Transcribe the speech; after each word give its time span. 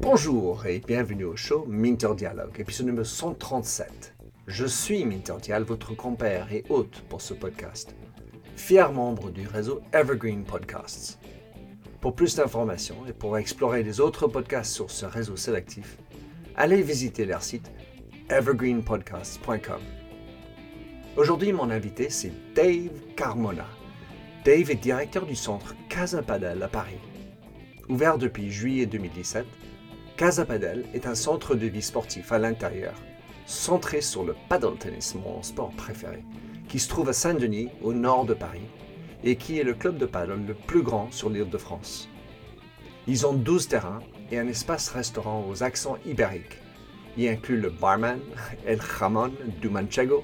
Bonjour 0.00 0.66
et 0.66 0.78
bienvenue 0.78 1.24
au 1.24 1.36
show 1.36 1.64
Minter 1.68 2.14
Dialogue, 2.16 2.58
épisode 2.58 2.86
numéro 2.86 3.04
137. 3.04 4.14
Je 4.46 4.66
suis 4.66 5.04
Minter 5.04 5.34
Dial, 5.42 5.62
votre 5.62 5.94
compère 5.94 6.52
et 6.52 6.64
hôte 6.68 7.02
pour 7.08 7.20
ce 7.20 7.34
podcast, 7.34 7.94
fier 8.56 8.92
membre 8.92 9.30
du 9.30 9.46
réseau 9.46 9.80
Evergreen 9.92 10.44
Podcasts. 10.44 11.18
Pour 12.00 12.14
plus 12.14 12.36
d'informations 12.36 13.06
et 13.08 13.12
pour 13.12 13.36
explorer 13.38 13.82
les 13.82 14.00
autres 14.00 14.28
podcasts 14.28 14.72
sur 14.72 14.90
ce 14.90 15.06
réseau 15.06 15.36
sélectif, 15.36 15.98
allez 16.56 16.82
visiter 16.82 17.24
leur 17.24 17.42
site 17.42 17.70
evergreenpodcasts.com. 18.30 19.80
Aujourd'hui, 21.16 21.52
mon 21.52 21.70
invité, 21.70 22.10
c'est 22.10 22.32
Dave 22.54 22.90
Carmona. 23.16 23.66
Dave 24.44 24.70
est 24.70 24.74
directeur 24.74 25.24
du 25.24 25.34
centre 25.34 25.74
Casa 25.88 26.20
Padel 26.20 26.62
à 26.62 26.68
Paris. 26.68 26.98
Ouvert 27.88 28.18
depuis 28.18 28.50
juillet 28.50 28.84
2017, 28.84 29.46
Casa 30.18 30.44
Padel 30.44 30.84
est 30.92 31.06
un 31.06 31.14
centre 31.14 31.54
de 31.54 31.66
vie 31.66 31.80
sportif 31.80 32.30
à 32.30 32.38
l'intérieur, 32.38 32.92
centré 33.46 34.02
sur 34.02 34.22
le 34.22 34.36
paddle 34.50 34.76
tennis, 34.76 35.14
mon 35.14 35.42
sport 35.42 35.70
préféré, 35.70 36.22
qui 36.68 36.78
se 36.78 36.90
trouve 36.90 37.08
à 37.08 37.14
Saint-Denis, 37.14 37.70
au 37.80 37.94
nord 37.94 38.26
de 38.26 38.34
Paris, 38.34 38.68
et 39.22 39.36
qui 39.36 39.58
est 39.58 39.64
le 39.64 39.72
club 39.72 39.96
de 39.96 40.04
paddle 40.04 40.44
le 40.46 40.52
plus 40.52 40.82
grand 40.82 41.10
sur 41.10 41.30
l'île 41.30 41.48
de 41.48 41.56
France. 41.56 42.10
Ils 43.06 43.26
ont 43.26 43.32
12 43.32 43.68
terrains 43.68 44.02
et 44.30 44.38
un 44.38 44.48
espace 44.48 44.90
restaurant 44.90 45.46
aux 45.48 45.62
accents 45.62 45.96
ibériques. 46.04 46.58
Il 47.16 47.28
inclut 47.28 47.58
le 47.58 47.70
barman, 47.70 48.20
El 48.66 48.80
Jamon 49.00 49.32
du 49.62 49.70
Manchego, 49.70 50.22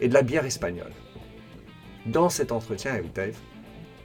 et 0.00 0.08
de 0.08 0.14
la 0.14 0.22
bière 0.22 0.44
espagnole. 0.44 0.92
Dans 2.06 2.30
cet 2.30 2.50
entretien 2.50 2.94
avec 2.94 3.12
Dave, 3.12 3.36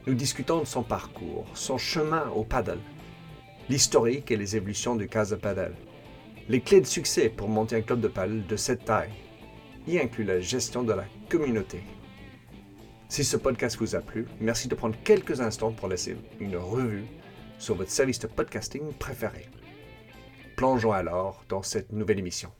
nous 0.07 0.13
discutons 0.13 0.59
de 0.59 0.65
son 0.65 0.83
parcours, 0.83 1.45
son 1.53 1.77
chemin 1.77 2.29
au 2.35 2.43
paddle, 2.43 2.79
l'historique 3.69 4.29
et 4.29 4.37
les 4.37 4.55
évolutions 4.55 4.95
du 4.95 5.07
Casa 5.07 5.35
Paddle, 5.35 5.75
les 6.47 6.61
clés 6.61 6.81
de 6.81 6.85
succès 6.85 7.29
pour 7.29 7.49
monter 7.49 7.77
un 7.77 7.81
club 7.81 8.01
de 8.01 8.07
paddle 8.07 8.45
de 8.45 8.55
cette 8.55 8.85
taille, 8.85 9.13
y 9.87 9.97
inclut 9.97 10.23
la 10.23 10.39
gestion 10.39 10.83
de 10.83 10.93
la 10.93 11.05
communauté. 11.29 11.81
Si 13.09 13.23
ce 13.23 13.37
podcast 13.37 13.77
vous 13.77 13.95
a 13.95 14.01
plu, 14.01 14.27
merci 14.39 14.67
de 14.67 14.75
prendre 14.75 14.95
quelques 15.03 15.41
instants 15.41 15.71
pour 15.71 15.87
laisser 15.87 16.17
une 16.39 16.57
revue 16.57 17.05
sur 17.57 17.75
votre 17.75 17.91
service 17.91 18.19
de 18.19 18.27
podcasting 18.27 18.93
préféré. 18.93 19.47
Plongeons 20.55 20.91
alors 20.91 21.43
dans 21.49 21.63
cette 21.63 21.91
nouvelle 21.91 22.19
émission. 22.19 22.51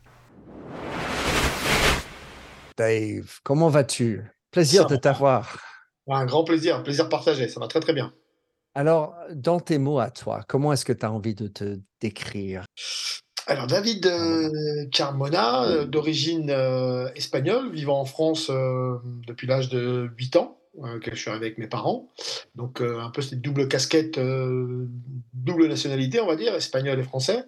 Dave, 2.77 3.39
comment 3.43 3.69
vas-tu? 3.69 4.23
Plaisir 4.51 4.87
de 4.87 4.95
t'avoir. 4.95 5.74
Un 6.07 6.25
grand 6.25 6.43
plaisir, 6.43 6.83
plaisir 6.83 7.09
partagé, 7.09 7.47
ça 7.47 7.59
va 7.59 7.67
très 7.67 7.79
très 7.79 7.93
bien. 7.93 8.13
Alors, 8.75 9.15
dans 9.33 9.59
tes 9.59 9.77
mots 9.77 9.99
à 9.99 10.11
toi, 10.11 10.41
comment 10.47 10.73
est-ce 10.73 10.85
que 10.85 10.93
tu 10.93 11.05
as 11.05 11.11
envie 11.11 11.33
de 11.33 11.47
te 11.47 11.79
décrire? 12.01 12.65
Alors, 13.47 13.67
David 13.67 14.07
euh, 14.07 14.85
Carmona, 14.91 15.65
euh, 15.65 15.85
d'origine 15.85 16.49
euh, 16.49 17.07
espagnole, 17.15 17.71
vivant 17.71 17.99
en 17.99 18.05
France 18.05 18.49
depuis 19.27 19.45
l'âge 19.47 19.69
de 19.69 20.09
8 20.17 20.35
ans, 20.37 20.59
que 21.01 21.11
je 21.11 21.15
suis 21.15 21.31
avec 21.31 21.57
mes 21.57 21.67
parents. 21.67 22.11
Donc, 22.55 22.81
un 22.81 23.09
peu 23.11 23.21
cette 23.21 23.41
double 23.41 23.69
casquette, 23.69 24.19
double 25.33 25.67
nationalité, 25.67 26.19
on 26.19 26.27
va 26.27 26.35
dire, 26.35 26.53
espagnol 26.53 26.99
et 26.99 27.03
français. 27.03 27.45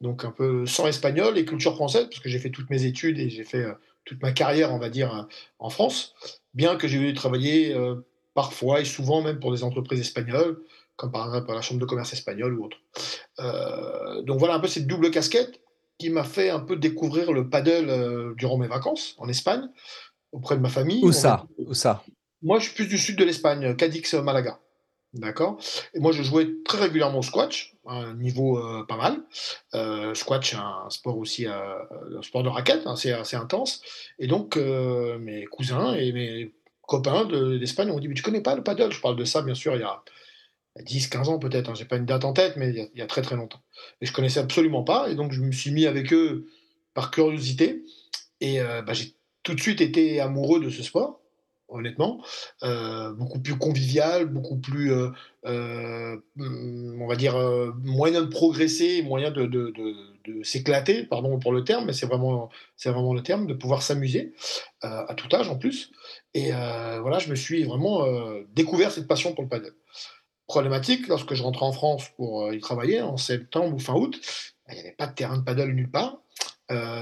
Donc, 0.00 0.24
un 0.24 0.30
peu 0.30 0.64
sans 0.64 0.86
espagnol 0.86 1.36
et 1.36 1.44
culture 1.44 1.74
française, 1.74 2.04
parce 2.04 2.20
que 2.20 2.30
j'ai 2.30 2.38
fait 2.38 2.50
toutes 2.50 2.70
mes 2.70 2.84
études 2.86 3.18
et 3.18 3.28
j'ai 3.28 3.44
fait 3.44 3.66
toute 4.04 4.22
ma 4.22 4.32
carrière, 4.32 4.72
on 4.72 4.78
va 4.78 4.90
dire, 4.90 5.14
euh, 5.14 5.22
en 5.58 5.70
France, 5.70 6.14
bien 6.54 6.76
que 6.76 6.88
j'ai 6.88 6.98
eu 6.98 7.14
travailler 7.14 7.74
euh, 7.74 7.96
parfois 8.34 8.80
et 8.80 8.84
souvent 8.84 9.22
même 9.22 9.38
pour 9.38 9.52
des 9.52 9.64
entreprises 9.64 10.00
espagnoles, 10.00 10.60
comme 10.96 11.12
par 11.12 11.26
exemple 11.26 11.52
la 11.52 11.62
Chambre 11.62 11.80
de 11.80 11.86
commerce 11.86 12.12
espagnole 12.12 12.58
ou 12.58 12.64
autre. 12.64 12.78
Euh, 13.40 14.22
donc 14.22 14.38
voilà 14.38 14.54
un 14.54 14.60
peu 14.60 14.68
cette 14.68 14.86
double 14.86 15.10
casquette 15.10 15.60
qui 15.98 16.10
m'a 16.10 16.24
fait 16.24 16.50
un 16.50 16.60
peu 16.60 16.76
découvrir 16.76 17.32
le 17.32 17.48
paddle 17.48 18.34
durant 18.36 18.58
mes 18.58 18.66
vacances 18.66 19.14
en 19.18 19.28
Espagne, 19.28 19.68
auprès 20.32 20.56
de 20.56 20.60
ma 20.60 20.68
famille. 20.68 21.04
Où 21.04 21.12
ça? 21.12 21.46
Où 21.58 21.74
ça? 21.74 22.02
Moi, 22.42 22.58
je 22.58 22.64
suis 22.64 22.74
plus 22.74 22.88
du 22.88 22.98
sud 22.98 23.16
de 23.16 23.24
l'Espagne, 23.24 23.76
Cadix, 23.76 24.14
Malaga. 24.14 24.58
D'accord? 25.12 25.58
Et 25.94 26.00
moi, 26.00 26.10
je 26.10 26.22
jouais 26.22 26.48
très 26.64 26.78
régulièrement 26.78 27.20
au 27.20 27.22
squash, 27.22 27.71
un 27.86 28.14
niveau 28.14 28.58
euh, 28.58 28.84
pas 28.86 28.96
mal. 28.96 29.22
Euh, 29.74 30.14
squash, 30.14 30.54
un 30.54 30.88
sport 30.90 31.18
aussi, 31.18 31.46
euh, 31.46 31.74
un 32.16 32.22
sport 32.22 32.42
de 32.42 32.48
raquette, 32.48 32.86
hein, 32.86 32.96
c'est 32.96 33.12
assez 33.12 33.36
intense. 33.36 33.82
Et 34.18 34.26
donc, 34.26 34.56
mes 34.56 35.44
cousins 35.46 35.94
et 35.94 36.12
mes 36.12 36.54
copains 36.82 37.24
d'Espagne 37.58 37.90
ont 37.90 37.98
dit 37.98 38.08
Mais 38.08 38.14
tu 38.14 38.22
connais 38.22 38.42
pas 38.42 38.54
le 38.54 38.62
paddle 38.62 38.92
Je 38.92 39.00
parle 39.00 39.16
de 39.16 39.24
ça, 39.24 39.42
bien 39.42 39.54
sûr, 39.54 39.74
il 39.74 39.80
y 39.80 39.84
a 39.84 40.02
10, 40.80 41.08
15 41.08 41.28
ans 41.28 41.38
peut-être. 41.38 41.70
Hein, 41.70 41.74
j'ai 41.74 41.84
pas 41.84 41.96
une 41.96 42.06
date 42.06 42.24
en 42.24 42.32
tête, 42.32 42.56
mais 42.56 42.70
il 42.70 42.98
y, 42.98 43.02
a, 43.02 43.06
très 43.06 43.22
très 43.22 43.36
longtemps. 43.36 43.62
Et 44.00 44.06
je 44.06 44.12
connaissais 44.12 44.40
absolument 44.40 44.84
pas. 44.84 45.10
Et 45.10 45.14
donc, 45.14 45.32
je 45.32 45.40
me 45.40 45.52
suis 45.52 45.70
mis 45.72 45.86
avec 45.86 46.12
eux 46.12 46.46
par 46.94 47.10
curiosité. 47.10 47.82
Et 48.40 48.60
bah, 48.60 48.92
j'ai 48.92 49.14
tout 49.44 49.54
de 49.54 49.60
suite 49.60 49.80
été 49.80 50.20
amoureux 50.20 50.60
de 50.60 50.68
ce 50.68 50.82
sport 50.82 51.21
honnêtement, 51.72 52.22
euh, 52.62 53.12
beaucoup 53.12 53.40
plus 53.40 53.56
convivial, 53.56 54.26
beaucoup 54.26 54.58
plus, 54.58 54.92
euh, 54.92 55.10
euh, 55.46 56.16
on 56.38 57.06
va 57.06 57.16
dire, 57.16 57.36
moyen 57.82 58.22
de 58.22 58.26
progresser, 58.26 59.02
moyen 59.02 59.30
de, 59.30 59.46
de, 59.46 59.72
s'éclater, 60.42 61.04
pardon 61.04 61.38
pour 61.38 61.52
le 61.52 61.64
terme, 61.64 61.86
mais 61.86 61.92
c'est 61.92 62.06
vraiment, 62.06 62.48
c'est 62.76 62.90
vraiment 62.90 63.14
le 63.14 63.22
terme, 63.22 63.46
de 63.46 63.54
pouvoir 63.54 63.82
s'amuser 63.82 64.32
à 64.82 65.14
tout 65.14 65.28
âge 65.34 65.48
en 65.48 65.56
plus. 65.56 65.90
Et 66.34 66.50
voilà, 66.52 67.18
je 67.18 67.28
me 67.28 67.34
suis 67.34 67.64
vraiment 67.64 68.06
découvert 68.54 68.92
cette 68.92 69.08
passion 69.08 69.34
pour 69.34 69.42
le 69.42 69.48
paddle. 69.48 69.74
Problématique, 70.46 71.08
lorsque 71.08 71.34
je 71.34 71.42
rentrais 71.42 71.66
en 71.66 71.72
France 71.72 72.08
pour 72.16 72.52
y 72.52 72.60
travailler 72.60 73.00
en 73.00 73.16
septembre 73.16 73.74
ou 73.74 73.78
fin 73.78 73.94
août, 73.94 74.20
il 74.68 74.74
n'y 74.74 74.80
avait 74.80 74.92
pas 74.92 75.06
de 75.06 75.14
terrain 75.14 75.38
de 75.38 75.42
paddle 75.42 75.72
nulle 75.72 75.90
part, 75.90 76.18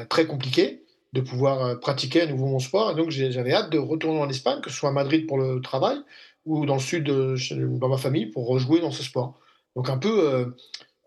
très 0.09 0.27
compliqué 0.27 0.83
de 1.13 1.21
pouvoir 1.21 1.65
euh, 1.65 1.75
pratiquer 1.77 2.23
à 2.23 2.27
nouveau 2.27 2.47
mon 2.47 2.59
sport. 2.59 2.93
Et 2.93 2.95
donc 2.95 3.11
j'avais 3.11 3.53
hâte 3.53 3.71
de 3.71 3.79
retourner 3.79 4.21
en 4.21 4.29
Espagne, 4.29 4.61
que 4.61 4.71
ce 4.71 4.77
soit 4.77 4.91
à 4.91 4.93
Madrid 4.93 5.27
pour 5.27 5.39
le 5.39 5.61
travail 5.61 5.99
ou 6.47 6.65
dans 6.65 6.75
le 6.75 6.81
sud, 6.81 7.05
dans 7.05 7.89
ma 7.89 7.99
famille, 7.99 8.27
pour 8.27 8.47
rejouer 8.47 8.81
dans 8.81 8.91
ce 8.91 9.03
sport. 9.03 9.39
Donc 9.77 9.91
un 9.91 9.99
peu 9.99 10.29
euh, 10.29 10.47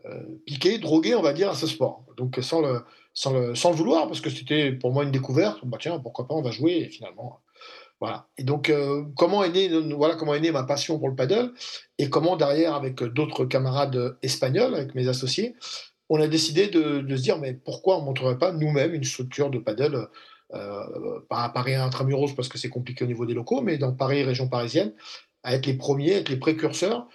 euh, 0.05 0.23
piqué, 0.45 0.77
drogué, 0.77 1.15
on 1.15 1.21
va 1.21 1.33
dire, 1.33 1.49
à 1.49 1.55
ce 1.55 1.67
sport. 1.67 2.05
Donc 2.17 2.37
sans 2.41 2.61
le, 2.61 2.81
sans 3.13 3.33
le, 3.33 3.55
sans 3.55 3.71
le 3.71 3.75
vouloir, 3.75 4.07
parce 4.07 4.21
que 4.21 4.29
c'était 4.29 4.71
pour 4.71 4.91
moi 4.91 5.03
une 5.03 5.11
découverte. 5.11 5.59
Bah 5.65 5.77
tiens, 5.81 5.99
pourquoi 5.99 6.27
pas, 6.27 6.35
on 6.35 6.41
va 6.41 6.51
jouer, 6.51 6.85
finalement. 6.85 7.39
Voilà. 7.99 8.27
Et 8.37 8.43
donc, 8.43 8.71
comment, 9.15 9.43
est 9.43 9.49
née, 9.49 9.69
voilà 9.95 10.15
comment 10.15 10.33
est 10.33 10.39
née 10.41 10.51
ma 10.51 10.63
passion 10.63 10.99
pour 10.99 11.07
le 11.07 11.15
paddle 11.15 11.53
et 11.97 12.09
comment 12.09 12.35
derrière, 12.35 12.75
avec 12.75 13.01
d'autres 13.01 13.45
camarades 13.45 14.17
espagnols, 14.21 14.75
avec 14.75 14.93
mes 14.93 15.07
associés, 15.07 15.55
on 16.13 16.21
a 16.21 16.27
décidé 16.27 16.67
de, 16.67 17.03
se 17.15 17.21
dire, 17.23 17.39
mais 17.39 17.53
pourquoi 17.53 17.97
on 17.97 18.01
ne 18.01 18.05
montrerait 18.05 18.37
pas 18.37 18.51
nous-mêmes 18.51 18.93
une 18.93 19.03
structure 19.03 19.49
de 19.49 19.57
paddle, 19.57 20.09
euh, 20.53 21.19
pas 21.27 21.43
à 21.43 21.49
Paris 21.49 21.73
intramuros 21.73 22.35
parce 22.35 22.47
que 22.47 22.59
c'est 22.59 22.69
compliqué 22.69 23.03
au 23.03 23.07
niveau 23.07 23.25
des 23.25 23.33
locaux, 23.33 23.61
mais 23.61 23.79
dans 23.79 23.91
Paris, 23.91 24.23
région 24.23 24.47
parisienne, 24.47 24.93
à 25.41 25.55
être 25.55 25.65
les 25.65 25.73
premiers, 25.73 26.11
être 26.11 26.29
les 26.29 26.37
précurseurs, 26.37 27.07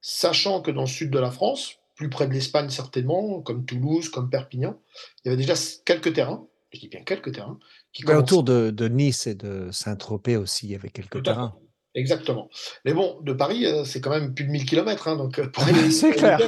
sachant 0.00 0.62
que 0.62 0.70
dans 0.70 0.82
le 0.82 0.86
sud 0.86 1.10
de 1.10 1.18
la 1.18 1.32
France, 1.32 1.80
plus 1.96 2.08
près 2.08 2.28
de 2.28 2.32
l'Espagne 2.32 2.70
certainement, 2.70 3.42
comme 3.42 3.64
Toulouse, 3.64 4.08
comme 4.08 4.30
Perpignan, 4.30 4.78
il 5.24 5.28
y 5.28 5.32
avait 5.32 5.36
déjà 5.36 5.54
quelques 5.84 6.12
terrains, 6.12 6.46
je 6.72 6.78
dis 6.78 6.88
bien 6.88 7.02
quelques 7.02 7.32
terrains. 7.32 7.58
Qui 7.92 8.06
autour 8.06 8.44
de, 8.44 8.88
Nice 8.88 9.26
et 9.26 9.34
de 9.34 9.68
Saint-Tropez 9.72 10.36
aussi, 10.36 10.66
il 10.66 10.70
y 10.70 10.74
avait 10.76 10.90
quelques 10.90 11.24
terrains. 11.24 11.56
Exactement. 11.96 12.50
Mais 12.84 12.92
bon, 12.92 13.18
de 13.22 13.32
Paris, 13.32 13.66
euh, 13.66 13.84
c'est 13.84 14.00
quand 14.00 14.10
même 14.10 14.34
plus 14.34 14.44
de 14.44 14.50
1000 14.50 14.64
km. 14.64 15.06
Hein, 15.06 15.16
donc 15.16 15.38
euh, 15.38 15.46
c'est 15.90 16.12
clair, 16.12 16.40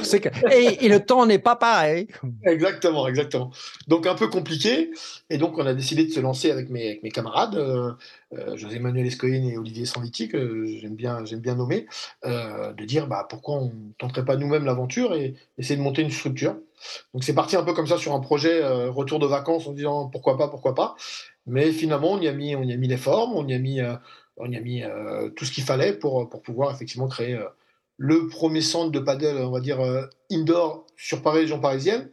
Et, 0.51 0.89
le 0.89 0.99
temps 0.99 1.25
n'est 1.25 1.39
pas 1.39 1.55
pareil. 1.55 2.07
Exactement, 2.43 3.07
exactement. 3.07 3.51
Donc 3.87 4.07
un 4.07 4.15
peu 4.15 4.27
compliqué. 4.27 4.91
Et 5.29 5.37
donc 5.37 5.57
on 5.57 5.65
a 5.65 5.73
décidé 5.73 6.05
de 6.05 6.11
se 6.11 6.19
lancer 6.19 6.51
avec 6.51 6.69
mes, 6.69 6.99
mes 7.01 7.11
camarades, 7.11 7.55
euh, 7.55 7.93
José 8.55 8.79
Manuel 8.79 9.07
Escoyen 9.07 9.47
et 9.47 9.57
Olivier 9.57 9.85
Sanviti, 9.85 10.27
que 10.27 10.65
j'aime 10.81 10.95
bien, 10.95 11.23
j'aime 11.23 11.39
bien 11.39 11.55
nommer, 11.55 11.87
de 12.25 12.83
dire 12.83 13.07
bah, 13.07 13.25
pourquoi 13.29 13.55
on 13.55 13.65
ne 13.67 13.93
tenterait 13.97 14.25
pas 14.25 14.35
nous-mêmes 14.35 14.65
l'aventure 14.65 15.13
et 15.13 15.35
essayer 15.57 15.77
de 15.77 15.81
monter 15.81 16.01
une 16.01 16.11
structure. 16.11 16.57
Donc 17.13 17.23
c'est 17.23 17.33
parti 17.33 17.55
un 17.55 17.63
peu 17.63 17.73
comme 17.73 17.87
ça 17.87 17.97
sur 17.97 18.13
un 18.13 18.19
projet 18.19 18.67
retour 18.89 19.19
de 19.19 19.25
vacances 19.25 19.65
en 19.67 19.71
disant 19.71 20.09
pourquoi 20.09 20.37
pas, 20.37 20.49
pourquoi 20.49 20.75
pas. 20.75 20.97
Mais 21.45 21.71
finalement, 21.71 22.11
on 22.11 22.21
y 22.21 22.27
a 22.27 22.33
mis, 22.33 22.57
on 22.57 22.63
y 22.63 22.73
a 22.73 22.77
mis 22.77 22.89
les 22.89 22.97
formes, 22.97 23.31
on 23.33 23.47
y 23.47 23.53
a 23.53 23.59
mis 23.59 23.79
on 24.37 24.51
y 24.51 24.55
a 24.55 24.61
mis 24.61 24.83
euh, 24.83 25.29
tout 25.29 25.45
ce 25.45 25.51
qu'il 25.51 25.63
fallait 25.63 25.93
pour, 25.93 26.29
pour 26.29 26.41
pouvoir 26.41 26.73
effectivement 26.73 27.07
créer 27.07 27.33
euh, 27.33 27.45
le 27.97 28.27
premier 28.27 28.61
centre 28.61 28.91
de 28.91 28.99
paddle, 28.99 29.37
on 29.37 29.51
va 29.51 29.59
dire, 29.59 29.81
euh, 29.81 30.05
indoor 30.31 30.85
sur 30.95 31.21
Paris, 31.21 31.41
région 31.41 31.59
parisienne. 31.59 32.09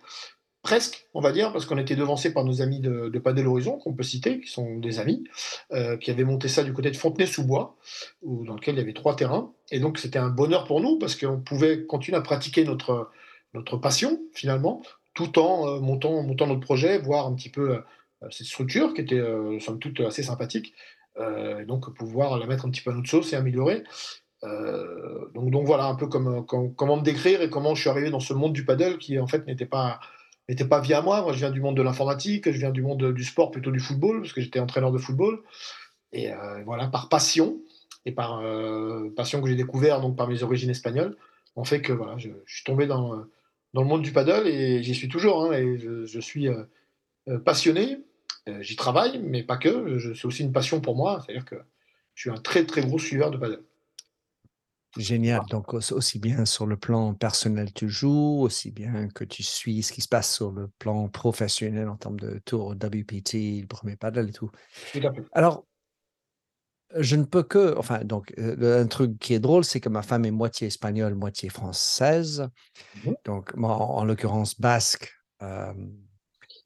Presque, 0.63 1.07
on 1.13 1.21
va 1.21 1.31
dire, 1.31 1.53
parce 1.53 1.67
qu'on 1.67 1.77
était 1.77 1.95
devancé 1.95 2.33
par 2.33 2.43
nos 2.43 2.63
amis 2.63 2.81
de, 2.81 3.11
de 3.11 3.19
Padel 3.19 3.47
Horizon, 3.47 3.77
qu'on 3.77 3.93
peut 3.93 4.03
citer, 4.03 4.41
qui 4.41 4.51
sont 4.51 4.79
des 4.79 4.99
amis, 4.99 5.23
qui 6.01 6.11
avaient 6.11 6.25
monté 6.25 6.49
ça 6.49 6.65
du 6.65 6.73
côté 6.73 6.91
de 6.91 6.97
Fontenay-sous-Bois, 6.97 7.77
dans 8.23 8.55
lequel 8.55 8.77
il 8.77 8.79
y 8.79 8.81
avait 8.81 8.95
trois 8.95 9.15
terrains. 9.15 9.53
Et 9.71 9.79
donc, 9.79 9.99
c'était 9.99 10.19
un 10.19 10.31
bonheur 10.31 10.65
pour 10.65 10.81
nous, 10.81 10.99
parce 10.99 11.17
qu'on 11.17 11.39
pouvait 11.39 11.85
continuer 11.85 12.17
à 12.17 12.23
pratiquer 12.23 12.65
notre, 12.65 13.11
notre 13.53 13.77
passion, 13.77 14.23
finalement, 14.33 14.81
tout 15.13 15.39
en 15.39 15.83
montant, 15.83 16.23
montant 16.23 16.47
notre 16.47 16.61
projet, 16.61 16.97
voir 16.97 17.27
un 17.27 17.35
petit 17.35 17.51
peu 17.51 17.83
cette 18.31 18.47
structure 18.47 18.95
qui 18.95 19.03
était, 19.03 19.23
somme 19.61 19.79
toute, 19.79 20.01
assez 20.01 20.23
sympathique. 20.23 20.73
Euh, 21.19 21.65
donc 21.65 21.95
pouvoir 21.95 22.39
la 22.39 22.47
mettre 22.47 22.67
un 22.67 22.71
petit 22.71 22.81
peu 22.81 22.91
à 22.91 22.95
notre 22.95 23.09
sauce 23.09 23.33
et 23.33 23.37
améliorer. 23.37 23.85
donc, 24.43 25.51
donc 25.51 25.67
voilà 25.67 25.87
un 25.87 25.95
peu 25.95 26.07
comme, 26.07 26.45
comment 26.45 26.97
me 26.97 27.03
décrire 27.03 27.41
et 27.41 27.49
comment 27.49 27.75
je 27.75 27.81
suis 27.81 27.91
arrivé 27.91 28.11
dans 28.11 28.21
ce 28.21 28.35
monde 28.35 28.53
du 28.53 28.65
paddle 28.65 28.99
qui 28.99 29.19
en 29.19 29.27
fait 29.27 29.47
n'était 29.47 29.65
pas 29.67 30.01
n'était 30.49 30.67
pas 30.67 30.81
via 30.81 31.01
moi. 31.01 31.23
Moi, 31.23 31.33
je 31.33 31.39
viens 31.39 31.51
du 31.51 31.61
monde 31.61 31.77
de 31.77 31.83
l'informatique, 31.83 32.51
je 32.51 32.59
viens 32.59 32.71
du 32.71 32.83
monde 32.83 33.13
du 33.13 33.25
sport, 33.25 33.51
plutôt 33.51 33.71
du 33.71 33.81
football, 33.81 34.21
parce 34.21 34.33
que 34.33 34.41
j'étais 34.41 34.61
entraîneur 34.61 34.93
de 34.93 34.99
football. 34.99 35.43
Et 36.13 36.31
voilà, 36.67 36.87
par 36.89 37.09
passion, 37.09 37.57
et 38.05 38.13
par 38.13 38.43
passion 39.17 39.41
que 39.41 39.49
j'ai 39.49 39.55
découvert 39.57 40.01
donc 40.01 40.17
par 40.17 40.29
mes 40.29 40.43
origines 40.43 40.71
espagnoles, 40.71 41.17
en 41.57 41.65
fait 41.65 41.81
que 41.81 41.93
voilà, 41.93 42.19
je, 42.19 42.29
suis 42.47 42.65
tombé 42.65 42.87
dans, 42.87 43.25
dans 43.73 43.83
le 43.83 43.89
monde 43.89 44.03
du 44.03 44.13
paddle 44.13 44.47
et 44.47 44.83
j'y 44.83 44.95
suis 44.95 45.09
toujours. 45.09 45.45
Hein, 45.45 45.53
et 45.53 45.79
je, 45.79 46.21
suis 46.21 46.49
passionné, 47.45 47.99
j'y 48.61 48.77
travaille, 48.77 49.19
mais 49.19 49.43
pas 49.43 49.57
que. 49.57 49.99
C'est 50.15 50.27
aussi 50.27 50.43
une 50.43 50.53
passion 50.53 50.81
pour 50.81 50.97
moi, 50.97 51.23
c'est-à-dire 51.25 51.45
que 51.45 51.57
je 52.15 52.23
suis 52.23 52.31
un 52.31 52.41
très 52.41 52.65
très 52.67 52.83
gros 52.83 52.99
suiveur 52.99 53.31
de 53.31 53.39
paddle. 53.39 53.65
Génial. 54.97 55.43
Donc, 55.51 55.75
aussi 55.75 56.19
bien 56.19 56.45
sur 56.45 56.67
le 56.67 56.77
plan 56.77 57.15
personnel, 57.15 57.73
tu 57.73 57.89
joues, 57.89 58.41
aussi 58.41 58.71
bien 58.71 59.09
que 59.09 59.25
tu 59.25 59.43
suis 59.43 59.83
ce 59.83 59.93
qui 59.93 60.01
se 60.01 60.09
passe 60.09 60.33
sur 60.33 60.53
le 60.53 60.69
plan 60.79 61.09
professionnel 61.09 61.89
en 61.89 61.97
termes 61.97 62.21
de 62.21 62.41
tour 62.45 62.71
WPT, 62.71 63.61
le 63.61 63.67
premier 63.67 63.97
paddle 63.97 64.29
et 64.29 64.33
tout. 64.33 64.51
Alors, 65.33 65.65
je 66.97 67.17
ne 67.17 67.25
peux 67.25 67.43
que, 67.43 67.77
enfin, 67.77 68.05
donc, 68.05 68.33
euh, 68.39 68.81
un 68.81 68.87
truc 68.87 69.19
qui 69.19 69.35
est 69.35 69.41
drôle, 69.41 69.65
c'est 69.65 69.81
que 69.81 69.89
ma 69.89 70.03
femme 70.03 70.25
est 70.27 70.31
moitié 70.31 70.69
espagnole, 70.69 71.17
moitié 71.17 71.49
française. 71.49 72.49
Mmh 73.05 73.13
donc, 73.25 73.55
moi, 73.57 73.75
en, 73.75 74.05
l'occurrence, 74.05 74.61
basque. 74.61 75.13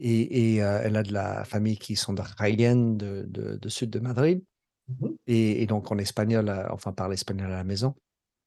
Et, 0.00 0.62
euh, 0.62 0.80
elle 0.84 0.96
a 0.96 1.02
de 1.02 1.12
la 1.12 1.44
famille 1.44 1.78
qui 1.78 1.96
sont 1.96 2.12
de 2.12 2.22
de, 2.22 3.56
de, 3.56 3.68
sud 3.68 3.90
de 3.90 3.98
Madrid. 3.98 4.42
Mmh 4.88 5.08
et, 5.26 5.66
donc, 5.66 5.92
en 5.92 5.98
espagnol, 5.98 6.48
euh, 6.48 6.66
enfin, 6.70 6.92
parle 6.92 7.12
espagnol 7.12 7.52
à 7.52 7.56
la 7.56 7.64
maison. 7.64 7.94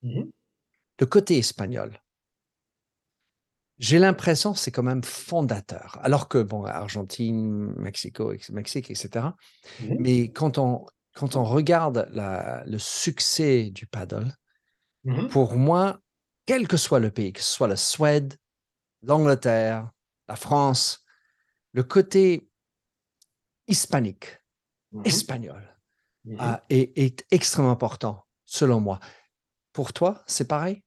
Mmh 0.04 0.24
le 1.00 1.08
côté 1.08 1.40
espagnol, 1.40 2.00
j'ai 3.80 3.98
l'impression 3.98 4.54
que 4.54 4.60
c'est 4.60 4.70
quand 4.70 4.84
même 4.84 5.04
fondateur. 5.04 5.98
Alors 6.04 6.28
que, 6.28 6.44
bon, 6.44 6.64
Argentine, 6.66 7.74
Mexico, 7.78 8.32
Mexique, 8.52 8.92
etc. 8.92 9.26
Mmh 9.80 9.96
Mais 9.98 10.30
quand 10.30 10.60
on, 10.60 10.86
quand 11.16 11.36
on 11.36 11.44
regarde 11.44 12.08
le 12.14 12.78
succès 12.78 13.72
du 13.72 13.88
paddle, 13.88 14.32
pour 15.32 15.56
moi, 15.56 16.00
quel 16.46 16.68
que 16.68 16.78
soit 16.78 17.00
le 17.00 17.10
pays, 17.10 17.34
que 17.34 17.42
ce 17.42 17.52
soit 17.52 17.68
la 17.68 17.76
Suède, 17.76 18.36
l'Angleterre, 19.02 19.90
la 20.28 20.36
France, 20.36 21.04
le 21.74 21.84
côté 21.84 22.50
hispanique, 23.68 24.40
espagnol, 25.06 25.64
est, 26.70 26.98
est 26.98 27.26
extrêmement 27.32 27.72
important, 27.72 28.26
selon 28.46 28.80
moi. 28.80 29.00
Pour 29.74 29.94
toi, 29.94 30.24
c'est 30.28 30.48
pareil? 30.48 30.82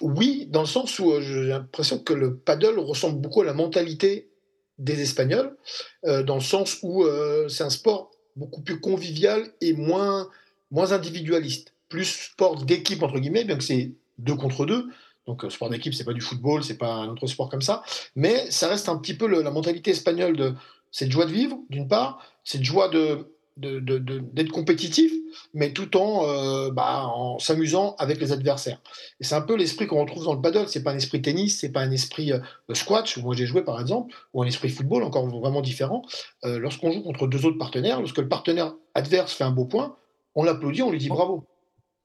Oui, 0.00 0.46
dans 0.46 0.60
le 0.60 0.66
sens 0.66 0.98
où 1.00 1.10
euh, 1.10 1.20
j'ai 1.20 1.48
l'impression 1.48 1.98
que 1.98 2.12
le 2.12 2.38
paddle 2.38 2.78
ressemble 2.78 3.20
beaucoup 3.20 3.42
à 3.42 3.44
la 3.44 3.54
mentalité 3.54 4.30
des 4.78 5.00
Espagnols, 5.00 5.56
euh, 6.04 6.22
dans 6.22 6.36
le 6.36 6.40
sens 6.40 6.78
où 6.82 7.02
euh, 7.02 7.48
c'est 7.48 7.64
un 7.64 7.70
sport 7.70 8.12
beaucoup 8.36 8.62
plus 8.62 8.78
convivial 8.78 9.52
et 9.60 9.72
moins, 9.72 10.30
moins 10.70 10.92
individualiste. 10.92 11.74
Plus 11.88 12.04
sport 12.04 12.64
d'équipe, 12.64 13.02
entre 13.02 13.18
guillemets, 13.18 13.44
bien 13.44 13.58
que 13.58 13.64
c'est 13.64 13.92
deux 14.18 14.36
contre 14.36 14.66
deux. 14.66 14.88
Donc, 15.28 15.44
sport 15.50 15.68
d'équipe, 15.68 15.94
c'est 15.94 16.04
pas 16.04 16.14
du 16.14 16.20
football, 16.22 16.64
c'est 16.64 16.78
pas 16.78 16.92
un 16.92 17.08
autre 17.08 17.26
sport 17.26 17.50
comme 17.50 17.62
ça. 17.62 17.82
Mais 18.16 18.50
ça 18.50 18.66
reste 18.68 18.88
un 18.88 18.96
petit 18.96 19.14
peu 19.14 19.26
la 19.26 19.50
mentalité 19.50 19.90
espagnole 19.90 20.36
de 20.36 20.54
cette 20.90 21.12
joie 21.12 21.26
de 21.26 21.32
vivre, 21.32 21.58
d'une 21.68 21.86
part, 21.86 22.18
cette 22.44 22.64
joie 22.64 22.88
de 22.88 23.30
d'être 23.58 24.52
compétitif, 24.52 25.12
mais 25.52 25.72
tout 25.72 25.96
en, 25.96 26.24
euh, 26.24 26.70
bah, 26.70 27.06
en 27.06 27.38
s'amusant 27.38 27.96
avec 27.98 28.20
les 28.20 28.30
adversaires. 28.30 28.80
Et 29.20 29.24
c'est 29.24 29.34
un 29.34 29.40
peu 29.40 29.56
l'esprit 29.56 29.86
qu'on 29.86 30.00
retrouve 30.00 30.24
dans 30.24 30.34
le 30.34 30.40
paddle. 30.40 30.68
C'est 30.68 30.84
pas 30.84 30.92
un 30.92 30.96
esprit 30.96 31.20
tennis, 31.20 31.58
c'est 31.58 31.70
pas 31.70 31.80
un 31.80 31.90
esprit 31.90 32.32
euh, 32.32 32.38
squash 32.72 33.16
où 33.16 33.22
moi 33.22 33.34
j'ai 33.34 33.46
joué 33.46 33.62
par 33.62 33.80
exemple, 33.80 34.14
ou 34.32 34.42
un 34.42 34.46
esprit 34.46 34.68
football 34.68 35.02
encore 35.02 35.26
vraiment 35.26 35.60
différent. 35.60 36.02
Euh, 36.44 36.58
lorsqu'on 36.58 36.92
joue 36.92 37.02
contre 37.02 37.26
deux 37.26 37.46
autres 37.46 37.58
partenaires, 37.58 37.98
lorsque 37.98 38.18
le 38.18 38.28
partenaire 38.28 38.74
adverse 38.94 39.32
fait 39.32 39.44
un 39.44 39.50
beau 39.50 39.64
point, 39.64 39.96
on 40.36 40.44
l'applaudit, 40.44 40.82
on 40.82 40.92
lui 40.92 40.98
dit 40.98 41.08
bravo. 41.08 41.44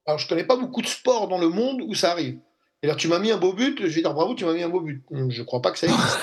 Alors 0.07 0.17
je 0.17 0.27
connais 0.27 0.45
pas 0.45 0.55
beaucoup 0.55 0.81
de 0.81 0.87
sports 0.87 1.27
dans 1.27 1.37
le 1.37 1.49
monde 1.49 1.81
où 1.85 1.93
ça 1.93 2.11
arrive. 2.11 2.39
Et 2.83 2.87
là, 2.87 2.95
tu 2.95 3.07
m'as 3.07 3.17
mis 3.17 3.31
un 3.31 3.37
beau 3.37 3.53
but, 3.53 3.79
je 3.79 3.87
vais 3.87 4.01
dire 4.01 4.13
bravo, 4.13 4.35
tu 4.35 4.43
m'as 4.43 4.53
mis 4.53 4.61
un 4.61 4.67
beau 4.67 4.81
but. 4.81 5.01
Hum, 5.09 5.31
je 5.31 5.39
ne 5.39 5.45
crois 5.45 5.61
pas 5.61 5.71
que 5.71 5.79
ça 5.79 5.87
existe. 5.87 6.19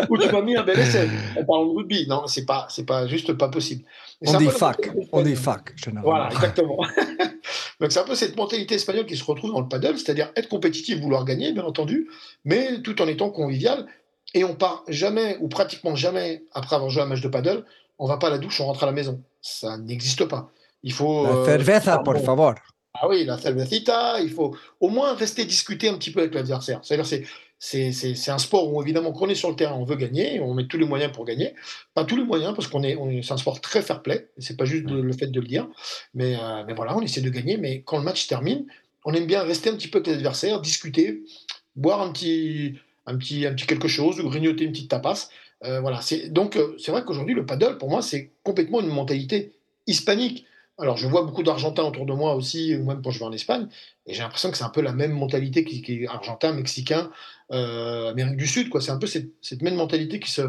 Ou 0.10 0.18
tu 0.18 0.32
m'as 0.32 0.42
mis 0.42 0.56
un 0.56 0.64
bel 0.64 0.76
essai. 0.80 1.08
En 1.38 1.44
parlant 1.44 1.66
de 1.66 1.76
rugby. 1.76 2.08
Non, 2.08 2.26
c'est 2.26 2.44
pas, 2.44 2.66
c'est 2.68 2.84
pas 2.84 3.06
juste 3.06 3.32
pas 3.34 3.48
possible. 3.48 3.84
on 4.26 4.36
dit 4.36 4.48
fac. 4.48 4.90
On 5.12 5.22
dit 5.22 5.36
fac, 5.36 5.74
Voilà, 6.02 6.28
exactement. 6.32 6.78
Donc 7.80 7.92
c'est 7.92 8.00
un 8.00 8.04
peu 8.04 8.16
cette 8.16 8.36
mentalité 8.36 8.74
espagnole 8.74 9.06
qui 9.06 9.16
se 9.16 9.22
retrouve 9.22 9.52
dans 9.52 9.60
le 9.60 9.68
paddle, 9.68 9.96
c'est-à-dire 9.96 10.32
être 10.34 10.48
compétitif, 10.48 10.98
vouloir 10.98 11.24
gagner, 11.24 11.52
bien 11.52 11.64
entendu, 11.64 12.08
mais 12.44 12.82
tout 12.82 13.00
en 13.00 13.06
étant 13.06 13.30
convivial. 13.30 13.86
Et 14.34 14.42
on 14.42 14.56
part 14.56 14.82
jamais, 14.88 15.36
ou 15.40 15.46
pratiquement 15.46 15.94
jamais, 15.94 16.42
après 16.52 16.74
avoir 16.74 16.90
joué 16.90 17.02
un 17.02 17.06
match 17.06 17.20
de 17.20 17.28
paddle, 17.28 17.64
on 18.00 18.08
va 18.08 18.16
pas 18.16 18.26
à 18.26 18.30
la 18.30 18.38
douche, 18.38 18.60
on 18.60 18.66
rentre 18.66 18.82
à 18.82 18.86
la 18.86 18.92
maison. 18.92 19.22
Ça 19.40 19.78
n'existe 19.78 20.24
pas. 20.24 20.50
Il 20.82 20.92
faut. 20.92 21.24
La 21.24 21.44
cerveza, 21.44 21.98
por 21.98 22.18
favor. 22.18 22.54
Ah 23.00 23.08
oui, 23.08 23.24
la 23.24 23.38
cervecita, 23.38 24.20
il 24.20 24.30
faut 24.30 24.56
au 24.80 24.88
moins 24.88 25.14
rester 25.14 25.44
discuter 25.44 25.88
un 25.88 25.94
petit 25.94 26.10
peu 26.10 26.20
avec 26.20 26.34
l'adversaire. 26.34 26.80
C'est-à-dire, 26.82 27.06
c'est, 27.06 27.92
c'est, 27.92 28.30
un 28.30 28.38
sport 28.38 28.72
où, 28.72 28.82
évidemment, 28.82 29.12
quand 29.12 29.26
on 29.26 29.28
est 29.28 29.34
sur 29.34 29.50
le 29.50 29.56
terrain, 29.56 29.74
on 29.74 29.84
veut 29.84 29.96
gagner, 29.96 30.40
on 30.40 30.54
met 30.54 30.66
tous 30.66 30.78
les 30.78 30.84
moyens 30.84 31.12
pour 31.12 31.24
gagner. 31.24 31.54
Pas 31.94 32.04
tous 32.04 32.16
les 32.16 32.24
moyens, 32.24 32.54
parce 32.54 32.68
qu'on 32.68 32.82
est, 32.82 32.96
c'est 33.22 33.32
un 33.32 33.36
sport 33.36 33.60
très 33.60 33.82
fair-play, 33.82 34.28
c'est 34.38 34.56
pas 34.56 34.64
juste 34.64 34.88
le 34.88 35.12
fait 35.12 35.26
de 35.26 35.40
le 35.40 35.46
dire. 35.46 35.68
Mais, 36.14 36.36
euh, 36.36 36.64
mais 36.66 36.74
voilà, 36.74 36.96
on 36.96 37.00
essaie 37.00 37.20
de 37.20 37.30
gagner, 37.30 37.56
mais 37.56 37.82
quand 37.82 37.98
le 37.98 38.04
match 38.04 38.26
termine, 38.26 38.66
on 39.04 39.12
aime 39.12 39.26
bien 39.26 39.42
rester 39.42 39.70
un 39.70 39.74
petit 39.74 39.88
peu 39.88 39.98
avec 39.98 40.08
l'adversaire, 40.08 40.60
discuter, 40.60 41.22
boire 41.76 42.02
un 42.02 42.12
petit, 42.12 42.74
un 43.06 43.16
petit, 43.16 43.46
un 43.46 43.54
petit 43.54 43.66
quelque 43.66 43.88
chose, 43.88 44.20
ou 44.20 44.28
grignoter 44.28 44.64
une 44.64 44.72
petite 44.72 44.90
tapas. 44.90 45.28
Euh, 45.64 45.80
voilà, 45.80 46.00
c'est, 46.00 46.28
donc, 46.28 46.56
euh, 46.56 46.76
c'est 46.78 46.92
vrai 46.92 47.04
qu'aujourd'hui, 47.04 47.34
le 47.34 47.46
paddle, 47.46 47.78
pour 47.78 47.90
moi, 47.90 48.02
c'est 48.02 48.30
complètement 48.42 48.80
une 48.80 48.88
mentalité 48.88 49.52
hispanique. 49.86 50.46
Alors, 50.80 50.96
je 50.96 51.08
vois 51.08 51.22
beaucoup 51.22 51.42
d'Argentins 51.42 51.82
autour 51.82 52.06
de 52.06 52.12
moi 52.12 52.34
aussi, 52.34 52.76
ou 52.76 52.84
même 52.84 53.02
quand 53.02 53.10
je 53.10 53.18
vais 53.18 53.24
en 53.24 53.32
Espagne, 53.32 53.66
et 54.06 54.14
j'ai 54.14 54.22
l'impression 54.22 54.50
que 54.50 54.56
c'est 54.56 54.64
un 54.64 54.70
peu 54.70 54.80
la 54.80 54.92
même 54.92 55.10
mentalité 55.10 55.64
qui, 55.64 55.82
est 55.92 56.06
argentin, 56.06 56.52
mexicain, 56.52 57.10
euh, 57.50 58.10
Amérique 58.10 58.36
du 58.36 58.46
Sud. 58.46 58.68
quoi. 58.68 58.80
C'est 58.80 58.92
un 58.92 58.98
peu 58.98 59.08
cette, 59.08 59.62
même 59.62 59.74
mentalité 59.74 60.20
qui 60.20 60.30
se, 60.30 60.42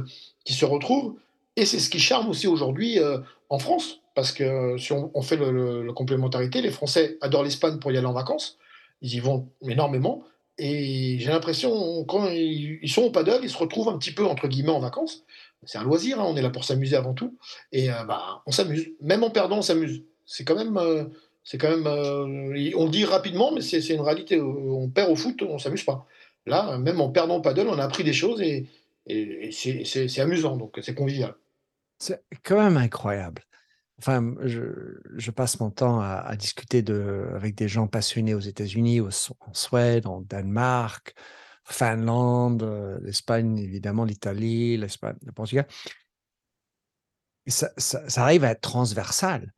qui 0.46 0.54
se 0.54 0.66
retrouve, 0.66 1.16
et 1.56 1.66
c'est 1.66 1.80
ce 1.80 1.90
qui 1.90 2.00
charme 2.00 2.30
aussi 2.30 2.46
aujourd'hui 2.46 3.00
euh, 3.00 3.18
en 3.50 3.58
France, 3.58 4.02
parce 4.14 4.32
que 4.32 4.78
si 4.78 4.94
on, 4.94 5.22
fait 5.24 5.38
la 5.38 5.94
complémentarité, 5.94 6.62
les 6.62 6.72
Français 6.72 7.18
adorent 7.22 7.44
l'Espagne 7.44 7.80
pour 7.80 7.92
y 7.92 7.98
aller 7.98 8.06
en 8.06 8.14
vacances, 8.14 8.60
ils 9.02 9.16
y 9.16 9.20
vont 9.20 9.50
énormément, 9.68 10.24
et 10.60 11.18
j'ai 11.20 11.30
l'impression, 11.30 12.04
quand 12.04 12.28
ils, 12.28 12.88
sont 12.90 13.04
au 13.04 13.12
paddle, 13.12 13.40
ils 13.42 13.50
se 13.50 13.58
retrouvent 13.58 13.90
un 13.90 13.98
petit 13.98 14.12
peu, 14.12 14.26
entre 14.26 14.48
guillemets, 14.48 14.72
en 14.72 14.80
vacances. 14.80 15.24
C'est 15.64 15.78
un 15.78 15.84
loisir, 15.84 16.20
hein, 16.20 16.26
on 16.28 16.36
est 16.36 16.42
là 16.42 16.50
pour 16.50 16.66
s'amuser 16.66 16.98
avant 16.98 17.14
tout, 17.14 17.38
et 17.72 17.90
euh, 17.90 18.04
bah, 18.04 18.44
on 18.46 18.52
s'amuse. 18.52 18.90
Même 19.02 19.24
en 19.24 19.30
perdant, 19.30 19.58
on 19.58 19.62
s'amuse 19.62 20.04
c'est 20.30 20.46
quand 20.46 20.56
même, 20.56 20.78
euh, 20.78 21.06
c'est 21.44 21.58
quand 21.58 21.70
même, 21.70 21.88
euh, 21.88 22.72
on 22.78 22.88
dit 22.88 23.04
rapidement, 23.04 23.52
mais 23.52 23.62
c'est 23.62 23.86
une 23.90 24.02
réalité. 24.02 24.40
On 24.40 24.88
perd 24.90 25.12
au 25.12 25.16
foot, 25.16 25.42
on 25.42 25.58
s'amuse 25.58 25.84
pas. 25.84 26.06
Là, 26.46 26.78
même 26.78 27.02
en 27.02 27.10
perdant 27.10 27.38
au 27.38 27.42
paddle, 27.42 27.68
on 27.68 27.80
a 27.80 27.84
appris 27.84 28.04
des 28.04 28.14
choses 28.14 28.40
et, 28.42 28.68
c'est 29.52 30.20
amusant, 30.20 30.56
donc 30.56 30.78
c'est 30.84 30.94
convivial. 30.94 31.34
C'est 31.98 32.24
quand 32.44 32.62
même 32.62 32.78
incroyable. 32.78 33.42
Enfin, 33.98 34.36
je, 34.44 35.32
passe 35.32 35.60
mon 35.60 35.72
temps 35.72 36.00
à, 36.00 36.36
discuter 36.38 36.84
avec 37.34 37.56
des 37.56 37.68
gens 37.68 37.88
passionnés 37.88 38.36
aux 38.36 38.40
États-Unis, 38.40 39.02
en 39.02 39.54
Suède, 39.54 40.06
en 40.06 40.22
Danemark, 40.22 41.16
Finlande, 41.64 42.64
euh, 42.64 43.00
l'Espagne, 43.02 43.58
évidemment, 43.58 44.06
l'Italie, 44.06 44.78
l'Espagne, 44.78 45.18
le 45.26 45.32
Portugal. 45.32 45.66
Ça, 47.48 47.72
arrive 48.18 48.44
à 48.44 48.52
être 48.52 48.62
transversal. 48.62 49.52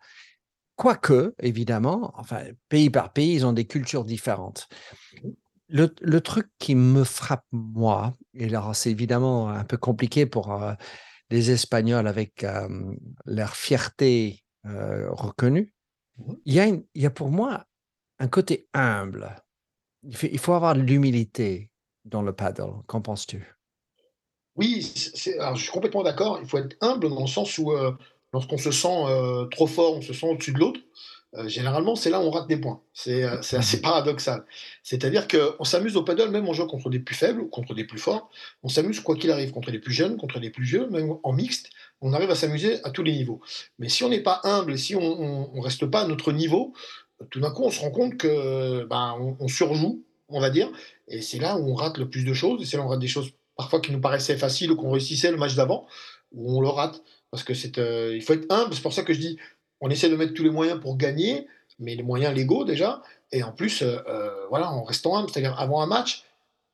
Quoique, 0.81 1.35
évidemment, 1.37 2.11
enfin, 2.15 2.41
pays 2.67 2.89
par 2.89 3.13
pays, 3.13 3.35
ils 3.35 3.45
ont 3.45 3.53
des 3.53 3.65
cultures 3.65 4.03
différentes. 4.03 4.67
Le, 5.69 6.19
truc 6.21 6.49
qui 6.57 6.73
me 6.73 7.03
frappe, 7.03 7.45
moi, 7.51 8.17
et 8.33 8.49
là, 8.49 8.71
c'est 8.73 8.89
évidemment 8.89 9.49
un 9.49 9.63
peu 9.63 9.77
compliqué 9.77 10.25
pour 10.25 10.51
euh, 10.51 10.73
les 11.29 11.51
Espagnols 11.51 12.07
avec 12.07 12.43
leur 13.25 13.55
fierté 13.55 14.43
euh, 14.65 15.07
reconnue, 15.11 15.71
mmh 16.17 16.33
il 16.45 16.53
y, 16.55 16.59
a 16.59 16.65
il 16.65 16.83
y 16.95 17.05
a 17.05 17.11
pour 17.11 17.29
moi 17.29 17.63
un 18.17 18.27
côté 18.27 18.67
humble. 18.73 19.35
Il 20.01 20.39
faut, 20.39 20.53
avoir 20.53 20.73
de 20.73 20.81
l'humilité 20.81 21.69
dans 22.05 22.23
le 22.23 22.33
paddle. 22.33 22.73
Qu'en 22.87 23.01
penses-tu? 23.01 23.55
Oui, 24.55 24.81
je 24.81 25.59
suis 25.61 25.71
complètement 25.71 26.01
d'accord. 26.01 26.39
Il 26.41 26.49
faut 26.49 26.57
être 26.57 26.75
humble 26.81 27.07
dans 27.07 27.21
le 27.21 27.27
sens 27.27 27.59
où 27.59 27.71
euh, 27.71 27.95
lorsqu'on 28.33 28.57
se 28.57 28.71
sent 28.71 28.87
euh, 29.07 29.45
trop 29.45 29.67
fort, 29.67 29.97
on 29.97 30.01
se 30.01 30.13
sent 30.13 30.27
au-dessus 30.27 30.53
de 30.53 30.59
l'autre, 30.59 30.79
euh, 31.35 31.47
généralement, 31.47 31.95
c'est 31.95 32.09
là 32.09 32.19
où 32.19 32.23
on 32.23 32.31
rate 32.31 32.47
des 32.47 32.57
points. 32.57 32.81
C'est 32.93 33.23
euh, 33.23 33.39
assez 33.39 33.77
mhm. 33.77 33.83
paradoxal. 33.83 34.45
C'est-à-dire 34.83 35.27
qu'on 35.27 35.63
s'amuse 35.63 35.95
au 35.95 36.03
paddle, 36.03 36.29
même 36.29 36.47
en 36.47 36.53
jouant 36.53 36.67
contre 36.67 36.89
des 36.89 36.99
plus 36.99 37.15
faibles, 37.15 37.49
contre 37.49 37.73
des 37.73 37.85
plus 37.85 37.99
forts. 37.99 38.29
On 38.63 38.69
s'amuse 38.69 38.99
quoi 38.99 39.15
qu'il 39.15 39.31
arrive, 39.31 39.51
contre 39.51 39.71
les 39.71 39.79
plus 39.79 39.93
jeunes, 39.93 40.17
contre 40.17 40.39
les 40.39 40.49
plus 40.49 40.65
vieux, 40.65 40.89
même 40.89 41.15
en 41.23 41.31
mixte. 41.31 41.69
On 42.01 42.13
arrive 42.13 42.31
à 42.31 42.35
s'amuser 42.35 42.83
à 42.83 42.89
tous 42.89 43.03
les 43.03 43.13
niveaux. 43.13 43.39
Mais 43.79 43.87
si 43.87 44.03
on 44.03 44.09
n'est 44.09 44.23
pas 44.23 44.41
humble, 44.43 44.77
si 44.77 44.95
on 44.95 45.53
ne 45.53 45.61
reste 45.61 45.85
pas 45.85 46.01
à 46.01 46.07
notre 46.07 46.33
niveau, 46.33 46.73
tout 47.29 47.39
d'un 47.39 47.51
coup, 47.51 47.63
on 47.63 47.71
se 47.71 47.79
rend 47.79 47.91
compte 47.91 48.17
que 48.17 48.83
ben, 48.85 49.15
on, 49.39 49.47
surjoue, 49.47 50.03
on 50.27 50.41
va 50.41 50.49
dire, 50.49 50.69
et 51.07 51.21
c'est 51.21 51.39
là 51.39 51.57
où 51.57 51.71
on 51.71 51.75
rate 51.75 51.97
le 51.97 52.09
plus 52.09 52.25
de 52.25 52.33
choses, 52.33 52.61
et 52.61 52.65
c'est 52.65 52.77
là 52.77 52.83
où 52.83 52.87
on 52.87 52.89
rate 52.89 52.99
des 52.99 53.07
choses 53.07 53.31
parfois 53.55 53.79
qui 53.79 53.91
nous 53.91 54.01
paraissaient 54.01 54.37
faciles 54.37 54.71
ou 54.71 54.75
qu'on 54.75 54.91
réussissait 54.91 55.31
le 55.31 55.37
match 55.37 55.55
d'avant, 55.55 55.85
où 56.31 56.57
on 56.57 56.61
le 56.61 56.69
rate. 56.69 57.01
Parce 57.31 57.43
que 57.43 57.53
c'est, 57.53 57.77
euh, 57.77 58.13
il 58.13 58.21
faut 58.21 58.33
être 58.33 58.51
humble, 58.51 58.73
c'est 58.73 58.81
pour 58.81 58.93
ça 58.93 59.03
que 59.03 59.13
je 59.13 59.19
dis, 59.19 59.37
on 59.79 59.89
essaie 59.89 60.09
de 60.09 60.15
mettre 60.15 60.33
tous 60.33 60.43
les 60.43 60.49
moyens 60.49 60.79
pour 60.79 60.97
gagner, 60.97 61.47
mais 61.79 61.95
les 61.95 62.03
moyens 62.03 62.35
légaux 62.35 62.65
déjà, 62.65 63.01
et 63.31 63.41
en 63.41 63.53
plus, 63.53 63.81
euh, 63.81 63.97
euh, 64.07 64.47
voilà, 64.49 64.69
en 64.71 64.83
restant 64.83 65.17
humble, 65.17 65.29
c'est-à-dire 65.29 65.57
avant 65.57 65.81
un 65.81 65.87
match, 65.87 66.25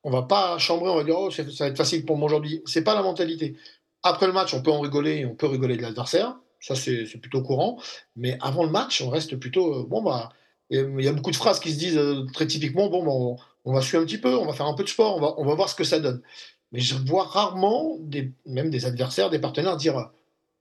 on 0.03 0.09
va 0.09 0.23
pas 0.23 0.57
chambrer, 0.57 0.89
on 0.89 0.95
va 0.95 1.03
dire, 1.03 1.17
oh, 1.17 1.29
ça 1.29 1.43
va 1.43 1.67
être 1.67 1.77
facile 1.77 2.05
pour 2.05 2.17
moi 2.17 2.25
aujourd'hui. 2.25 2.61
C'est 2.65 2.83
pas 2.83 2.95
la 2.95 3.03
mentalité. 3.03 3.55
Après 4.03 4.25
le 4.25 4.33
match, 4.33 4.53
on 4.53 4.61
peut 4.61 4.71
en 4.71 4.79
rigoler, 4.79 5.25
on 5.25 5.35
peut 5.35 5.47
rigoler 5.47 5.77
de 5.77 5.81
l'adversaire, 5.83 6.35
ça 6.59 6.75
c'est 6.75 7.05
plutôt 7.21 7.43
courant, 7.43 7.79
mais 8.15 8.37
avant 8.41 8.63
le 8.63 8.71
match, 8.71 9.01
on 9.01 9.09
reste 9.09 9.35
plutôt, 9.35 9.83
bon, 9.85 10.01
bah, 10.01 10.29
il 10.71 11.01
y 11.01 11.07
a 11.07 11.13
beaucoup 11.13 11.31
de 11.31 11.35
phrases 11.35 11.59
qui 11.59 11.71
se 11.71 11.77
disent 11.77 11.99
très 12.33 12.47
typiquement, 12.47 12.89
bon, 12.89 13.03
bah, 13.03 13.43
on, 13.65 13.73
va 13.73 13.81
suivre 13.81 14.01
un 14.01 14.05
petit 14.05 14.17
peu, 14.17 14.35
on 14.35 14.45
va 14.45 14.53
faire 14.53 14.65
un 14.65 14.73
peu 14.73 14.83
de 14.83 14.89
sport, 14.89 15.17
on 15.17 15.21
va, 15.21 15.35
on 15.37 15.45
va 15.45 15.55
voir 15.55 15.69
ce 15.69 15.75
que 15.75 15.83
ça 15.83 15.99
donne. 15.99 16.21
Mais 16.71 16.79
je 16.79 16.95
vois 16.95 17.25
rarement, 17.25 17.97
même 18.45 18.69
des 18.69 18.85
adversaires, 18.85 19.29
des 19.29 19.39
partenaires 19.39 19.77
dire 19.77 20.09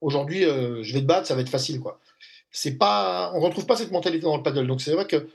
aujourd'hui, 0.01 0.45
euh, 0.45 0.83
je 0.83 0.93
vais 0.93 1.01
te 1.01 1.07
battre, 1.07 1.27
ça 1.27 1.35
va 1.35 1.41
être 1.41 1.49
facile. 1.49 1.81
Quoi. 1.81 2.01
Pas, 2.79 3.33
on 3.35 3.41
retrouve 3.41 3.67
pas 3.67 3.77
cette 3.77 3.93
mentalité 3.93 4.25
dans 4.25 4.37
le 4.37 4.43
paddle. 4.43 4.67
Donc 4.67 4.81
c'est 4.81 4.93
vrai 4.93 5.07
que 5.07 5.29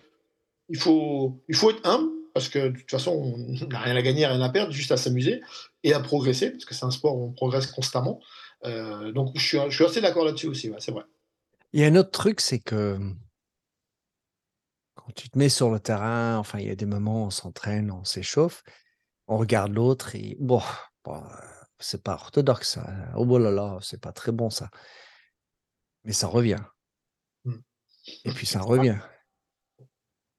il 0.70 0.78
faut, 0.78 1.42
il 1.48 1.56
faut 1.56 1.70
être 1.70 1.86
humble 1.86 2.10
parce 2.34 2.50
que 2.50 2.70
de 2.70 2.78
toute 2.78 2.90
façon, 2.90 3.12
on 3.12 3.68
n'a 3.68 3.80
rien 3.80 3.96
à 3.96 4.02
gagner, 4.02 4.26
rien 4.26 4.42
à 4.42 4.50
perdre, 4.50 4.72
juste 4.72 4.92
à 4.92 4.98
s'amuser 4.98 5.42
et 5.84 5.94
à 5.94 6.00
progresser 6.00 6.52
parce 6.52 6.66
que 6.66 6.74
c'est 6.74 6.86
un 6.86 6.92
sport 6.92 7.16
où 7.18 7.26
on 7.26 7.32
progresse 7.32 7.68
constamment. 7.68 8.20
Euh, 8.64 9.12
donc 9.12 9.32
je 9.36 9.46
suis, 9.46 9.58
je 9.70 9.76
suis 9.76 9.86
assez 9.86 10.02
d'accord 10.02 10.26
là-dessus 10.26 10.48
aussi, 10.48 10.72
c'est 10.80 10.92
vrai. 10.92 11.04
Il 11.74 11.82
y 11.82 11.84
a 11.84 11.88
un 11.88 11.96
autre 11.96 12.12
truc, 12.12 12.42
c'est 12.42 12.60
que 12.60 12.98
quand 14.96 15.12
tu 15.16 15.30
te 15.30 15.38
mets 15.38 15.50
sur 15.50 15.70
le 15.70 15.80
terrain, 15.80 16.38
enfin, 16.38 16.60
il 16.60 16.68
y 16.68 16.72
a 16.72 16.76
des 16.76 16.86
moments 16.86 17.24
où 17.24 17.28
on 17.28 17.32
s'entraîne, 17.32 17.92
on 17.92 18.04
s'échauffe, 18.04 18.64
on 19.28 19.38
regarde 19.38 19.74
l'autre 19.74 20.16
et 20.16 20.38
bon, 20.40 20.62
bon 21.04 21.22
c'est 21.82 22.04
pas 22.04 22.14
orthodoxe. 22.14 22.76
Ça. 22.76 22.90
Hein. 22.90 23.14
Oh 23.16 23.38
là 23.38 23.52
là, 23.52 23.80
c'est 23.82 24.00
pas 24.00 24.12
très 24.12 24.32
bon 24.32 24.50
ça. 24.50 24.70
Mais 26.04 26.14
ça 26.14 26.28
revient. 26.28 26.64
Mmh. 27.46 27.56
Et 28.26 28.32
puis 28.32 28.46
ça 28.46 28.62
revient. 28.62 29.00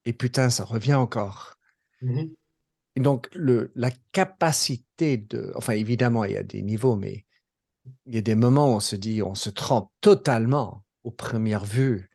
Et 0.05 0.13
putain, 0.13 0.51
ça 0.51 0.65
revient 0.65 0.95
encore. 0.95 1.57
Mmh 2.01 2.25
et 2.95 3.01
donc, 3.01 3.29
le, 3.33 3.73
la 3.75 3.91
capacité 4.13 5.17
de. 5.17 5.51
Enfin, 5.55 5.73
évidemment, 5.73 6.25
il 6.25 6.33
y 6.33 6.37
a 6.37 6.43
des 6.43 6.61
niveaux, 6.61 6.95
mais 6.95 7.25
il 8.05 8.15
y 8.15 8.19
a 8.19 8.21
des 8.21 8.35
moments 8.35 8.71
où 8.71 8.77
on 8.77 8.81
se 8.81 8.97
dit, 8.97 9.23
on 9.23 9.35
se 9.35 9.51
trompe 9.51 9.91
totalement 10.03 10.85
aux 11.03 11.11
premières 11.11 11.65
vues 11.65 12.11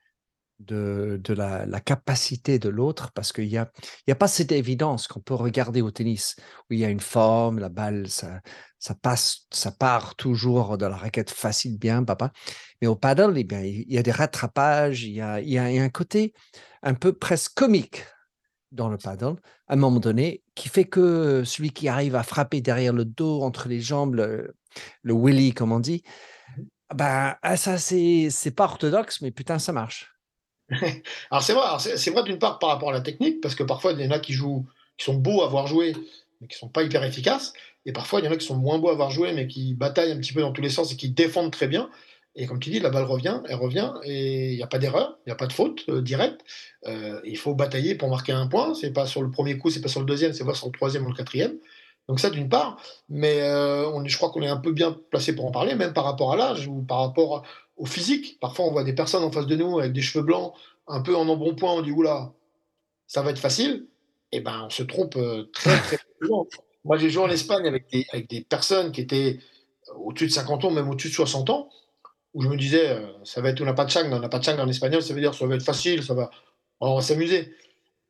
de, 0.60 1.20
de 1.24 1.34
la, 1.34 1.66
la, 1.66 1.80
capacité 1.80 2.60
de 2.60 2.70
l'autre 2.70 3.12
parce 3.14 3.32
qu'il 3.32 3.48
n'y 3.48 3.58
a, 3.58 3.72
il 4.06 4.10
y 4.10 4.12
a 4.12 4.16
pas 4.16 4.28
cette 4.28 4.52
évidence 4.52 5.08
qu'on 5.08 5.20
peut 5.20 5.36
regarder 5.36 5.82
au 5.82 5.92
tennis 5.92 6.36
où 6.70 6.74
il 6.74 6.80
y 6.80 6.86
a 6.86 6.90
une 6.90 7.00
forme, 7.00 7.60
la 7.60 7.70
balle, 7.70 8.08
ça, 8.08 8.42
ça 8.80 8.96
passe, 8.96 9.48
ça 9.52 9.72
part 9.72 10.16
toujours 10.16 10.78
de 10.78 10.86
la 10.86 10.96
raquette 10.96 11.30
facile, 11.30 11.78
bien, 11.78 12.04
papa. 12.04 12.32
Mais 12.82 12.88
au 12.88 12.96
paddle, 12.96 13.34
eh 13.38 13.44
bien, 13.44 13.62
il 13.62 13.92
y 13.92 13.98
a 13.98 14.04
des 14.04 14.12
rattrapages, 14.12 15.04
il 15.04 15.14
y 15.14 15.22
a, 15.22 15.42
il 15.42 15.50
y 15.50 15.58
a 15.58 15.64
un 15.64 15.90
côté 15.90 16.34
un 16.84 16.94
peu 16.94 17.14
presque 17.14 17.54
comique 17.56 18.06
dans 18.72 18.90
le 18.90 18.98
paddle, 18.98 19.36
à 19.68 19.74
un 19.74 19.78
moment 19.78 20.00
donné, 20.00 20.44
qui 20.56 20.70
fait 20.70 20.86
que 20.86 21.44
celui 21.46 21.72
qui 21.72 21.88
arrive 21.88 22.16
à 22.16 22.24
frapper 22.24 22.62
derrière 22.62 22.94
le 22.94 23.06
dos, 23.06 23.42
entre 23.42 23.70
les 23.70 23.80
jambes, 23.80 24.16
le, 24.16 24.56
le 25.04 25.14
willy, 25.14 25.54
comme 25.54 25.72
on 25.72 25.80
dit, 25.80 26.04
mmh 26.58 26.64
ben, 26.96 27.36
ça, 27.58 27.78
c'est, 27.78 28.30
c'est 28.30 28.52
pas 28.52 28.64
orthodoxe, 28.64 29.22
mais 29.22 29.32
putain, 29.32 29.60
ça 29.60 29.74
marche. 29.74 30.17
alors 31.32 31.44
c'est 31.44 31.54
vrai, 31.54 31.64
c'est 31.80 32.12
vrai 32.12 32.24
d'une 32.24 32.40
part 32.40 32.60
par 32.60 32.70
rapport 32.70 32.90
à 32.90 32.94
la 32.94 33.02
technique, 33.02 33.42
parce 33.42 33.56
que 33.56 33.64
parfois 33.64 33.94
il 33.94 34.02
y 34.02 34.08
en 34.08 34.12
a 34.12 34.20
qui 34.20 34.34
jouent, 34.34 34.66
qui 34.98 35.06
sont 35.06 35.16
beaux 35.16 35.44
à 35.44 35.48
voir 35.48 35.68
jouer, 35.68 35.96
mais 36.42 36.48
qui 36.48 36.58
sont 36.58 36.70
pas 36.70 36.84
hyper 36.84 37.04
efficaces, 37.04 37.54
et 37.86 37.94
parfois 37.94 38.20
il 38.20 38.26
y 38.26 38.28
en 38.28 38.32
a 38.32 38.38
qui 38.38 38.46
sont 38.46 38.58
moins 38.58 38.78
beaux 38.80 38.90
à 38.90 38.96
voir 38.96 39.12
jouer, 39.12 39.34
mais 39.34 39.48
qui 39.48 39.74
bataillent 39.74 40.12
un 40.12 40.18
petit 40.18 40.34
peu 40.34 40.42
dans 40.42 40.52
tous 40.52 40.62
les 40.62 40.70
sens 40.70 40.92
et 40.92 40.98
qui 40.98 41.10
défendent 41.10 41.52
très 41.52 41.68
bien. 41.68 41.90
Et 42.40 42.46
comme 42.46 42.60
tu 42.60 42.70
dis, 42.70 42.80
la 42.80 42.92
balle 42.92 43.06
revient, 43.06 43.42
elle 43.50 43.56
revient, 43.56 43.94
et 44.04 44.52
il 44.52 44.56
n'y 44.56 44.62
a 44.62 44.68
pas 44.68 44.78
d'erreur, 44.78 45.18
il 45.26 45.30
n'y 45.30 45.34
a 45.34 45.36
pas 45.36 45.48
de 45.48 45.54
faute 45.54 45.86
euh, 45.90 46.04
directe. 46.04 46.42
Euh, 46.86 47.20
il 47.26 47.36
faut 47.36 47.56
batailler 47.56 47.96
pour 47.96 48.10
marquer 48.10 48.32
un 48.32 48.46
point. 48.46 48.76
C'est 48.76 48.92
pas 48.92 49.08
sur 49.08 49.24
le 49.24 49.32
premier 49.32 49.58
coup, 49.58 49.72
c'est 49.72 49.82
pas 49.82 49.88
sur 49.88 50.02
le 50.02 50.06
deuxième, 50.06 50.34
c'est 50.34 50.46
pas 50.46 50.54
sur 50.54 50.68
le 50.68 50.72
troisième 50.72 51.04
ou 51.06 51.10
le 51.10 51.16
quatrième. 51.16 51.58
Donc 52.08 52.20
ça 52.20 52.30
d'une 52.30 52.48
part, 52.48 52.80
mais 53.10 53.42
euh, 53.42 54.06
je 54.06 54.16
crois 54.16 54.30
qu'on 54.30 54.42
est 54.42 54.48
un 54.48 54.58
peu 54.58 54.72
bien 54.72 54.96
placé 55.10 55.36
pour 55.36 55.46
en 55.46 55.52
parler, 55.52 55.76
même 55.76 55.94
par 55.94 56.06
rapport 56.06 56.32
à 56.32 56.38
l'âge 56.38 56.68
ou 56.68 56.82
par 56.84 57.00
rapport 57.00 57.44
au 57.78 57.86
physique. 57.86 58.40
Parfois, 58.40 58.66
on 58.66 58.72
voit 58.72 58.84
des 58.84 58.94
personnes 58.94 59.24
en 59.24 59.32
face 59.32 59.48
de 59.48 59.56
nous 59.56 59.80
avec 59.80 59.94
des 59.94 60.02
cheveux 60.02 60.24
blancs, 60.24 60.54
un 60.88 61.02
peu 61.02 61.16
en 61.16 61.28
embonpoint, 61.28 61.74
on 61.74 61.82
dit 61.82 61.92
oula, 61.92 62.34
ça 63.06 63.22
va 63.22 63.32
être 63.32 63.40
facile. 63.40 63.88
Et 64.32 64.38
eh 64.38 64.40
ben, 64.42 64.64
on 64.66 64.70
se 64.70 64.84
trompe 64.84 65.16
euh, 65.16 65.50
très 65.54 65.78
très 65.80 65.98
souvent. 66.22 66.48
Moi, 66.84 66.98
j'ai 66.98 67.10
joué 67.10 67.24
en 67.24 67.30
Espagne 67.30 67.66
avec 67.66 67.90
des, 67.90 68.06
avec 68.12 68.30
des 68.30 68.42
personnes 68.42 68.92
qui 68.92 69.02
étaient 69.02 69.40
au-dessus 69.96 70.28
de 70.28 70.32
50 70.32 70.66
ans, 70.66 70.72
même 70.72 70.90
au-dessus 70.90 71.10
de 71.10 71.14
60 71.14 71.50
ans, 71.50 71.70
où 72.34 72.42
je 72.42 72.50
me 72.50 72.58
disais, 72.58 72.90
euh, 72.90 73.08
ça 73.24 73.42
va 73.42 73.50
être, 73.50 73.62
on 73.62 73.66
n'a 73.66 73.74
pas 73.74 73.86
de 73.86 73.90
chang, 73.90 74.12
on 74.12 74.20
n'a 74.20 74.28
pas 74.28 74.40
de 74.40 74.44
chang 74.44 74.58
en 74.60 74.68
espagnol, 74.68 75.02
ça 75.02 75.14
veut 75.14 75.22
dire 75.22 75.34
ça 75.34 75.46
va 75.46 75.56
être 75.56 75.64
facile, 75.64 76.04
ça 76.04 76.14
va, 76.14 76.30
on 76.82 76.96
va 76.96 77.02
s'amuser. 77.02 77.54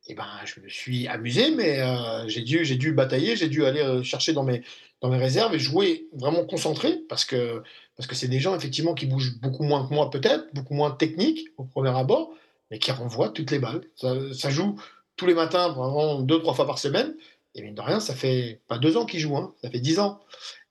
Et 0.06 0.12
eh 0.12 0.14
ben, 0.14 0.26
je 0.44 0.60
me 0.60 0.68
suis 0.68 1.06
amusé, 1.06 1.50
mais 1.50 1.80
euh, 1.80 2.26
j'ai 2.28 2.40
dû, 2.40 2.64
j'ai 2.64 2.76
dû 2.76 2.92
batailler, 2.92 3.36
j'ai 3.36 3.48
dû 3.48 3.64
aller 3.64 4.02
chercher 4.02 4.32
dans 4.32 4.42
mes, 4.42 4.62
dans 5.00 5.10
mes 5.10 5.18
réserves 5.18 5.54
et 5.54 5.58
jouer 5.58 6.08
vraiment 6.14 6.44
concentré 6.44 6.98
parce 7.08 7.24
que 7.24 7.62
parce 7.98 8.06
que 8.06 8.14
c'est 8.14 8.28
des 8.28 8.38
gens 8.38 8.54
effectivement 8.54 8.94
qui 8.94 9.06
bougent 9.06 9.40
beaucoup 9.40 9.64
moins 9.64 9.86
que 9.86 9.92
moi 9.92 10.08
peut-être, 10.08 10.54
beaucoup 10.54 10.72
moins 10.72 10.92
techniques 10.92 11.48
au 11.56 11.64
premier 11.64 11.90
abord, 11.90 12.30
mais 12.70 12.78
qui 12.78 12.92
renvoient 12.92 13.30
toutes 13.30 13.50
les 13.50 13.58
balles. 13.58 13.82
Ça, 13.96 14.50
joue 14.50 14.80
tous 15.16 15.26
les 15.26 15.34
matins, 15.34 15.70
vraiment 15.70 16.20
deux 16.20 16.38
trois 16.38 16.54
fois 16.54 16.64
par 16.64 16.78
semaine. 16.78 17.16
Et 17.56 17.62
mine 17.62 17.74
de 17.74 17.80
rien, 17.80 17.98
ça 17.98 18.14
fait 18.14 18.60
pas 18.68 18.78
deux 18.78 18.96
ans 18.96 19.04
qu'ils 19.04 19.18
jouent, 19.18 19.36
hein, 19.36 19.52
ça 19.62 19.68
fait 19.68 19.80
dix 19.80 19.98
ans. 19.98 20.20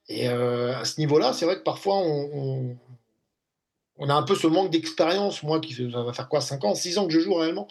Et 0.07 0.29
euh, 0.29 0.73
à 0.77 0.85
ce 0.85 1.01
niveau-là, 1.01 1.33
c'est 1.33 1.43
vrai 1.43 1.57
que 1.57 1.63
parfois 1.63 1.97
on, 1.97 2.77
a 4.07 4.13
un 4.13 4.23
peu 4.23 4.35
ce 4.35 4.47
manque 4.47 4.71
d'expérience. 4.71 5.43
Moi, 5.43 5.59
qui 5.59 5.73
ça 5.73 6.03
va 6.03 6.13
faire 6.13 6.29
quoi, 6.29 6.39
5 6.39 6.63
ans, 6.63 6.75
6 6.75 6.97
ans 6.97 7.07
que 7.07 7.13
je 7.13 7.19
joue 7.19 7.33
réellement. 7.33 7.67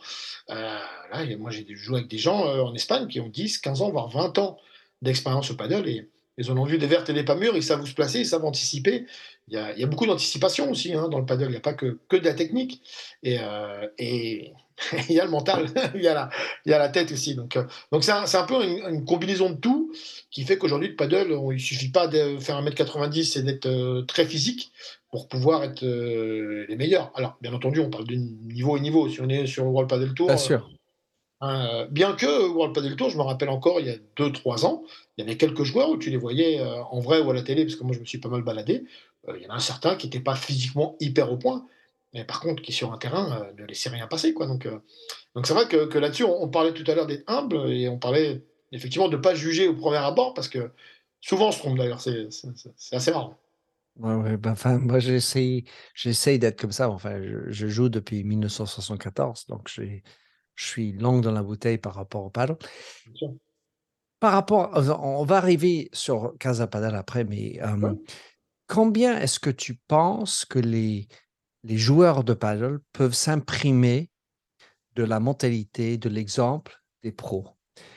Euh, 0.51 0.79
là, 1.13 1.37
moi, 1.39 1.51
j'ai 1.51 1.67
joué 1.71 1.97
avec 1.97 2.11
des 2.11 2.19
gens 2.19 2.47
euh, 2.47 2.61
en 2.61 2.75
Espagne 2.75 3.09
qui 3.09 3.21
ont 3.21 3.29
10, 3.29 3.57
15 3.57 3.81
ans, 3.81 3.91
voire 3.91 4.11
20 4.11 4.37
ans 4.37 4.59
d'expérience 5.01 5.51
au 5.51 5.55
paddle 5.55 5.89
et 5.89 6.11
ils 6.39 6.53
ont 6.53 6.65
vu 6.65 6.79
des 6.79 6.87
vertes 6.87 7.09
et 7.09 7.13
des 7.13 7.25
pas 7.25 7.35
mûres, 7.35 7.57
ils 7.57 7.63
savent 7.63 7.83
où 7.83 7.87
se 7.87 7.95
placer, 7.95 8.21
ils 8.21 8.27
savent 8.27 8.45
anticiper. 8.45 9.07
Il 9.49 9.55
y 9.55 9.83
a, 9.83 9.87
beaucoup 9.87 10.07
d'anticipation 10.07 10.71
aussi 10.71 10.93
hein, 10.93 11.09
dans 11.09 11.19
le 11.19 11.25
paddle, 11.25 11.47
il 11.47 11.51
n'y 11.51 11.57
a 11.57 11.61
pas 11.61 11.75
que, 11.75 11.99
de 12.11 12.25
la 12.25 12.35
technique. 12.35 12.83
Et, 13.23 13.39
euh, 13.41 13.87
il 15.09 15.15
y 15.15 15.21
a 15.21 15.25
le 15.25 15.31
mental, 15.31 15.67
il, 15.95 16.03
y 16.03 16.09
a 16.09 16.31
la, 16.67 16.89
tête 16.89 17.13
aussi. 17.13 17.35
Donc, 17.35 17.57
euh, 17.57 17.65
c'est 18.01 18.11
un, 18.11 18.25
un, 18.25 18.43
peu 18.43 18.63
une, 18.65 19.05
combinaison 19.05 19.51
de 19.51 19.57
tout 19.57 19.93
qui 20.31 20.43
fait 20.43 20.59
qu'aujourd'hui, 20.59 20.89
le 20.89 20.97
paddle, 20.97 21.29
il 21.31 21.55
ne 21.55 21.59
suffit 21.59 21.91
pas 21.91 22.09
de 22.09 22.39
faire 22.39 22.61
1m90 22.61 23.39
et 23.39 23.43
d'être 23.43 23.67
euh, 23.67 24.03
très 24.03 24.27
physique 24.27 24.73
pour 25.11 25.29
pouvoir 25.29 25.63
être 25.65 25.83
les 25.83 26.77
meilleurs. 26.77 27.13
Alors, 27.15 27.39
bien 27.41 27.55
entendu, 27.55 27.81
on 27.81 27.89
parle 27.89 28.07
de 28.07 28.17
niveau 28.17 28.77
et 28.77 28.81
niveau. 28.81 29.09
Si 29.09 29.21
on 29.23 29.29
est 29.29 29.47
sur 29.47 29.65
le 29.65 29.71
World 29.71 29.89
Paddle 29.89 30.13
Tour, 30.13 30.27
bien 30.27 30.37
sûr. 30.37 30.69
Euh, 31.43 31.87
bien 31.91 32.15
que 32.15 32.49
World 32.49 32.75
Padel 32.75 32.97
Tour, 32.97 33.11
je 33.11 33.19
me 33.19 33.23
rappelle 33.23 33.51
encore, 33.51 33.81
il 33.81 33.87
y 33.87 33.91
a 33.91 33.97
2-3 34.17 34.65
ans, 34.65 34.85
il 35.17 35.25
y 35.25 35.29
avait 35.29 35.37
quelques 35.37 35.65
joueurs 35.65 35.91
où 35.91 35.99
tu 35.99 36.11
les 36.11 36.17
voyais 36.17 36.61
euh, 36.61 36.83
en 36.85 37.01
vrai 37.01 37.21
ou 37.21 37.31
à 37.31 37.35
la 37.35 37.43
télé, 37.43 37.65
parce 37.65 37.77
que 37.77 37.85
moi 37.85 37.95
je 37.95 38.01
me 38.01 38.07
suis 38.07 38.19
pas 38.19 38.29
mal 38.29 38.43
baladé. 38.43 38.85
Euh, 39.29 39.37
il 39.37 39.45
y 39.45 39.47
en 39.47 39.51
a 39.51 39.55
un 39.55 39.61
certain 39.61 39.97
qui 39.97 40.07
n'était 40.07 40.21
pas 40.21 40.35
physiquement 40.35 40.97
hyper 40.99 41.31
au 41.31 41.37
point, 41.37 41.67
mais 42.15 42.25
par 42.25 42.41
contre 42.41 42.63
qui 42.63 42.73
sur 42.73 42.93
un 42.93 42.99
terrain 42.99 43.47
ne 43.59 43.65
laissait 43.67 43.91
rien 43.91 44.07
passer. 44.07 44.33
Quoi. 44.33 44.47
Donc 44.47 44.67
donc 45.35 45.47
c'est 45.47 45.53
vrai 45.53 45.69
que, 45.69 45.99
là-dessus, 45.99 46.25
on, 46.25 46.49
parlait 46.49 46.73
tout 46.73 46.91
à 46.91 46.95
l'heure 46.95 47.07
d'être 47.07 47.25
humble 47.31 47.71
et 47.71 47.89
on 47.91 47.99
parlait 47.99 48.43
effectivement 48.73 49.09
de 49.09 49.17
ne 49.17 49.23
pas 49.23 49.35
juger 49.35 49.69
au 49.69 49.75
premier 49.75 49.99
abord, 49.99 50.33
parce 50.33 50.49
que 50.49 50.71
souvent 51.21 51.49
on 51.49 51.53
se 51.53 51.59
trompe 51.59 51.77
d'ailleurs, 51.77 52.01
c'est 52.01 52.29
assez 52.93 53.11
rare. 53.11 53.37
Ouais, 53.97 54.15
ouais, 54.15 54.37
ben, 54.39 54.53
enfin, 54.53 54.79
moi 54.79 54.99
j'essaye 54.99 55.63
d'être 56.39 56.59
comme 56.59 56.73
ça. 56.73 56.89
Enfin, 56.89 57.23
je, 57.23 57.51
je, 57.51 57.67
joue 57.67 57.91
depuis 57.91 58.25
1974, 58.25 59.47
donc 59.49 59.69
j'ai 59.69 60.03
je 60.57 60.67
suis 60.67 60.93
longue 60.93 61.23
dans 61.23 61.33
la 61.33 61.43
bouteille 61.43 61.79
par 61.79 61.95
rapport 61.95 62.25
au 62.25 62.31
paddle. 62.31 62.57
Par 64.19 64.33
rapport, 64.33 64.71
on 65.03 65.25
va 65.25 65.37
arriver 65.37 65.91
sur 65.93 66.35
Casa 66.39 66.67
Paddle 66.67 66.97
après, 66.97 67.25
mais 67.25 67.61
combien 68.67 69.19
est-ce 69.19 69.39
que 69.39 69.51
tu 69.51 69.75
penses 69.87 70.45
que 70.45 70.59
les, 70.59 71.07
les 71.63 71.77
joueurs 71.77 72.25
de 72.25 72.35
paddle 72.35 72.81
peuvent 72.93 73.15
s'imprimer 73.15 74.11
de 74.95 75.05
la 75.05 75.21
mentalité, 75.21 75.99
de 75.99 76.09
l'exemple 76.09 76.83
des 77.03 77.13
pros? 77.13 77.47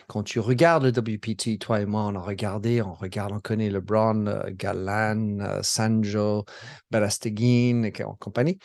Quand 0.08 0.24
tu 0.24 0.40
regardes 0.40 0.84
le 0.84 0.90
WPT, 0.90 1.60
toi 1.60 1.80
et 1.80 1.86
moi, 1.86 2.02
on 2.04 2.16
a 2.16 2.20
regardé, 2.20 2.82
on 2.82 2.96
regarde, 2.96 3.32
on 3.32 3.40
connaît 3.40 3.70
LeBron, 3.70 4.26
euh, 4.26 4.50
Galan, 4.50 5.40
euh, 5.40 5.60
Sanjo, 5.62 6.46
Balasteguin 6.92 7.84
et 7.84 7.94
compagnie. 8.20 8.58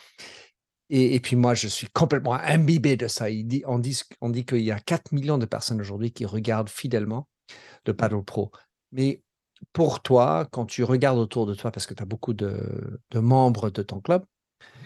Et, 0.89 1.19
puis 1.19 1.35
moi, 1.35 1.55
je 1.55 1.67
suis 1.67 1.87
complètement 1.87 2.35
imbibé 2.35 2.95
de 2.95 3.07
ça. 3.07 3.29
Il 3.29 3.47
dit, 3.47 3.63
on 3.65 3.79
dit, 3.79 3.99
on 4.21 4.29
dit 4.29 4.45
qu'il 4.45 4.61
y 4.61 4.71
a 4.71 4.79
4 4.79 5.13
millions 5.13 5.37
de 5.37 5.45
personnes 5.45 5.81
aujourd'hui 5.81 6.11
qui 6.11 6.25
regardent 6.25 6.69
fidèlement 6.69 7.27
le 7.87 7.93
mmh. 7.93 7.95
Paddle 7.95 8.23
Pro. 8.23 8.51
Mais 8.91 9.21
pour 9.73 10.01
toi, 10.01 10.47
quand 10.51 10.65
tu 10.65 10.83
regardes 10.83 11.17
autour 11.17 11.45
de 11.45 11.55
toi, 11.55 11.71
parce 11.71 11.87
que 11.87 11.93
tu 11.93 12.03
as 12.03 12.05
beaucoup 12.05 12.33
de, 12.33 12.99
membres 13.13 13.69
de 13.69 13.81
ton 13.81 13.99
club, 13.99 14.23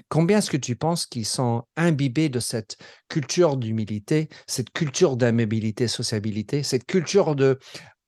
Combien 0.07 0.39
est-ce 0.39 0.49
que 0.49 0.57
tu 0.57 0.75
penses 0.75 1.05
qu'ils 1.05 1.25
sont 1.25 1.65
imbibés 1.77 2.29
de 2.29 2.39
cette 2.39 2.77
culture 3.09 3.57
d'humilité, 3.57 4.27
cette 4.47 4.71
culture 4.71 5.15
d'amabilité, 5.15 5.87
sociabilité, 5.87 6.63
cette 6.63 6.85
culture 6.87 7.35
de 7.35 7.59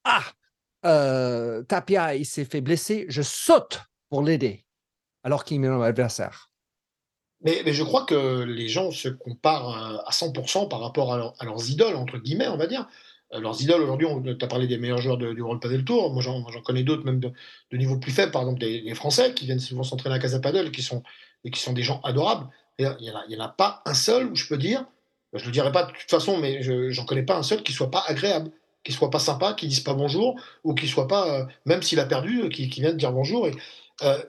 Ah, 0.03 0.23
euh, 0.83 1.61
Tapia, 1.61 2.15
il 2.15 2.25
s'est 2.25 2.45
fait 2.45 2.61
blesser, 2.61 3.05
je 3.07 3.21
saute 3.21 3.83
pour 4.09 4.23
l'aider, 4.23 4.65
alors 5.23 5.43
qu'il 5.43 5.59
met 5.59 5.67
un 5.67 5.81
adversaire. 5.81 6.50
Mais, 7.43 7.61
mais, 7.65 7.73
je 7.73 7.83
crois 7.83 8.05
que 8.05 8.43
les 8.43 8.67
gens 8.67 8.91
se 8.91 9.09
comparent 9.09 9.69
euh, 9.69 9.97
à 10.05 10.11
100% 10.11 10.67
par 10.69 10.79
rapport 10.79 11.13
à, 11.13 11.45
leurs 11.45 11.69
idoles, 11.69 11.95
entre 11.95 12.17
guillemets, 12.17 12.47
on 12.47 12.57
va 12.57 12.67
dire. 12.67 12.87
Euh, 13.33 13.39
leurs 13.39 13.61
idoles, 13.61 13.81
aujourd'hui, 13.81 14.07
tu 14.37 14.45
as 14.45 14.47
parlé 14.47 14.67
des 14.67 14.77
meilleurs 14.77 14.99
joueurs 14.99 15.17
du 15.17 15.41
World 15.41 15.61
Padel 15.61 15.83
Tour. 15.83 16.13
Moi, 16.13 16.21
j'en 16.21 16.43
connais 16.63 16.83
d'autres, 16.83 17.03
même 17.03 17.19
de, 17.19 17.31
niveau 17.73 17.97
plus 17.97 18.11
faible, 18.11 18.31
par 18.31 18.43
exemple, 18.43 18.59
des, 18.59 18.93
Français 18.93 19.33
qui 19.33 19.45
viennent 19.45 19.59
souvent 19.59 19.83
s'entraîner 19.83 20.15
à 20.15 20.19
Casa 20.19 20.39
Padel 20.39 20.71
qui 20.71 20.83
sont, 20.83 21.03
et 21.43 21.51
qui 21.51 21.59
sont 21.59 21.73
des 21.73 21.83
gens 21.83 21.99
adorables. 22.03 22.47
Il 22.79 22.95
n'y 22.99 23.37
en, 23.37 23.43
a 23.43 23.49
pas 23.49 23.81
un 23.85 23.93
seul 23.93 24.27
où 24.27 24.35
je 24.35 24.47
peux 24.47 24.57
dire, 24.57 24.85
je 25.33 25.41
ne 25.41 25.45
le 25.45 25.51
dirai 25.51 25.71
pas 25.71 25.83
de 25.83 25.91
toute 25.91 26.09
façon, 26.09 26.37
mais 26.37 26.61
je 26.61 26.95
n'en 26.95 27.05
connais 27.05 27.23
pas 27.23 27.37
un 27.37 27.43
seul 27.43 27.63
qui 27.63 27.73
soit 27.73 27.91
pas 27.91 28.03
agréable 28.07 28.51
qui 28.83 28.91
soit 28.91 29.09
pas 29.09 29.19
sympa, 29.19 29.53
qui 29.53 29.67
dise 29.67 29.81
pas 29.81 29.93
bonjour, 29.93 30.39
ou 30.63 30.73
qui 30.73 30.87
soit 30.87 31.07
pas, 31.07 31.29
euh, 31.29 31.45
même 31.65 31.81
s'il 31.81 31.99
a 31.99 32.05
perdu, 32.05 32.49
qui, 32.49 32.69
qui 32.69 32.81
vient 32.81 32.91
de 32.91 32.97
dire 32.97 33.11
bonjour. 33.11 33.47
Et, 33.47 33.53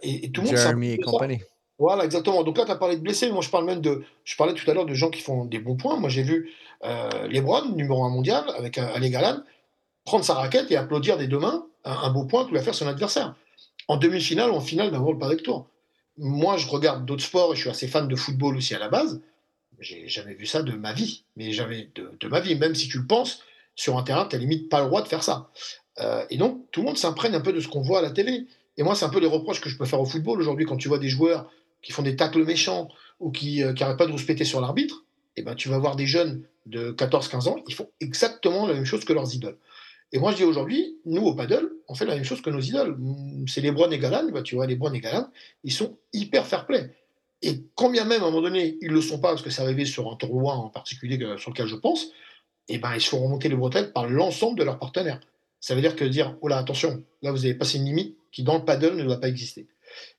et, 0.02 0.30
tout 0.30 0.42
le 0.42 0.48
monde. 0.48 0.56
Jeremy 0.56 0.92
et 0.92 0.98
compagnie. 0.98 1.40
Voilà, 1.82 2.04
exactement. 2.04 2.44
Donc 2.44 2.58
là, 2.58 2.64
tu 2.64 2.70
as 2.70 2.76
parlé 2.76 2.96
de 2.96 3.02
blessés, 3.02 3.28
moi 3.32 3.42
je 3.42 3.50
parle 3.50 3.64
même 3.64 3.80
de. 3.80 4.04
Je 4.22 4.36
parlais 4.36 4.54
tout 4.54 4.70
à 4.70 4.72
l'heure 4.72 4.86
de 4.86 4.94
gens 4.94 5.10
qui 5.10 5.20
font 5.20 5.46
des 5.46 5.58
bons 5.58 5.74
points. 5.74 5.96
Moi 5.96 6.08
j'ai 6.08 6.22
vu 6.22 6.52
euh, 6.84 7.26
Lebron, 7.26 7.70
numéro 7.74 8.04
1 8.04 8.10
mondial, 8.10 8.44
avec 8.56 8.78
euh, 8.78 8.94
Ali 8.94 9.12
prendre 10.04 10.24
sa 10.24 10.34
raquette 10.34 10.70
et 10.70 10.76
applaudir 10.76 11.18
des 11.18 11.26
deux 11.26 11.40
mains 11.40 11.66
un, 11.84 12.10
beau 12.10 12.24
point 12.24 12.44
qu'il 12.44 12.54
va 12.54 12.62
faire 12.62 12.76
son 12.76 12.86
adversaire. 12.86 13.34
En 13.88 13.96
demi-finale 13.96 14.52
ou 14.52 14.54
en 14.54 14.60
finale 14.60 14.92
d'un 14.92 15.00
World 15.00 15.18
Padel 15.18 15.42
Tour. 15.42 15.66
Moi, 16.18 16.56
je 16.56 16.68
regarde 16.68 17.04
d'autres 17.04 17.24
sports 17.24 17.52
et 17.52 17.56
je 17.56 17.62
suis 17.62 17.70
assez 17.70 17.88
fan 17.88 18.06
de 18.06 18.14
football 18.14 18.56
aussi 18.56 18.76
à 18.76 18.78
la 18.78 18.88
base. 18.88 19.20
J'ai 19.80 20.06
jamais 20.06 20.34
vu 20.34 20.46
ça 20.46 20.62
de 20.62 20.74
ma 20.74 20.92
vie, 20.92 21.24
mais 21.34 21.50
j'avais 21.50 21.90
de, 21.96 22.16
de, 22.20 22.28
ma 22.28 22.38
vie, 22.38 22.54
même 22.54 22.76
si 22.76 22.86
tu 22.86 22.98
le 22.98 23.08
penses, 23.08 23.42
sur 23.74 23.98
un 23.98 24.04
terrain, 24.04 24.24
tu 24.26 24.36
n'as 24.36 24.40
limite 24.40 24.68
pas 24.68 24.82
le 24.82 24.86
droit 24.86 25.02
de 25.02 25.08
faire 25.08 25.24
ça. 25.24 25.50
Euh, 25.98 26.24
et 26.30 26.36
donc, 26.36 26.70
tout 26.70 26.82
le 26.82 26.86
monde 26.86 26.96
s'imprègne 26.96 27.34
un 27.34 27.40
peu 27.40 27.52
de 27.52 27.58
ce 27.58 27.66
qu'on 27.66 27.82
voit 27.82 27.98
à 27.98 28.02
la 28.02 28.12
télé. 28.12 28.46
Et 28.76 28.84
moi, 28.84 28.94
c'est 28.94 29.04
un 29.04 29.08
peu 29.08 29.18
les 29.18 29.26
reproches 29.26 29.60
que 29.60 29.68
je 29.68 29.76
peux 29.76 29.84
faire 29.84 30.00
au 30.00 30.06
football 30.06 30.40
aujourd'hui 30.40 30.64
quand 30.64 30.76
tu 30.76 30.86
vois 30.86 31.00
des 31.00 31.08
joueurs 31.08 31.50
qui 31.82 31.92
font 31.92 32.02
des 32.02 32.16
tacles 32.16 32.44
méchants 32.44 32.88
ou 33.20 33.30
qui 33.30 33.60
n'arrêtent 33.60 33.82
euh, 33.82 33.94
pas 33.94 34.06
de 34.06 34.12
rouspéter 34.12 34.44
sur 34.44 34.60
l'arbitre. 34.60 35.04
Eh 35.36 35.42
ben, 35.42 35.54
tu 35.54 35.68
vas 35.68 35.78
voir 35.78 35.96
des 35.96 36.06
jeunes 36.06 36.44
de 36.66 36.92
14-15 36.92 37.48
ans, 37.48 37.56
ils 37.66 37.74
font 37.74 37.90
exactement 38.00 38.66
la 38.66 38.74
même 38.74 38.84
chose 38.84 39.04
que 39.04 39.12
leurs 39.12 39.34
idoles. 39.34 39.58
Et 40.12 40.18
moi, 40.18 40.30
je 40.30 40.36
dis 40.36 40.44
aujourd'hui, 40.44 40.98
nous, 41.06 41.22
au 41.22 41.34
paddle, 41.34 41.70
on 41.88 41.94
fait 41.94 42.04
la 42.04 42.14
même 42.14 42.24
chose 42.24 42.42
que 42.42 42.50
nos 42.50 42.60
idoles. 42.60 42.98
C'est 43.48 43.62
les 43.62 43.68
Lebron 43.68 43.90
et 43.90 43.98
Galan, 43.98 44.28
bah, 44.30 44.42
tu 44.42 44.54
vois, 44.54 44.66
les 44.66 44.74
Lebron 44.74 44.92
et 44.92 45.00
Galan, 45.00 45.28
ils 45.64 45.72
sont 45.72 45.96
hyper 46.12 46.46
fair-play. 46.46 46.90
Et 47.40 47.62
quand 47.74 47.90
bien 47.90 48.04
même, 48.04 48.22
à 48.22 48.26
un 48.26 48.30
moment 48.30 48.42
donné, 48.42 48.76
ils 48.82 48.88
ne 48.88 48.94
le 48.94 49.00
sont 49.00 49.18
pas, 49.18 49.30
parce 49.30 49.42
que 49.42 49.50
c'est 49.50 49.62
arrivé 49.62 49.84
sur 49.84 50.12
un 50.12 50.16
tournoi 50.16 50.54
en 50.54 50.68
particulier 50.68 51.18
sur 51.38 51.50
lequel 51.50 51.66
je 51.66 51.76
pense, 51.76 52.10
eh 52.68 52.78
ben, 52.78 52.94
ils 52.94 53.00
se 53.00 53.08
font 53.08 53.22
remonter 53.22 53.48
les 53.48 53.56
bretelles 53.56 53.92
par 53.92 54.06
l'ensemble 54.06 54.58
de 54.58 54.64
leurs 54.64 54.78
partenaires. 54.78 55.20
Ça 55.60 55.74
veut 55.74 55.80
dire 55.80 55.96
que 55.96 56.04
dire, 56.04 56.36
oh 56.42 56.48
là, 56.48 56.58
attention, 56.58 57.02
là, 57.22 57.32
vous 57.32 57.44
avez 57.44 57.54
passé 57.54 57.78
une 57.78 57.86
limite 57.86 58.16
qui, 58.30 58.42
dans 58.42 58.58
le 58.58 58.64
paddle, 58.64 58.96
ne 58.96 59.04
doit 59.04 59.20
pas 59.20 59.28
exister. 59.28 59.66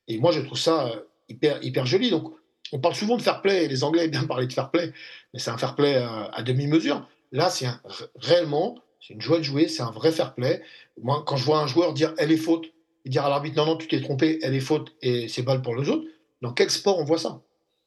Et 0.08 0.18
moi, 0.18 0.32
je 0.32 0.42
trouve 0.42 0.58
ça 0.58 0.88
euh, 0.88 1.02
hyper, 1.30 1.86
joli. 1.86 2.10
Donc, 2.10 2.34
on 2.72 2.80
parle 2.80 2.96
souvent 2.96 3.18
de 3.18 3.22
fair 3.22 3.42
play, 3.42 3.68
les 3.68 3.84
Anglais 3.84 4.06
aiment 4.06 4.12
bien 4.12 4.24
parler 4.26 4.48
de 4.48 4.54
fair 4.54 4.72
play, 4.72 4.92
mais 5.34 5.40
c'est 5.40 5.52
un 5.52 5.58
fair 5.58 5.76
play 5.76 5.96
à 5.96 6.42
demi-mesure. 6.44 7.08
Là, 7.32 7.50
c'est 7.50 7.68
réellement, 8.16 8.80
c'est 9.00 9.14
une 9.14 9.22
joie 9.22 9.38
de 9.38 9.44
jouer, 9.44 9.68
c'est 9.68 9.84
un 9.84 9.92
vrai 9.92 10.12
fair 10.12 10.34
play. 10.34 10.62
Moi, 11.02 11.24
quand 11.26 11.36
je 11.36 11.46
vois 11.46 11.60
un 11.60 11.68
joueur 11.68 11.94
dire 11.94 12.14
elle 12.18 12.32
est 12.32 12.38
faute, 12.38 12.68
et 13.06 13.10
dire 13.10 13.26
à 13.26 13.30
l'arbitre 13.30 13.58
non, 13.58 13.66
non, 13.66 13.78
tu 13.78 13.88
t'es 13.88 14.02
trompé, 14.02 14.40
elle 14.42 14.56
est 14.56 14.60
faute, 14.60 14.94
et 15.02 15.28
c'est 15.28 15.42
balle 15.42 15.62
pour 15.62 15.76
les 15.76 15.90
autres, 15.90 16.06
dans 16.42 16.54
quel 16.54 16.70
sport 16.70 17.00
on 17.00 17.04
voit 17.04 17.18
ça? 17.18 17.42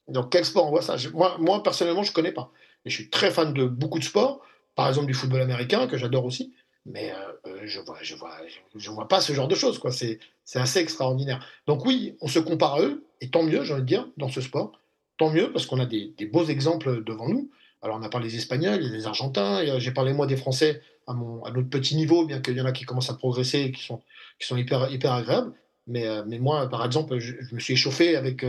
Dans 0.08 0.24
quel 0.24 0.44
sport 0.44 0.66
on 0.66 0.70
voit 0.70 0.82
ça? 0.82 0.96
Moi, 1.14 1.36
moi, 1.40 1.62
personnellement, 1.62 2.02
je 2.02 2.10
ne 2.10 2.14
connais 2.14 2.32
pas 2.32 2.52
je 2.86 2.94
suis 2.94 3.10
très 3.10 3.30
fan 3.30 3.52
de 3.52 3.66
beaucoup 3.66 3.98
de 3.98 4.04
sports, 4.04 4.40
par 4.74 4.88
exemple 4.88 5.06
du 5.06 5.14
football 5.14 5.42
américain, 5.42 5.86
que 5.86 5.96
j'adore 5.96 6.24
aussi, 6.24 6.54
mais 6.86 7.10
euh, 7.10 7.16
euh, 7.46 7.60
je 7.64 7.80
vois, 7.80 7.98
je 8.00 8.14
vois, 8.14 8.38
je, 8.74 8.90
vois 8.90 9.08
pas 9.08 9.20
ce 9.20 9.32
genre 9.32 9.48
de 9.48 9.54
choses, 9.54 9.78
quoi. 9.78 9.90
C'est, 9.90 10.20
c'est 10.44 10.60
assez 10.60 10.78
extraordinaire. 10.78 11.44
Donc 11.66 11.84
oui, 11.84 12.16
on 12.20 12.28
se 12.28 12.38
compare 12.38 12.74
à 12.74 12.80
eux, 12.82 13.04
et 13.20 13.28
tant 13.28 13.42
mieux, 13.42 13.64
j'ai 13.64 13.74
envie 13.74 13.82
de 13.82 13.86
dire, 13.86 14.08
dans 14.16 14.28
ce 14.28 14.40
sport. 14.40 14.72
Tant 15.18 15.30
mieux, 15.30 15.50
parce 15.52 15.66
qu'on 15.66 15.80
a 15.80 15.86
des, 15.86 16.14
beaux 16.32 16.44
exemples 16.44 17.02
devant 17.02 17.28
nous. 17.28 17.50
Alors 17.82 17.98
on 17.98 18.02
a 18.02 18.08
parlé 18.08 18.28
des 18.28 18.36
Espagnols, 18.36 18.90
des 18.90 19.06
Argentins, 19.06 19.78
j'ai 19.78 19.90
parlé 19.90 20.12
moi 20.12 20.26
des 20.26 20.36
Français 20.36 20.80
à, 21.06 21.12
mon, 21.12 21.42
à 21.44 21.50
notre 21.50 21.68
petit 21.68 21.96
niveau, 21.96 22.24
bien 22.24 22.40
qu'il 22.40 22.56
y 22.56 22.60
en 22.60 22.66
a 22.66 22.72
qui 22.72 22.84
commencent 22.84 23.10
à 23.10 23.14
progresser 23.14 23.60
et 23.60 23.72
qui 23.72 23.82
sont, 23.82 24.00
qui 24.38 24.46
sont 24.46 24.56
hyper, 24.56 24.90
hyper 24.90 25.12
agréables. 25.12 25.52
Mais, 25.88 26.06
euh, 26.06 26.24
mais, 26.26 26.38
moi, 26.38 26.68
par 26.68 26.84
exemple, 26.84 27.18
je, 27.18 27.34
me 27.52 27.60
suis 27.60 27.74
échauffé 27.74 28.16
avec, 28.16 28.44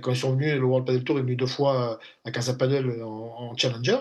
quand 0.00 0.12
ils 0.12 0.16
sont 0.16 0.32
venus, 0.32 0.54
le 0.54 0.64
World 0.64 0.86
Padel 0.86 1.04
Tour 1.04 1.18
est 1.18 1.22
venu 1.22 1.36
deux 1.36 1.46
fois 1.46 1.98
à 2.24 2.30
Casa 2.30 2.54
Padel 2.54 3.02
en, 3.02 3.56
Challenger. 3.56 4.00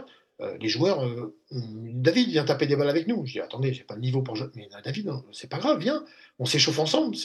Les 0.59 0.69
joueurs, 0.69 1.05
David, 1.51 2.29
viens 2.29 2.43
taper 2.43 2.65
des 2.65 2.75
balles 2.75 2.89
avec 2.89 3.07
nous. 3.07 3.25
Je 3.25 3.33
dis, 3.33 3.39
attendez, 3.39 3.73
j'ai 3.73 3.83
pas 3.83 3.95
le 3.95 4.01
niveau 4.01 4.21
pour 4.21 4.35
jouer. 4.35 4.47
Mais 4.55 4.67
David, 4.83 5.11
c'est 5.31 5.49
pas 5.49 5.59
grave, 5.59 5.79
viens, 5.79 6.03
on 6.39 6.45
s'échauffe 6.45 6.79
ensemble. 6.79 7.15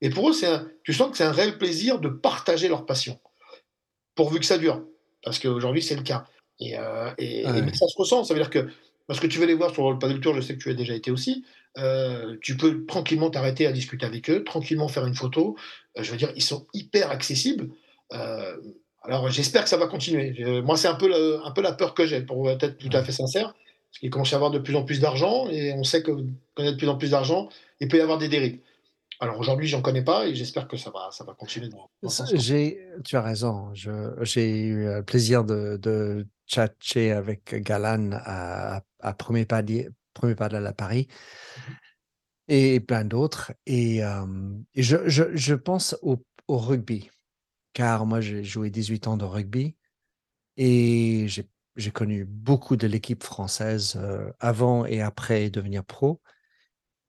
Et 0.00 0.10
pour 0.10 0.28
eux, 0.28 0.44
un, 0.44 0.68
tu 0.82 0.92
sens 0.92 1.10
que 1.10 1.16
c'est 1.16 1.24
un 1.24 1.32
réel 1.32 1.56
plaisir 1.56 1.98
de 1.98 2.08
partager 2.08 2.68
leur 2.68 2.84
passion, 2.84 3.18
pourvu 4.14 4.40
que 4.40 4.46
ça 4.46 4.58
dure. 4.58 4.84
Parce 5.22 5.38
qu'aujourd'hui, 5.38 5.82
c'est 5.82 5.96
le 5.96 6.02
cas. 6.02 6.26
Et, 6.60 6.74
et, 7.18 7.44
ça 7.44 7.86
se 7.88 7.96
ressent. 7.96 8.24
Ça 8.24 8.34
veut 8.34 8.40
dire 8.40 8.50
que, 8.50 8.68
parce 9.06 9.20
que 9.20 9.26
tu 9.26 9.38
veux 9.38 9.46
les 9.46 9.54
voir 9.54 9.72
sur 9.72 9.90
le 9.90 9.98
Padel 9.98 10.20
Tour, 10.20 10.34
je 10.34 10.40
sais 10.40 10.54
que 10.54 10.62
tu 10.62 10.70
as 10.70 10.74
déjà 10.74 10.94
été 10.94 11.10
aussi, 11.10 11.44
euh, 11.78 12.36
tu 12.40 12.56
peux 12.56 12.86
tranquillement 12.86 13.30
t'arrêter 13.30 13.66
à 13.66 13.72
discuter 13.72 14.06
avec 14.06 14.30
eux, 14.30 14.44
tranquillement 14.44 14.88
faire 14.88 15.06
une 15.06 15.14
photo. 15.14 15.56
Euh, 15.98 16.02
je 16.02 16.10
veux 16.10 16.16
dire, 16.16 16.32
ils 16.36 16.42
sont 16.42 16.66
hyper 16.72 17.10
accessibles. 17.10 17.70
Euh, 18.12 18.56
alors 19.04 19.30
j'espère 19.30 19.64
que 19.64 19.68
ça 19.68 19.76
va 19.76 19.86
continuer. 19.86 20.62
moi, 20.62 20.76
c'est 20.76 20.88
un, 20.88 20.94
peu 20.94 21.10
un 21.44 21.50
peu 21.50 21.62
la 21.62 21.72
peur 21.72 21.94
que 21.94 22.06
j'ai, 22.06 22.22
pour 22.22 22.50
être 22.50 22.78
tout 22.78 22.90
à 22.92 23.02
fait 23.04 23.12
sincère, 23.12 23.52
parce 23.52 24.00
qu'il 24.00 24.10
commence 24.10 24.32
à 24.32 24.32
y 24.32 24.34
avoir 24.36 24.50
de 24.50 24.58
plus 24.58 24.76
en 24.76 24.84
plus 24.84 25.00
d'argent, 25.00 25.48
et 25.48 25.72
on 25.72 25.84
sait 25.84 26.02
que 26.02 26.10
quand 26.10 26.62
il 26.62 26.66
y 26.66 26.68
a 26.68 26.72
de 26.72 26.76
plus 26.76 26.88
en 26.88 26.96
plus 26.96 27.10
d'argent, 27.10 27.48
il 27.80 27.88
peut 27.88 27.98
y 27.98 28.00
avoir 28.00 28.18
des 28.18 28.28
dérives. 28.28 28.58
Alors 29.20 29.38
aujourd'hui, 29.38 29.68
j'en 29.68 29.80
connais 29.80 30.02
pas 30.02 30.26
et 30.26 30.34
j'espère 30.34 30.66
que 30.66 30.76
ça 30.76 30.90
va, 30.90 31.08
ça 31.12 31.24
va 31.24 31.34
continuer. 31.34 31.70
tu 33.04 33.16
as 33.16 33.22
raison. 33.22 33.70
J'ai 33.72 34.60
eu 34.60 34.84
le 34.86 35.02
plaisir 35.02 35.44
de, 35.44 35.78
de 35.80 36.26
chatcher 36.46 37.12
avec 37.12 37.54
Galan 37.62 38.10
à, 38.12 38.82
à 39.00 39.12
premier, 39.14 39.46
pas, 39.46 39.62
premier 40.14 40.34
pas 40.34 40.48
de 40.48 40.56
la 40.56 40.72
Paris 40.72 41.06
et 42.48 42.80
plein 42.80 43.04
d'autres. 43.04 43.52
Et, 43.66 44.00
je, 44.74 44.96
je, 45.06 45.54
pense 45.54 45.96
au, 46.02 46.22
au, 46.48 46.58
rugby, 46.58 47.10
car 47.74 48.06
moi 48.06 48.20
j'ai 48.22 48.42
joué 48.42 48.70
18 48.70 49.08
ans 49.08 49.16
de 49.18 49.24
rugby 49.24 49.76
et 50.56 51.26
j'ai 51.28 51.90
connu 51.90 52.24
beaucoup 52.24 52.76
de 52.76 52.86
l'équipe 52.86 53.22
française 53.22 54.00
avant 54.40 54.86
et 54.86 55.02
après 55.02 55.50
devenir 55.50 55.84
pro. 55.84 56.22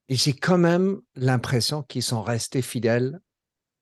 Et 0.10 0.16
j'ai 0.16 0.34
quand 0.34 0.58
même 0.58 1.02
l'impression 1.16 1.84
qu'ils 1.84 2.04
sont 2.04 2.22
restés 2.22 2.62
fidèles 2.62 3.20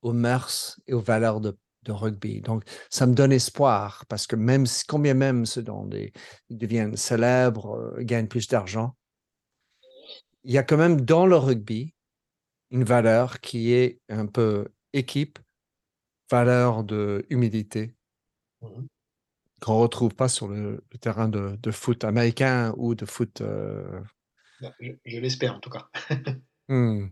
aux 0.01 0.13
mœurs 0.13 0.79
et 0.87 0.93
aux 0.93 1.01
valeurs 1.01 1.41
de, 1.41 1.57
rugby. 1.85 2.39
Donc, 2.39 2.63
ça 2.89 3.05
me 3.05 3.13
donne 3.13 3.33
espoir 3.33 4.05
parce 4.07 4.25
que 4.25 4.37
même 4.37 4.65
combien 4.87 5.13
même 5.13 5.45
ceux 5.45 5.63
dont 5.63 5.89
ils 5.91 6.57
deviennent 6.57 6.95
célèbres, 6.95 7.93
gagnent 7.99 8.29
plus 8.29 8.47
d'argent, 8.47 8.95
il 10.45 10.51
y 10.51 10.57
a 10.57 10.63
quand 10.63 10.77
même 10.77 11.01
dans 11.01 11.25
le 11.25 11.35
rugby 11.35 11.93
une 12.71 12.85
valeur 12.85 13.41
qui 13.41 13.73
est 13.73 13.99
un 14.07 14.27
peu 14.27 14.69
équipe, 14.93 15.39
valeur 16.33 16.83
de 16.83 17.25
humilité, 17.29 17.93
mmh 18.61 18.87
qu'on 19.61 19.75
ne 19.75 19.83
retrouve 19.83 20.13
pas 20.13 20.27
sur 20.27 20.49
le, 20.49 20.83
terrain 20.99 21.29
de, 21.29 21.71
foot 21.71 22.03
américain 22.03 22.73
ou 22.75 22.95
de 22.95 23.05
foot. 23.05 23.39
Euh 23.39 24.01
bah, 24.59 24.73
je, 24.81 25.19
l'espère 25.19 25.55
en 25.55 25.59
tout 25.59 25.69
cas. 25.69 25.87
Mmh. 26.69 27.07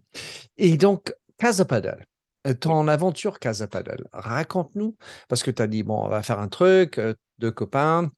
Et 0.57 0.77
donc, 0.77 1.13
Casa 1.37 1.65
Padel, 1.65 2.05
euh, 2.47 2.53
ton 2.53 2.87
aventure 2.87 3.37
Casa 3.37 3.67
Padel, 3.67 4.07
raconte-nous, 4.13 4.95
parce 5.27 5.43
que 5.43 5.51
tu 5.51 5.61
as 5.61 5.67
dit, 5.67 5.83
bon, 5.83 6.05
on 6.05 6.07
va 6.07 6.23
faire 6.23 6.39
un 6.39 6.47
truc, 6.47 6.97
euh, 6.97 7.13
deux 7.37 7.51
copains. 7.51 8.09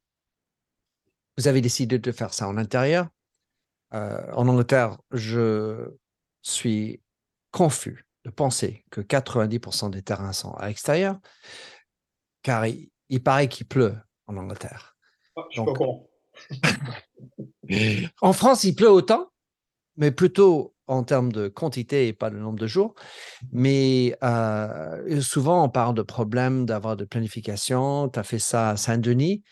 Vous 1.37 1.47
avez 1.47 1.59
décidé 1.59 1.97
de 1.97 2.11
faire 2.11 2.35
ça 2.35 2.47
en 2.47 2.55
intérieur 2.57 3.09
euh, 3.95 4.31
en 4.33 4.47
Angleterre, 4.47 4.99
je 5.11 5.89
suis 6.43 7.01
confus 7.49 8.05
de 8.25 8.29
penser 8.29 8.85
que 8.89 9.01
90% 9.01 9.89
des 9.89 10.01
terrains 10.01 10.33
sont 10.33 10.53
à 10.53 10.67
l'extérieur, 10.67 11.19
car 12.41 12.65
il, 12.67 12.89
paraît 13.23 13.47
qu'il 13.47 13.67
pleut 13.67 13.95
en 14.27 14.37
Angleterre. 14.37 14.97
Ah, 15.35 15.43
en 18.21 18.33
France, 18.33 18.63
il 18.63 18.75
pleut 18.75 18.91
autant, 18.91 19.29
mais 19.97 20.11
plutôt 20.11 20.73
en 20.87 21.03
termes 21.03 21.31
de 21.31 21.47
quantité 21.47 22.07
et 22.07 22.13
pas 22.13 22.29
de 22.29 22.37
nombre 22.37 22.59
de 22.59 22.67
jours. 22.67 22.95
Mais 23.51 24.15
euh, 24.23 25.21
souvent, 25.21 25.63
on 25.63 25.69
parle 25.69 25.95
de 25.95 26.01
problèmes 26.01 26.65
d'avoir 26.65 26.97
de 26.97 27.05
planification. 27.05 28.09
Tu 28.09 28.19
as 28.19 28.23
fait 28.23 28.39
ça 28.39 28.71
à 28.71 28.77
Saint-Denis. 28.77 29.43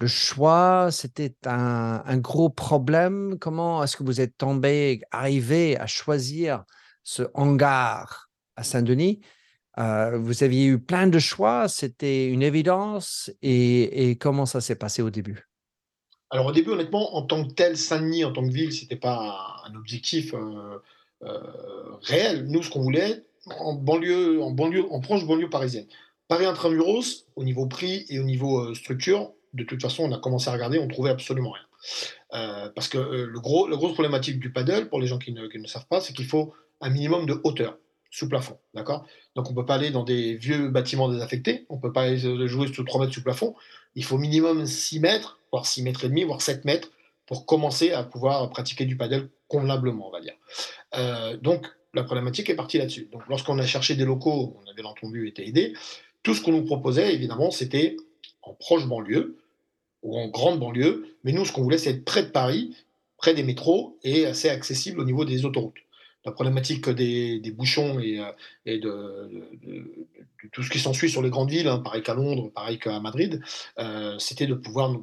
Le 0.00 0.06
choix, 0.06 0.88
c'était 0.90 1.34
un, 1.44 2.18
gros 2.18 2.48
problème. 2.48 3.36
Comment 3.38 3.82
est-ce 3.82 3.96
que 3.96 4.04
vous 4.04 4.20
êtes 4.20 4.36
tombé, 4.38 5.02
arrivé 5.10 5.78
à 5.78 5.86
choisir 5.86 6.64
ce 7.06 7.22
hangar 7.34 8.28
à 8.56 8.64
Saint-Denis 8.64 9.20
vous 10.14 10.42
aviez 10.42 10.64
eu 10.64 10.78
plein 10.78 11.06
de 11.06 11.18
choix, 11.18 11.68
c'était 11.68 12.28
une 12.28 12.42
évidence. 12.42 13.30
Et, 13.42 14.16
comment 14.18 14.46
ça 14.46 14.62
s'est 14.62 14.74
passé 14.74 15.02
au 15.02 15.10
début? 15.10 15.48
Alors 16.30 16.46
au 16.46 16.52
début, 16.52 16.70
honnêtement, 16.70 17.14
en 17.14 17.22
tant 17.22 17.46
que 17.46 17.52
tel, 17.52 17.76
Saint-Denis, 17.76 18.24
en 18.24 18.32
tant 18.32 18.42
que 18.42 18.52
ville, 18.52 18.72
c'était 18.72 18.96
pas 18.96 19.62
un 19.66 19.74
objectif 19.74 20.34
réel. 22.00 22.46
Nous, 22.46 22.62
ce 22.62 22.70
qu'on 22.70 22.80
voulait, 22.80 23.26
en 23.58 23.74
banlieue, 23.74 24.42
en 24.42 24.50
banlieue, 24.50 24.90
en 24.90 25.00
proche 25.00 25.26
banlieue 25.26 25.50
parisienne. 25.50 25.86
Paris 26.26 26.46
intramuros, 26.46 27.26
au 27.36 27.44
niveau 27.44 27.66
prix 27.66 28.06
et 28.08 28.18
au 28.18 28.24
niveau 28.24 28.74
structure, 28.74 29.32
de 29.52 29.64
toute 29.64 29.80
façon, 29.80 30.04
on 30.04 30.12
a 30.12 30.18
commencé 30.18 30.48
à 30.48 30.52
regarder, 30.52 30.78
on 30.78 30.88
trouvait 30.88 31.10
absolument 31.10 31.50
rien. 31.50 31.62
Euh, 32.34 32.70
parce 32.74 32.88
que 32.88 32.98
euh, 32.98 33.26
le 33.26 33.40
gros, 33.40 33.68
la 33.68 33.76
grosse 33.76 33.92
problématique 33.92 34.40
du 34.40 34.52
paddle, 34.52 34.88
pour 34.88 35.00
les 35.00 35.06
gens 35.06 35.18
qui 35.18 35.32
ne, 35.32 35.46
qui 35.46 35.58
ne 35.58 35.66
savent 35.66 35.86
pas, 35.86 36.00
c'est 36.00 36.12
qu'il 36.12 36.26
faut 36.26 36.52
un 36.80 36.90
minimum 36.90 37.26
de 37.26 37.40
hauteur 37.44 37.78
sous 38.10 38.28
plafond. 38.28 38.58
D'accord? 38.74 39.06
Donc 39.34 39.48
on 39.48 39.50
ne 39.50 39.56
peut 39.56 39.66
pas 39.66 39.74
aller 39.74 39.90
dans 39.90 40.04
des 40.04 40.36
vieux 40.36 40.68
bâtiments 40.68 41.08
désaffectés, 41.08 41.66
on 41.68 41.76
ne 41.76 41.80
peut 41.80 41.92
pas 41.92 42.02
aller 42.02 42.18
jouer 42.48 42.72
sous 42.72 42.84
3 42.84 43.00
mètres 43.00 43.14
sous 43.14 43.22
plafond. 43.22 43.54
Il 43.94 44.04
faut 44.04 44.18
minimum 44.18 44.66
6 44.66 45.00
mètres, 45.00 45.38
voire 45.52 45.66
6 45.66 45.82
mètres 45.82 46.04
et 46.04 46.08
demi, 46.08 46.24
voire 46.24 46.42
7 46.42 46.64
mètres 46.64 46.90
pour 47.26 47.46
commencer 47.46 47.92
à 47.92 48.04
pouvoir 48.04 48.48
pratiquer 48.50 48.84
du 48.84 48.96
paddle 48.96 49.28
convenablement, 49.48 50.08
on 50.08 50.12
va 50.12 50.20
dire. 50.20 50.34
Euh, 50.94 51.36
donc 51.36 51.66
la 51.94 52.04
problématique 52.04 52.48
est 52.50 52.54
partie 52.54 52.78
là-dessus. 52.78 53.08
Donc 53.12 53.22
lorsqu'on 53.28 53.58
a 53.58 53.66
cherché 53.66 53.96
des 53.96 54.04
locaux, 54.04 54.56
on 54.62 54.70
avait 54.70 54.84
entendu 54.84 55.26
été 55.26 55.46
aidé, 55.46 55.74
tout 56.22 56.34
ce 56.34 56.42
qu'on 56.42 56.52
nous 56.52 56.64
proposait, 56.64 57.14
évidemment, 57.14 57.50
c'était 57.50 57.96
en 58.42 58.54
proche 58.54 58.86
banlieue, 58.86 59.38
ou 60.02 60.18
en 60.18 60.28
grande 60.28 60.58
banlieue. 60.58 61.16
Mais 61.24 61.32
nous, 61.32 61.44
ce 61.44 61.52
qu'on 61.52 61.62
voulait, 61.62 61.78
c'est 61.78 61.90
être 61.90 62.04
près 62.04 62.22
de 62.22 62.30
Paris, 62.30 62.76
près 63.16 63.34
des 63.34 63.42
métros 63.42 63.98
et 64.02 64.26
assez 64.26 64.48
accessible 64.48 65.00
au 65.00 65.04
niveau 65.04 65.24
des 65.24 65.44
autoroutes. 65.44 65.78
La 66.26 66.32
problématique 66.32 66.88
des, 66.90 67.52
bouchons 67.56 68.00
et, 68.00 68.20
euh, 68.20 68.32
de, 68.66 69.46
tout 70.52 70.62
ce 70.62 70.70
qui 70.70 70.80
s'ensuit 70.80 71.08
sur 71.08 71.22
les 71.22 71.30
grandes 71.30 71.50
villes, 71.50 71.68
hein, 71.68 71.78
pareil 71.78 72.02
qu'à 72.02 72.14
Londres, 72.14 72.50
pareil 72.52 72.78
qu'à 72.78 72.98
Madrid, 73.00 73.40
euh, 73.78 74.18
c'était 74.18 74.48
de 74.48 74.54
pouvoir 74.54 74.96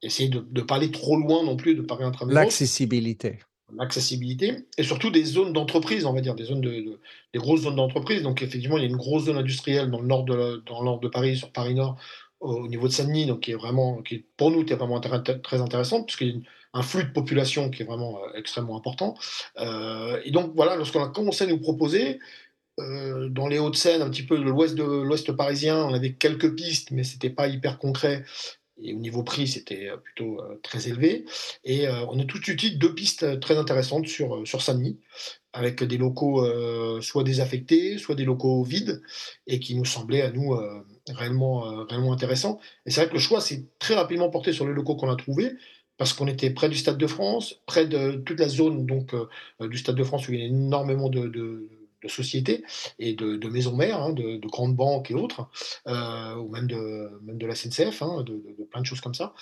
essayer 0.00 0.30
de 0.30 0.44
ne 0.50 0.62
pas 0.62 0.76
aller 0.76 0.90
trop 0.90 1.16
loin 1.16 1.44
non 1.44 1.56
plus 1.56 1.74
de 1.74 1.82
Paris 1.82 2.04
intramuros. 2.04 2.34
L'accessibilité. 2.34 3.40
L'accessibilité 3.74 4.66
et 4.76 4.82
surtout 4.82 5.10
des 5.10 5.24
zones 5.24 5.52
d'entreprise, 5.52 6.04
on 6.06 6.12
va 6.12 6.20
dire, 6.20 6.34
des 6.34 6.44
zones 6.44 6.60
de, 6.60 6.98
des 7.32 7.38
grosses 7.38 7.62
zones 7.62 7.76
d'entreprise. 7.76 8.22
Donc 8.22 8.42
effectivement, 8.42 8.78
il 8.78 8.82
y 8.82 8.86
a 8.86 8.88
une 8.88 8.96
grosse 8.96 9.24
zone 9.24 9.38
industrielle 9.38 9.90
dans 9.90 10.00
le 10.00 10.06
nord 10.06 10.24
de, 10.24 10.62
dans 10.66 10.80
le 10.80 10.84
nord 10.86 11.00
de 11.00 11.08
Paris, 11.08 11.36
sur 11.36 11.52
Paris 11.52 11.74
Nord, 11.74 11.98
au 12.40 12.66
niveau 12.66 12.88
de 12.88 12.92
Saint-Denis, 12.92 13.26
donc 13.26 13.40
qui 13.40 13.52
est 13.52 13.56
vraiment, 13.56 14.02
qui 14.02 14.24
pour 14.36 14.50
nous, 14.50 14.64
est 14.64 14.74
vraiment 14.74 15.00
très 15.00 15.60
intéressant, 15.60 16.02
puisqu'il 16.02 16.28
y 16.28 16.30
a 16.30 16.34
un 16.74 16.82
flux 16.82 17.04
de 17.04 17.10
population 17.10 17.70
qui 17.70 17.82
est 17.82 17.86
vraiment 17.86 18.18
euh, 18.18 18.32
extrêmement 18.34 18.76
important. 18.76 19.14
Euh, 19.58 20.20
et 20.24 20.30
donc 20.30 20.52
voilà, 20.54 20.76
lorsqu'on 20.76 21.02
a 21.02 21.08
commencé 21.08 21.44
à 21.44 21.46
nous 21.46 21.58
proposer, 21.58 22.18
euh, 22.80 23.28
dans 23.28 23.48
les 23.48 23.58
Hauts-de-Seine, 23.58 24.02
un 24.02 24.10
petit 24.10 24.22
peu 24.22 24.38
de 24.38 24.42
l'ouest 24.42 25.32
parisien, 25.32 25.84
on 25.84 25.94
avait 25.94 26.14
quelques 26.14 26.54
pistes, 26.54 26.90
mais 26.90 27.04
c'était 27.04 27.30
pas 27.30 27.48
hyper 27.48 27.78
concret. 27.78 28.24
Et 28.82 28.94
au 28.94 28.98
niveau 28.98 29.22
prix, 29.22 29.46
c'était 29.46 29.90
plutôt 30.02 30.40
très 30.62 30.88
élevé. 30.88 31.24
Et 31.62 31.86
on 31.88 32.18
a 32.18 32.24
tout 32.24 32.38
de 32.38 32.42
suite 32.42 32.78
deux 32.78 32.94
pistes 32.94 33.38
très 33.38 33.56
intéressantes 33.56 34.08
sur, 34.08 34.44
sur 34.44 34.60
Saint-Denis, 34.60 34.98
avec 35.52 35.84
des 35.84 35.98
locaux 35.98 36.44
soit 37.00 37.22
désaffectés, 37.22 37.98
soit 37.98 38.16
des 38.16 38.24
locaux 38.24 38.64
vides, 38.64 39.00
et 39.46 39.60
qui 39.60 39.76
nous 39.76 39.84
semblaient 39.84 40.22
à 40.22 40.32
nous 40.32 40.58
réellement, 41.10 41.84
réellement 41.84 42.12
intéressant. 42.12 42.58
Et 42.84 42.90
c'est 42.90 43.02
vrai 43.02 43.08
que 43.08 43.14
le 43.14 43.20
choix 43.20 43.40
s'est 43.40 43.66
très 43.78 43.94
rapidement 43.94 44.30
porté 44.30 44.52
sur 44.52 44.66
les 44.66 44.72
locaux 44.72 44.96
qu'on 44.96 45.10
a 45.10 45.16
trouvés, 45.16 45.52
parce 46.02 46.14
qu'on 46.14 46.26
était 46.26 46.50
près 46.50 46.68
du 46.68 46.76
Stade 46.76 46.98
de 46.98 47.06
France, 47.06 47.60
près 47.64 47.86
de 47.86 48.14
toute 48.26 48.40
la 48.40 48.48
zone 48.48 48.86
donc, 48.86 49.14
euh, 49.14 49.68
du 49.68 49.78
Stade 49.78 49.94
de 49.94 50.02
France 50.02 50.26
où 50.26 50.32
il 50.32 50.40
y 50.40 50.42
a 50.42 50.46
énormément 50.46 51.08
de, 51.08 51.68
sociétés 52.08 52.64
et 52.98 53.14
de, 53.14 53.48
maisons 53.48 53.76
mères, 53.76 54.02
hein, 54.02 54.12
de, 54.12 54.44
grandes 54.48 54.74
banques 54.74 55.12
et 55.12 55.14
autres, 55.14 55.48
euh, 55.86 56.34
ou 56.34 56.48
même 56.48 56.66
de, 56.66 57.46
la 57.46 57.54
SNCF, 57.54 58.02
hein, 58.02 58.24
de, 58.24 58.34
plein 58.72 58.80
de 58.80 58.86
choses 58.86 59.00
comme 59.00 59.14
ça. 59.14 59.32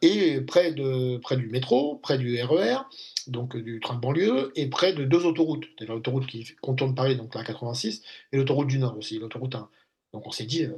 et 0.00 0.40
près, 0.42 0.72
de, 0.74 1.16
près 1.16 1.36
du 1.36 1.48
métro, 1.48 1.96
près 1.96 2.18
du 2.18 2.40
RER, 2.40 2.74
e 2.74 2.76
donc 3.26 3.56
du 3.56 3.80
train 3.80 3.96
de 3.96 4.00
banlieue, 4.00 4.52
et 4.54 4.68
près 4.68 4.92
de 4.92 5.02
deux 5.02 5.26
autoroutes. 5.26 5.64
L'autoroute 5.80 6.28
qui 6.28 6.46
contourne 6.62 6.94
Paris, 6.94 7.16
donc 7.16 7.34
la 7.34 7.42
86, 7.42 8.00
et 8.30 8.36
l'autoroute 8.36 8.68
du 8.68 8.78
Nord 8.78 8.96
aussi, 8.96 9.18
l'autoroute 9.18 9.56
1. 9.56 9.68
Donc 10.12 10.24
on 10.24 10.30
s'est 10.30 10.46
dit, 10.46 10.66
euh, 10.66 10.74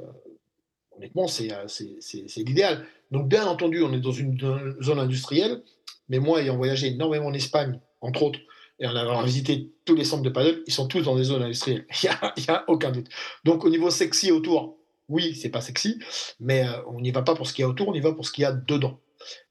honnêtement, 1.01 1.27
euh, 1.27 1.65
c'est 1.67 2.43
l'idéal. 2.45 2.85
Donc 3.11 3.29
bien 3.29 3.47
entendu, 3.47 3.83
on 3.83 3.93
est 3.93 4.01
dans 4.01 4.13
une, 4.13 4.39
zone 4.81 4.99
industrielle, 4.99 5.63
mais 6.09 6.19
moi, 6.19 6.43
ayant 6.43 6.57
voyagé 6.57 6.89
énormément 6.89 7.27
en 7.27 7.33
Espagne, 7.33 7.81
entre 8.01 8.23
autres, 8.23 8.41
et 8.79 8.87
en 8.87 8.95
avoir 8.97 9.25
visité 9.25 9.71
tous 9.85 9.95
les 9.95 10.05
centres 10.05 10.23
de 10.23 10.31
paddle, 10.31 10.63
ils 10.67 10.73
sont 10.73 10.87
tous 10.87 11.03
dans 11.03 11.17
des 11.17 11.25
zones 11.25 11.43
industrielles. 11.43 11.87
Il 12.03 12.11
n'y 12.39 12.49
a, 12.49 12.65
aucun 12.69 12.91
doute. 12.91 13.09
Donc 13.45 13.65
au 13.65 13.71
niveau 13.71 13.91
sexy 13.91 14.31
autour, 14.31 14.79
oui, 15.09 15.35
c'est 15.35 15.51
pas 15.51 15.61
sexy, 15.61 15.99
mais 16.39 16.67
euh, 16.67 16.73
on 16.87 17.01
n'y 17.01 17.11
va 17.11 17.23
pas 17.23 17.35
pour 17.35 17.47
ce 17.47 17.53
qu'il 17.53 17.63
y 17.63 17.65
a 17.65 17.69
autour, 17.69 17.89
on 17.89 17.95
y 17.95 18.01
va 18.01 18.13
pour 18.13 18.27
ce 18.27 18.33
qu'il 18.33 18.43
y 18.43 18.47
a 18.47 18.53
dedans. 18.53 19.01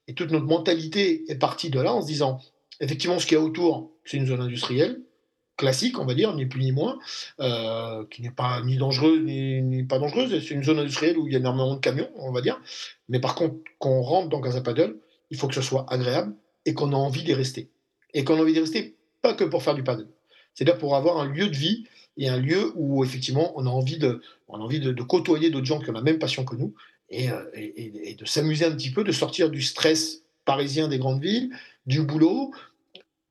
Et 0.08 0.14
toute 0.14 0.30
notre 0.30 0.46
mentalité 0.46 1.30
est 1.30 1.38
partie 1.38 1.70
de 1.70 1.80
là 1.80 1.92
en 1.92 2.02
se 2.02 2.06
disant, 2.06 2.40
effectivement, 2.80 3.18
ce 3.18 3.26
qu'il 3.26 3.36
y 3.36 3.40
a 3.40 3.44
autour, 3.44 3.92
c'est 4.04 4.16
une 4.16 4.26
zone 4.26 4.40
industrielle, 4.40 5.00
classique, 5.60 5.98
on 5.98 6.06
va 6.06 6.14
dire, 6.14 6.34
ni 6.34 6.46
plus 6.46 6.62
ni 6.62 6.72
moins, 6.72 6.98
euh, 7.38 8.04
qui 8.10 8.22
n'est 8.22 8.30
pas 8.30 8.62
ni 8.62 8.78
dangereuse 8.78 9.20
ni, 9.22 9.84
pas 9.84 9.98
dangereuse. 9.98 10.30
C'est 10.42 10.54
une 10.54 10.64
zone 10.64 10.78
industrielle 10.78 11.18
où 11.18 11.26
il 11.26 11.34
y 11.34 11.36
a 11.36 11.38
énormément 11.38 11.74
de 11.74 11.80
camions, 11.80 12.08
on 12.16 12.32
va 12.32 12.40
dire. 12.40 12.58
Mais 13.10 13.20
par 13.20 13.34
contre, 13.34 13.56
quand 13.78 13.90
on 13.90 14.00
rentre 14.00 14.30
dans 14.30 14.40
Casa 14.40 14.62
Paddle, 14.62 14.96
il 15.30 15.36
faut 15.36 15.48
que 15.48 15.54
ce 15.54 15.60
soit 15.60 15.84
agréable 15.92 16.34
et 16.64 16.72
qu'on 16.72 16.92
a 16.92 16.96
envie 16.96 17.24
d'y 17.24 17.34
rester. 17.34 17.68
Et 18.14 18.24
qu'on 18.24 18.38
a 18.38 18.40
envie 18.40 18.54
d'y 18.54 18.60
rester, 18.60 18.96
pas 19.20 19.34
que 19.34 19.44
pour 19.44 19.62
faire 19.62 19.74
du 19.74 19.84
paddle. 19.84 20.08
C'est-à-dire 20.54 20.78
pour 20.78 20.96
avoir 20.96 21.18
un 21.18 21.26
lieu 21.26 21.48
de 21.48 21.56
vie 21.56 21.84
et 22.16 22.28
un 22.30 22.38
lieu 22.38 22.72
où 22.74 23.04
effectivement 23.04 23.52
on 23.56 23.66
a 23.66 23.70
envie 23.70 23.98
de, 23.98 24.22
on 24.48 24.56
a 24.56 24.62
envie 24.62 24.80
de, 24.80 25.02
côtoyer 25.02 25.50
d'autres 25.50 25.66
gens 25.66 25.78
qui 25.78 25.90
ont 25.90 25.92
la 25.92 26.02
même 26.02 26.18
passion 26.18 26.44
que 26.44 26.56
nous 26.56 26.74
et, 27.10 27.30
euh, 27.30 27.44
et 27.54 28.16
de 28.18 28.24
s'amuser 28.24 28.64
un 28.64 28.72
petit 28.72 28.90
peu, 28.90 29.04
de 29.04 29.12
sortir 29.12 29.50
du 29.50 29.60
stress 29.62 30.22
parisien 30.46 30.88
des 30.88 30.98
grandes 30.98 31.22
villes, 31.22 31.50
du 31.86 32.02
boulot, 32.02 32.52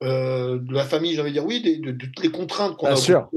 euh, 0.02 0.58
de 0.58 0.72
la 0.72 0.84
famille, 0.84 1.14
j'ai 1.14 1.20
envie 1.20 1.30
de 1.30 1.34
dire 1.34 1.44
oui, 1.44 1.60
de, 1.60 1.92
toutes 1.92 2.22
les 2.22 2.30
contraintes 2.30 2.76
qu'on 2.76 2.86
a. 2.86 2.96
Sûr. 2.96 3.28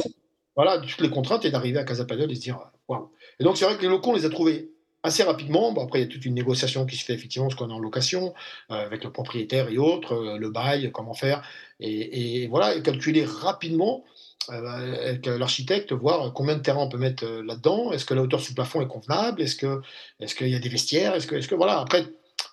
Voilà, 0.56 0.78
toutes 0.80 1.02
les 1.02 1.10
contraintes 1.10 1.43
et 1.45 1.52
d'arriver 1.52 1.80
à 1.80 1.84
Casapadel 1.84 2.32
et 2.32 2.36
se 2.36 2.41
dire 2.41 2.60
waouh. 2.88 3.10
Et 3.39 3.43
donc 3.43 3.58
c'est 3.58 3.65
vrai 3.65 3.76
que 3.76 3.82
les 3.82 3.89
locaux, 3.89 4.12
on 4.12 4.15
les 4.15 4.26
a 4.26 4.30
trouvés 4.30 4.71
assez 5.02 5.23
rapidement. 5.23 5.73
Bon, 5.73 5.84
après, 5.84 5.99
il 5.99 6.02
y 6.04 6.06
a 6.06 6.12
toute 6.12 6.26
une 6.26 6.36
négociation 6.36 6.86
qui 6.86 6.95
se 6.95 7.04
fait 7.04 7.13
effectivement, 7.13 7.49
ce 7.49 7.56
qu'on 7.56 7.69
est 7.69 7.73
en 7.73 7.80
location, 7.80 8.34
euh, 8.71 8.86
avec 8.86 9.04
le 9.04 9.12
propriétaire 9.12 9.69
et 9.69 9.78
autres, 9.78 10.13
euh, 10.13 10.38
le 10.38 10.49
bail, 10.49 10.91
comment 10.93 11.13
faire. 11.13 11.43
Et, 11.82 12.47
voilà, 12.47 12.76
et 12.76 12.82
calculer 12.82 13.26
rapidement 13.26 14.06
avec 14.47 15.26
l'architecte, 15.26 15.91
voir 15.91 16.34
combien 16.34 16.56
de 16.56 16.62
terrain 16.62 16.84
on 16.84 16.89
peut 16.89 16.97
mettre 16.97 17.26
là-dedans. 17.26 17.91
Est-ce 17.91 18.06
que 18.06 18.13
la 18.13 18.21
hauteur 18.21 18.41
sous 18.41 18.54
plafond 18.54 18.82
est 18.82 18.88
convenable? 18.88 19.41
Est-ce 19.41 19.56
qu'il 19.56 19.69
est 20.19 20.38
qu'il 20.38 20.49
y 20.49 20.56
a 20.56 20.60
des 20.60 20.69
vestiaires? 20.69 21.15
Est-ce 21.15 21.28
que, 21.28 21.36
est 21.36 21.47
que, 21.47 21.56
voilà, 21.56 21.80
après, 21.80 22.06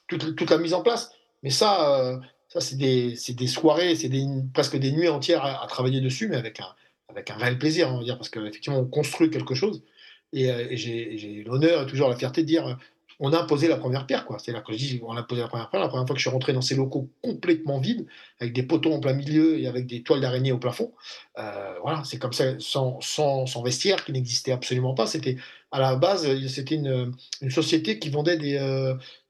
toute, 0.09 0.35
toute, 0.35 0.51
la 0.51 0.59
mise 0.59 0.75
en 0.75 0.83
place. 0.83 1.13
Mais 1.43 1.51
ça, 1.51 2.21
ça, 2.53 2.61
c'est 2.61 2.77
des, 2.77 3.47
soirées, 3.47 3.95
c'est 3.95 4.11
presque 4.53 4.77
des 4.77 4.91
nuits 4.91 5.09
entières 5.09 5.45
à, 5.45 5.67
travailler 5.69 6.01
dessus, 6.01 6.29
mais 6.29 6.37
avec 6.37 6.59
un, 6.59 6.75
avec 7.09 7.31
réel 7.31 7.59
plaisir, 7.59 7.89
on 7.93 7.99
va 7.99 8.05
dire, 8.05 8.17
parce 8.17 8.29
qu'effectivement, 8.29 8.79
on 8.81 8.87
construit 8.87 9.31
quelque 9.31 9.55
chose. 9.55 9.85
Et, 10.33 10.51
euh, 10.51 10.67
j'ai 10.73 11.45
l'honneur 11.47 11.83
et 11.83 11.87
toujours 11.87 12.09
la 12.09 12.17
fierté 12.17 12.43
de 12.43 12.47
dire 12.47 12.67
euh, 12.67 12.75
on 13.21 13.33
a 13.33 13.45
posé 13.45 13.69
la 13.69 13.77
première 13.77 14.07
pierre. 14.07 14.27
C'est 14.39 14.51
là 14.51 14.63
que 14.63 14.73
je 14.73 14.79
dis 14.79 15.01
on 15.05 15.17
a 15.17 15.23
posé 15.23 15.43
la 15.43 15.49
première 15.49 15.71
pierre. 15.71 15.83
La 15.83 15.89
première 15.89 16.07
fois 16.07 16.15
que 16.15 16.21
je 16.21 16.29
suis 16.29 16.31
rentré 16.31 16.53
dans 16.53 16.61
ces 16.61 16.75
locaux 16.75 17.09
complètement 17.23 17.79
vides, 17.79 18.07
avec 18.41 18.53
des 18.53 18.65
poteaux 18.65 18.93
en 18.93 19.01
plein 19.01 19.13
milieu 19.13 19.59
et 19.61 19.69
avec 19.69 19.87
des 19.87 20.03
toiles 20.03 20.21
d'araignée 20.21 20.53
au 20.53 20.59
plafond, 20.59 20.93
euh, 21.39 21.75
voilà, 21.83 22.03
c'est 22.05 22.19
comme 22.19 22.33
ça, 22.33 22.59
sans, 22.59 23.63
vestiaire 23.63 24.05
qui 24.05 24.13
n'existait 24.13 24.53
absolument 24.53 24.95
pas. 24.95 25.07
C'était 25.07 25.37
à 25.71 25.79
la 25.79 25.95
base, 25.97 26.27
c'était 26.49 26.75
une, 26.77 27.13
société 27.51 28.01
qui 28.01 28.11
vendait 28.11 28.39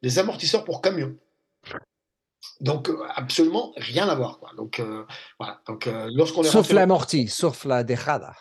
des 0.02 0.18
amortisseurs 0.18 0.64
pour 0.64 0.80
camions. 0.80 1.14
Donc, 2.60 2.88
euh, 2.88 2.98
absolument 3.14 3.72
rien 3.76 4.08
à 4.08 4.14
voir. 4.14 4.38
Quoi. 4.38 4.50
Donc, 4.56 4.80
euh, 4.80 5.04
voilà. 5.38 5.60
Donc, 5.66 5.86
euh, 5.86 6.10
lorsqu'on 6.12 6.42
est 6.42 6.48
sauf 6.48 6.70
l'amorti, 6.72 7.28
sauf 7.28 7.64
la 7.64 7.84
dejada. 7.84 8.34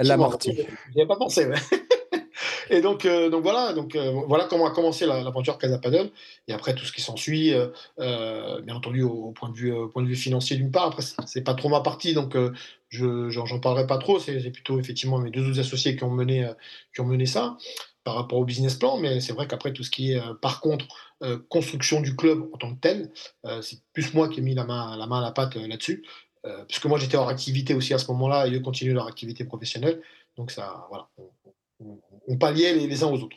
L'amorti. 0.00 0.66
J'y 0.94 1.00
ai 1.00 1.06
pas 1.06 1.16
pensé. 1.16 1.48
Et 2.70 2.80
donc, 2.80 3.06
donc 3.06 3.42
voilà, 3.42 3.74
donc 3.74 3.94
voilà 4.26 4.46
comment 4.46 4.66
a 4.66 4.70
commencé 4.70 5.04
l'aventure 5.04 5.58
Casa 5.58 5.78
Paddle. 5.78 6.10
Et 6.48 6.54
après 6.54 6.74
tout 6.74 6.86
ce 6.86 6.92
qui 6.92 7.02
s'ensuit, 7.02 7.52
bien 7.98 8.74
entendu 8.74 9.02
au, 9.02 9.32
point 9.32 9.50
de 9.50 9.54
vue, 9.54 9.72
point 9.92 10.02
de 10.02 10.08
vue 10.08 10.16
financier 10.16 10.56
d'une 10.56 10.70
part. 10.70 10.86
Après, 10.86 11.02
c'est 11.26 11.42
pas 11.42 11.52
trop 11.54 11.68
ma 11.68 11.82
partie, 11.82 12.14
donc 12.14 12.36
je 12.88 13.28
j'en 13.28 13.60
parlerai 13.60 13.86
pas 13.86 13.98
trop. 13.98 14.18
C'est 14.18 14.50
plutôt 14.50 14.80
effectivement 14.80 15.18
mes 15.18 15.30
deux 15.30 15.46
autres 15.46 15.60
associés 15.60 15.94
qui 15.94 16.04
ont 16.04 16.10
mené, 16.10 16.50
qui 16.94 17.02
ont 17.02 17.06
mené 17.06 17.26
ça 17.26 17.58
par 18.04 18.14
rapport 18.14 18.38
au 18.38 18.44
business 18.44 18.76
plan. 18.76 18.98
Mais 18.98 19.20
c'est 19.20 19.32
vrai 19.32 19.48
qu'après 19.48 19.72
tout 19.72 19.82
ce 19.82 19.90
qui 19.90 20.12
est, 20.12 20.20
par 20.40 20.60
contre, 20.60 20.86
euh, 21.24 21.38
construction 21.48 22.00
du 22.02 22.16
club 22.16 22.50
en 22.52 22.58
tant 22.58 22.74
que 22.74 22.80
tel. 22.80 23.10
Euh, 23.46 23.62
c'est 23.62 23.78
plus 23.92 24.12
moi 24.14 24.28
qui 24.28 24.40
ai 24.40 24.42
mis 24.42 24.54
la 24.54 24.64
main, 24.64 24.96
la 24.96 25.06
main 25.06 25.20
à 25.20 25.22
la 25.22 25.30
pâte 25.30 25.56
euh, 25.56 25.66
là-dessus, 25.66 26.04
puisque 26.68 26.84
moi 26.84 26.98
j'étais 26.98 27.16
en 27.16 27.26
activité 27.26 27.72
aussi 27.72 27.94
à 27.94 27.98
ce 27.98 28.10
moment-là 28.12 28.46
et 28.46 28.52
eux 28.52 28.60
continuent 28.60 28.92
leur 28.92 29.06
activité 29.06 29.44
professionnelle. 29.44 30.02
Donc 30.36 30.50
ça, 30.50 30.86
voilà, 30.90 31.08
on, 32.28 32.36
palliait 32.36 32.74
les, 32.74 32.86
les 32.86 33.02
uns 33.02 33.06
aux 33.06 33.22
autres. 33.22 33.36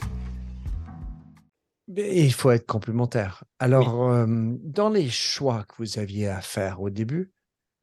Il 1.97 2.33
faut 2.33 2.51
être 2.51 2.65
complémentaire. 2.65 3.43
Alors, 3.59 4.09
euh, 4.09 4.25
dans 4.63 4.89
les 4.89 5.09
choix 5.09 5.65
que 5.67 5.75
vous 5.77 5.99
aviez 5.99 6.27
à 6.27 6.41
faire 6.41 6.81
au 6.81 6.89
début, 6.89 7.31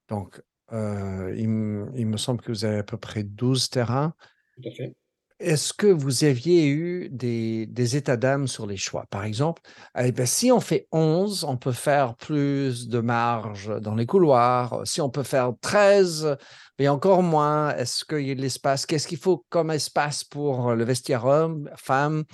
donc, 0.08 0.40
euh, 0.72 1.34
il, 1.36 1.48
me 1.48 2.16
semble 2.16 2.40
que 2.40 2.52
vous 2.52 2.64
avez 2.64 2.78
à 2.78 2.82
peu 2.82 2.96
près 2.96 3.22
12 3.22 3.70
terrains. 3.70 4.14
Tout 4.56 4.68
à 4.68 4.72
fait. 4.72 4.94
Est-ce 5.40 5.72
que 5.72 5.86
vous 5.86 6.24
aviez 6.24 6.68
eu 6.68 7.08
des, 7.10 7.96
états 7.96 8.16
d'âme 8.16 8.48
sur 8.48 8.66
les 8.66 8.76
choix? 8.76 9.06
Par 9.08 9.22
exemple, 9.22 9.62
eh 9.96 10.10
ben, 10.10 10.26
si 10.26 10.50
on 10.50 10.58
fait 10.58 10.88
11, 10.90 11.44
on 11.44 11.56
peut 11.56 11.72
faire 11.72 12.16
plus 12.16 12.88
de 12.88 12.98
marge 12.98 13.70
dans 13.80 13.94
les 13.94 14.04
couloirs. 14.04 14.80
Si 14.84 15.00
on 15.00 15.10
peut 15.10 15.22
faire 15.22 15.52
13, 15.60 16.36
mais 16.80 16.88
encore 16.88 17.22
moins, 17.22 17.72
est-ce 17.76 18.04
qu'il 18.04 18.26
y 18.26 18.32
a 18.32 18.34
de 18.34 18.40
l'espace? 18.40 18.84
Qu'est-ce 18.84 19.06
qu'il 19.06 19.18
faut 19.18 19.44
comme 19.48 19.70
espace 19.70 20.24
pour 20.24 20.74
le 20.74 20.82
vestiaire 20.82 21.24
homme, 21.24 21.70
femme? 21.76 22.24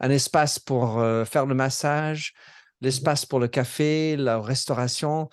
Un 0.00 0.10
espace 0.10 0.58
pour 0.58 0.98
euh, 0.98 1.24
faire 1.24 1.46
le 1.46 1.54
massage 1.54 2.34
L'espace 2.82 3.26
pour 3.26 3.40
le 3.40 3.46
café, 3.46 4.16
la 4.16 4.40
restauration 4.40 5.28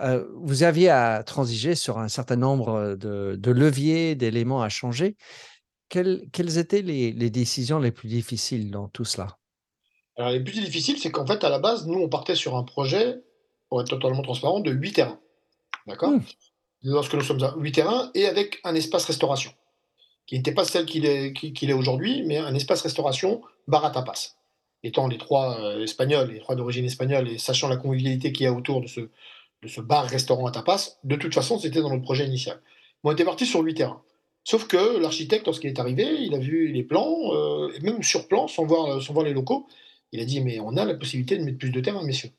euh, 0.00 0.24
vous 0.36 0.62
aviez 0.62 0.90
à 0.90 1.22
transiger 1.24 1.74
sur 1.74 1.98
un 1.98 2.08
certain 2.08 2.36
nombre 2.36 2.94
de, 2.94 3.50
leviers, 3.50 4.14
d'éléments 4.14 4.62
à 4.62 4.68
changer. 4.68 5.16
Quelles, 5.88 6.58
étaient 6.58 6.82
les, 6.82 7.12
décisions 7.30 7.78
les 7.78 7.90
plus 7.90 8.08
difficiles 8.08 8.70
dans 8.70 8.88
tout 8.88 9.04
cela? 9.04 9.38
Alors, 10.16 10.30
les 10.30 10.40
plus 10.40 10.52
difficiles, 10.52 10.98
c'est 10.98 11.10
qu'en 11.10 11.26
fait, 11.26 11.42
à 11.44 11.48
la 11.48 11.58
base, 11.58 11.86
nous, 11.86 11.98
on 11.98 12.08
partait 12.08 12.34
sur 12.34 12.56
un 12.56 12.64
projet, 12.64 13.16
pour 13.68 13.80
être 13.80 13.88
totalement 13.88 14.22
transparent, 14.22 14.60
de 14.60 14.70
8 14.70 14.92
terrains. 14.92 15.20
D'accord? 15.86 16.10
Mmh. 16.10 16.24
Lorsque 16.82 17.14
nous 17.14 17.22
sommes 17.22 17.42
à 17.42 17.54
8 17.56 17.72
terrains 17.72 18.10
et 18.14 18.26
avec 18.26 18.60
un 18.64 18.74
espace 18.74 19.04
restauration, 19.06 19.52
qui 20.28 20.36
n'était 20.36 20.52
pas 20.52 20.64
celle 20.64 20.84
qu'il 20.84 21.06
est, 21.06 21.32
est 21.42 21.72
aujourd'hui, 21.72 22.22
mais 22.22 22.36
un 22.36 22.54
espace 22.54 22.82
restauration 22.82 23.40
bar 23.66 23.84
à 23.86 23.90
tapas. 23.90 24.36
Étant 24.84 25.08
les 25.08 25.16
trois 25.16 25.58
euh, 25.58 25.82
espagnols, 25.82 26.30
les 26.30 26.38
trois 26.38 26.54
d'origine 26.54 26.84
espagnole, 26.84 27.28
et 27.28 27.38
sachant 27.38 27.66
la 27.66 27.78
convivialité 27.78 28.30
qu'il 28.30 28.44
y 28.44 28.46
a 28.46 28.52
autour 28.52 28.82
de 28.82 28.86
ce, 28.86 29.00
de 29.00 29.68
ce 29.68 29.80
bar-restaurant 29.80 30.46
à 30.46 30.52
tapas, 30.52 30.98
de 31.02 31.16
toute 31.16 31.34
façon, 31.34 31.58
c'était 31.58 31.80
dans 31.80 31.88
notre 31.88 32.02
projet 32.02 32.26
initial. 32.26 32.60
on 33.04 33.12
était 33.12 33.24
parti 33.24 33.46
sur 33.46 33.60
huit 33.62 33.74
terrains. 33.74 34.02
Sauf 34.44 34.68
que 34.68 34.98
l'architecte, 34.98 35.46
lorsqu'il 35.46 35.70
est 35.70 35.80
arrivé, 35.80 36.04
il 36.20 36.34
a 36.34 36.38
vu 36.38 36.68
les 36.72 36.82
plans, 36.82 37.32
euh, 37.32 37.72
et 37.74 37.80
même 37.80 38.02
sur 38.02 38.28
plan, 38.28 38.48
sans 38.48 38.66
voir, 38.66 39.02
sans 39.02 39.14
voir 39.14 39.24
les 39.24 39.32
locaux, 39.32 39.66
il 40.12 40.20
a 40.20 40.26
dit 40.26 40.42
Mais 40.42 40.60
on 40.60 40.76
a 40.76 40.84
la 40.84 40.94
possibilité 40.94 41.38
de 41.38 41.42
mettre 41.42 41.58
plus 41.58 41.70
de 41.70 41.80
terrains, 41.80 42.04
messieurs. 42.04 42.30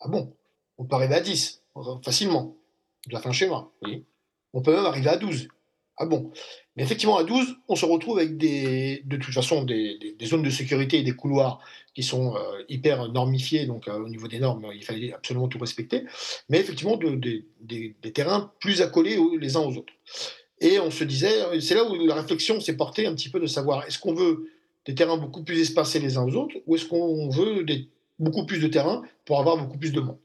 Ah 0.00 0.08
bon? 0.08 0.34
On 0.78 0.84
peut 0.84 0.96
arriver 0.96 1.14
à 1.14 1.20
10, 1.20 1.62
facilement. 2.04 2.56
Il 3.06 3.14
a 3.14 3.20
fait 3.20 3.28
un 3.28 3.32
schéma. 3.32 3.68
Oui. 3.82 4.04
On 4.52 4.62
peut 4.62 4.74
même 4.74 4.84
arriver 4.84 5.10
à 5.10 5.16
12. 5.16 5.48
Ah 5.98 6.06
bon 6.06 6.30
Mais 6.76 6.82
effectivement, 6.82 7.16
à 7.16 7.24
12, 7.24 7.56
on 7.68 7.76
se 7.76 7.86
retrouve 7.86 8.18
avec 8.18 8.36
des, 8.36 9.02
de 9.06 9.16
toute 9.16 9.32
façon 9.32 9.64
des, 9.64 9.98
zones 10.24 10.42
de 10.42 10.50
sécurité 10.50 10.98
et 10.98 11.02
des 11.02 11.12
couloirs 11.12 11.60
qui 11.94 12.02
sont 12.02 12.36
euh, 12.36 12.62
hyper 12.68 13.08
normifiés, 13.08 13.64
donc 13.64 13.88
euh, 13.88 13.98
au 13.98 14.08
niveau 14.08 14.28
des 14.28 14.38
normes, 14.38 14.66
il 14.74 14.84
fallait 14.84 15.14
absolument 15.14 15.48
tout 15.48 15.58
respecter, 15.58 16.04
mais 16.50 16.58
effectivement 16.58 16.98
des 16.98 18.12
terrains 18.12 18.52
plus 18.60 18.82
accolés 18.82 19.18
les 19.40 19.56
uns 19.56 19.60
aux 19.60 19.76
autres. 19.78 19.94
Et 20.60 20.78
on 20.78 20.90
se 20.90 21.04
disait, 21.04 21.60
c'est 21.60 21.74
là 21.74 21.84
où 21.84 21.94
la 22.06 22.14
réflexion 22.14 22.60
s'est 22.60 22.76
portée 22.76 23.06
un 23.06 23.14
petit 23.14 23.28
peu 23.28 23.40
de 23.40 23.46
savoir, 23.46 23.86
est-ce 23.86 23.98
qu'on 23.98 24.14
veut 24.14 24.50
des 24.86 24.94
terrains 24.94 25.16
beaucoup 25.16 25.42
plus 25.42 25.60
espacés 25.60 25.98
les 25.98 26.16
uns 26.16 26.24
aux 26.24 26.34
autres, 26.36 26.56
ou 26.66 26.76
est-ce 26.76 26.86
qu'on 26.86 27.28
veut 27.28 27.64
des, 27.64 27.88
beaucoup 28.18 28.46
plus 28.46 28.60
de 28.60 28.68
terrains 28.68 29.02
pour 29.24 29.40
avoir 29.40 29.56
beaucoup 29.56 29.78
plus 29.78 29.92
de 29.92 30.00
monde? 30.00 30.18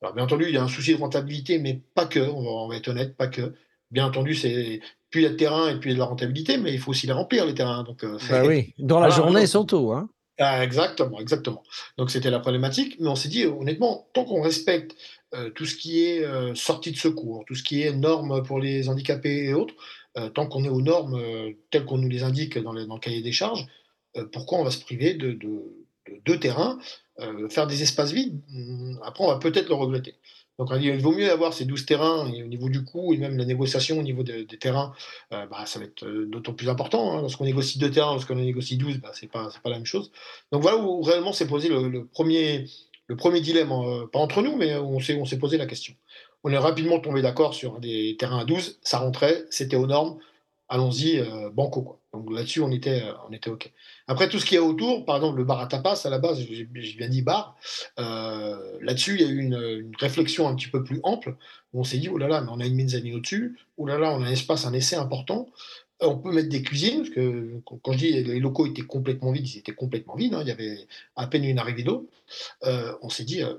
Alors, 0.00 0.14
bien 0.14 0.24
entendu, 0.24 0.44
il 0.48 0.54
y 0.54 0.56
a 0.56 0.62
un 0.62 0.68
souci 0.68 0.94
de 0.94 1.00
rentabilité, 1.00 1.58
mais 1.58 1.80
pas 1.94 2.06
que, 2.06 2.20
on 2.20 2.68
va 2.68 2.76
être 2.76 2.88
honnête, 2.88 3.16
pas 3.16 3.26
que. 3.26 3.54
Bien 3.90 4.06
entendu, 4.06 4.34
c'est 4.34 4.80
puis 5.10 5.20
il 5.20 5.24
y 5.24 5.26
a 5.26 5.30
de 5.30 5.36
terrain 5.36 5.68
et 5.68 5.78
puis 5.78 5.90
il 5.90 5.92
y 5.92 5.94
a 5.94 5.96
de 5.96 6.00
la 6.00 6.06
rentabilité, 6.06 6.58
mais 6.58 6.72
il 6.72 6.78
faut 6.78 6.90
aussi 6.90 7.06
les 7.06 7.12
remplir, 7.12 7.46
les 7.46 7.54
terrains. 7.54 7.82
Donc, 7.82 8.04
euh, 8.04 8.18
bah 8.30 8.42
oui, 8.46 8.74
dans 8.78 9.00
la 9.00 9.10
journée 9.10 9.46
surtout. 9.46 9.92
Hein. 9.92 10.08
Ah, 10.38 10.62
exactement, 10.62 11.18
exactement. 11.18 11.62
Donc 11.96 12.10
c'était 12.10 12.30
la 12.30 12.38
problématique, 12.38 12.96
mais 13.00 13.08
on 13.08 13.16
s'est 13.16 13.28
dit, 13.28 13.44
honnêtement, 13.44 14.08
tant 14.12 14.24
qu'on 14.24 14.42
respecte 14.42 14.94
euh, 15.34 15.50
tout 15.50 15.66
ce 15.66 15.74
qui 15.74 16.04
est 16.04 16.24
euh, 16.24 16.54
sortie 16.54 16.92
de 16.92 16.96
secours, 16.96 17.44
tout 17.46 17.54
ce 17.54 17.62
qui 17.62 17.82
est 17.82 17.92
normes 17.92 18.42
pour 18.44 18.60
les 18.60 18.88
handicapés 18.88 19.46
et 19.46 19.54
autres, 19.54 19.74
tant 20.34 20.48
qu'on 20.48 20.64
est 20.64 20.68
aux 20.68 20.80
normes 20.80 21.22
telles 21.70 21.84
qu'on 21.84 21.98
nous 21.98 22.08
les 22.08 22.24
indique 22.24 22.58
dans, 22.58 22.74
dans, 22.74 22.94
le 22.94 23.00
cahier 23.00 23.22
des 23.22 23.30
charges, 23.30 23.68
pourquoi 24.32 24.58
on 24.58 24.64
va 24.64 24.72
se 24.72 24.80
priver 24.80 25.14
de 25.14 25.38
deux 26.24 26.40
terrains 26.40 26.76
Faire 27.50 27.68
des 27.68 27.82
espaces 27.84 28.10
vides, 28.10 28.40
hmm, 28.48 28.96
après 29.04 29.22
on 29.22 29.28
va 29.28 29.38
peut-être 29.38 29.68
le 29.68 29.76
regretter. 29.76 30.16
Donc 30.58 30.70
il 30.80 31.00
vaut 31.00 31.12
mieux 31.12 31.30
avoir 31.30 31.54
ces 31.54 31.64
12 31.64 31.86
terrains 31.86 32.26
au 32.26 32.46
niveau 32.46 32.68
du 32.68 32.84
coût 32.84 33.14
et 33.14 33.16
même 33.16 33.38
la 33.38 33.44
négociation 33.44 33.98
au 33.98 34.02
niveau 34.02 34.24
des 34.24 34.46
terrains, 34.46 34.92
euh, 35.32 35.46
bah, 35.46 35.64
ça 35.66 35.78
va 35.78 35.84
être 35.84 36.04
euh, 36.04 36.26
d'autant 36.26 36.52
plus 36.52 36.68
important. 36.68 37.12
Hein. 37.12 37.20
Lorsqu'on 37.20 37.44
négocie 37.44 37.78
deux 37.78 37.90
terrains, 37.90 38.12
lorsqu'on 38.12 38.34
négocie 38.34 38.76
12, 38.76 38.98
bah, 38.98 39.12
ce 39.14 39.24
n'est 39.24 39.28
pas, 39.28 39.50
pas 39.62 39.70
la 39.70 39.76
même 39.76 39.86
chose. 39.86 40.10
Donc 40.50 40.62
voilà 40.62 40.78
où 40.78 41.00
réellement 41.02 41.32
s'est 41.32 41.46
posé 41.46 41.68
le, 41.68 42.04
premier, 42.06 42.66
le 43.06 43.16
premier 43.16 43.40
dilemme, 43.40 43.70
euh, 43.70 44.06
pas 44.08 44.18
entre 44.18 44.42
nous, 44.42 44.56
mais 44.56 44.74
on 44.76 44.98
s'est, 44.98 45.14
on 45.14 45.24
s'est 45.24 45.38
posé 45.38 45.58
la 45.58 45.66
question. 45.66 45.94
On 46.42 46.50
est 46.50 46.58
rapidement 46.58 46.98
tombé 46.98 47.22
d'accord 47.22 47.54
sur 47.54 47.78
des 47.78 48.16
terrains 48.18 48.40
à 48.40 48.44
12, 48.44 48.80
ça 48.82 48.98
rentrait, 48.98 49.44
c'était 49.50 49.76
aux 49.76 49.86
normes, 49.86 50.18
allons-y, 50.68 51.22
banco. 51.52 51.82
Quoi. 51.82 51.97
Donc 52.18 52.32
là-dessus, 52.32 52.60
on 52.60 52.72
était, 52.72 53.04
on 53.28 53.32
était 53.32 53.48
OK. 53.48 53.72
Après, 54.08 54.28
tout 54.28 54.38
ce 54.38 54.44
qu'il 54.44 54.56
y 54.56 54.58
a 54.58 54.62
autour, 54.62 55.04
par 55.04 55.16
exemple, 55.16 55.38
le 55.38 55.44
bar 55.44 55.60
à 55.60 55.66
tapas, 55.66 56.00
à 56.04 56.10
la 56.10 56.18
base, 56.18 56.40
j'ai 56.40 56.64
bien 56.64 57.08
dit 57.08 57.22
bar, 57.22 57.56
euh, 58.00 58.78
là-dessus, 58.80 59.14
il 59.14 59.20
y 59.20 59.24
a 59.24 59.28
eu 59.28 59.38
une, 59.38 59.92
réflexion 59.98 60.48
un 60.48 60.54
petit 60.56 60.68
peu 60.68 60.82
plus 60.82 60.98
ample, 61.04 61.36
où 61.72 61.80
on 61.80 61.84
s'est 61.84 61.98
dit, 61.98 62.08
oh 62.08 62.18
là 62.18 62.26
là, 62.26 62.40
mais 62.40 62.48
on 62.50 62.58
a 62.58 62.66
une 62.66 62.74
mezzanine 62.74 63.14
au-dessus, 63.14 63.56
oh 63.76 63.86
là 63.86 63.98
là, 63.98 64.12
on 64.12 64.22
a 64.22 64.26
un 64.26 64.32
espace, 64.32 64.66
un 64.66 64.72
essai 64.72 64.96
important, 64.96 65.48
on 66.00 66.18
peut 66.18 66.32
mettre 66.32 66.48
des 66.48 66.62
cuisines, 66.62 67.02
parce 67.02 67.10
que 67.10 67.60
quand 67.64 67.92
je 67.92 67.98
dis 67.98 68.12
les 68.12 68.40
locaux 68.40 68.66
étaient 68.66 68.82
complètement 68.82 69.30
vides, 69.30 69.48
ils 69.48 69.58
étaient 69.58 69.74
complètement 69.74 70.16
vides, 70.16 70.34
hein, 70.34 70.42
il 70.42 70.48
y 70.48 70.52
avait 70.52 70.86
à 71.14 71.26
peine 71.28 71.44
une 71.44 71.58
arrivée 71.58 71.84
d'eau, 71.84 72.08
euh, 72.64 72.94
on 73.02 73.10
s'est 73.10 73.24
dit, 73.24 73.42
euh, 73.42 73.54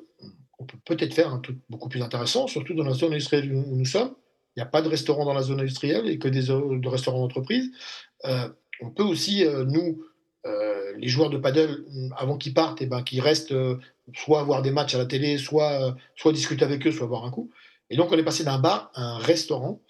on 0.58 0.66
peut 0.66 0.78
peut-être 0.84 1.14
faire 1.14 1.34
un 1.34 1.40
truc 1.40 1.58
beaucoup 1.70 1.88
plus 1.88 2.02
intéressant, 2.02 2.48
surtout 2.48 2.74
dans 2.74 2.84
la 2.84 2.94
zone 2.94 3.14
industrielle 3.14 3.54
où 3.54 3.76
nous 3.76 3.86
sommes, 3.86 4.14
il 4.56 4.60
n'y 4.60 4.64
a 4.64 4.72
pas 4.72 4.82
de 4.82 4.90
restaurant 4.90 5.24
dans 5.26 5.34
la 5.34 5.42
zone 5.42 5.62
industrielle 5.62 6.10
et 6.10 6.18
que 6.18 6.28
des 6.28 6.48
de 6.48 6.88
restaurants 6.88 7.20
d'entreprise. 7.20 7.72
On 8.24 8.92
peut 8.92 9.04
aussi, 9.04 9.46
nous, 9.46 10.04
euh, 10.46 10.94
les 10.98 11.10
joueurs 11.10 11.30
de 11.30 11.38
paddle, 11.38 11.84
avant 12.16 12.38
qu'ils 12.38 12.54
partent, 12.54 12.82
et 12.82 12.86
eh 12.86 12.88
ben, 12.88 13.04
qu'ils 13.04 13.20
restent 13.20 13.52
euh, 13.52 13.78
soit 14.16 14.42
voir 14.44 14.62
des 14.62 14.72
matchs 14.72 14.96
à 14.96 14.98
la 14.98 15.06
télé, 15.06 15.38
soit, 15.38 15.90
euh, 15.90 15.92
soit 16.16 16.32
discuter 16.32 16.64
avec 16.64 16.88
eux, 16.88 16.92
soit 16.92 17.08
boire 17.08 17.26
un 17.26 17.32
coup. 17.32 17.50
Et 17.90 17.98
donc, 17.98 18.10
on 18.12 18.18
est 18.18 18.24
passé 18.24 18.46
d'un 18.46 18.58
bar 18.58 18.90
à 18.94 19.02
un 19.02 19.18
restaurant 19.18 19.82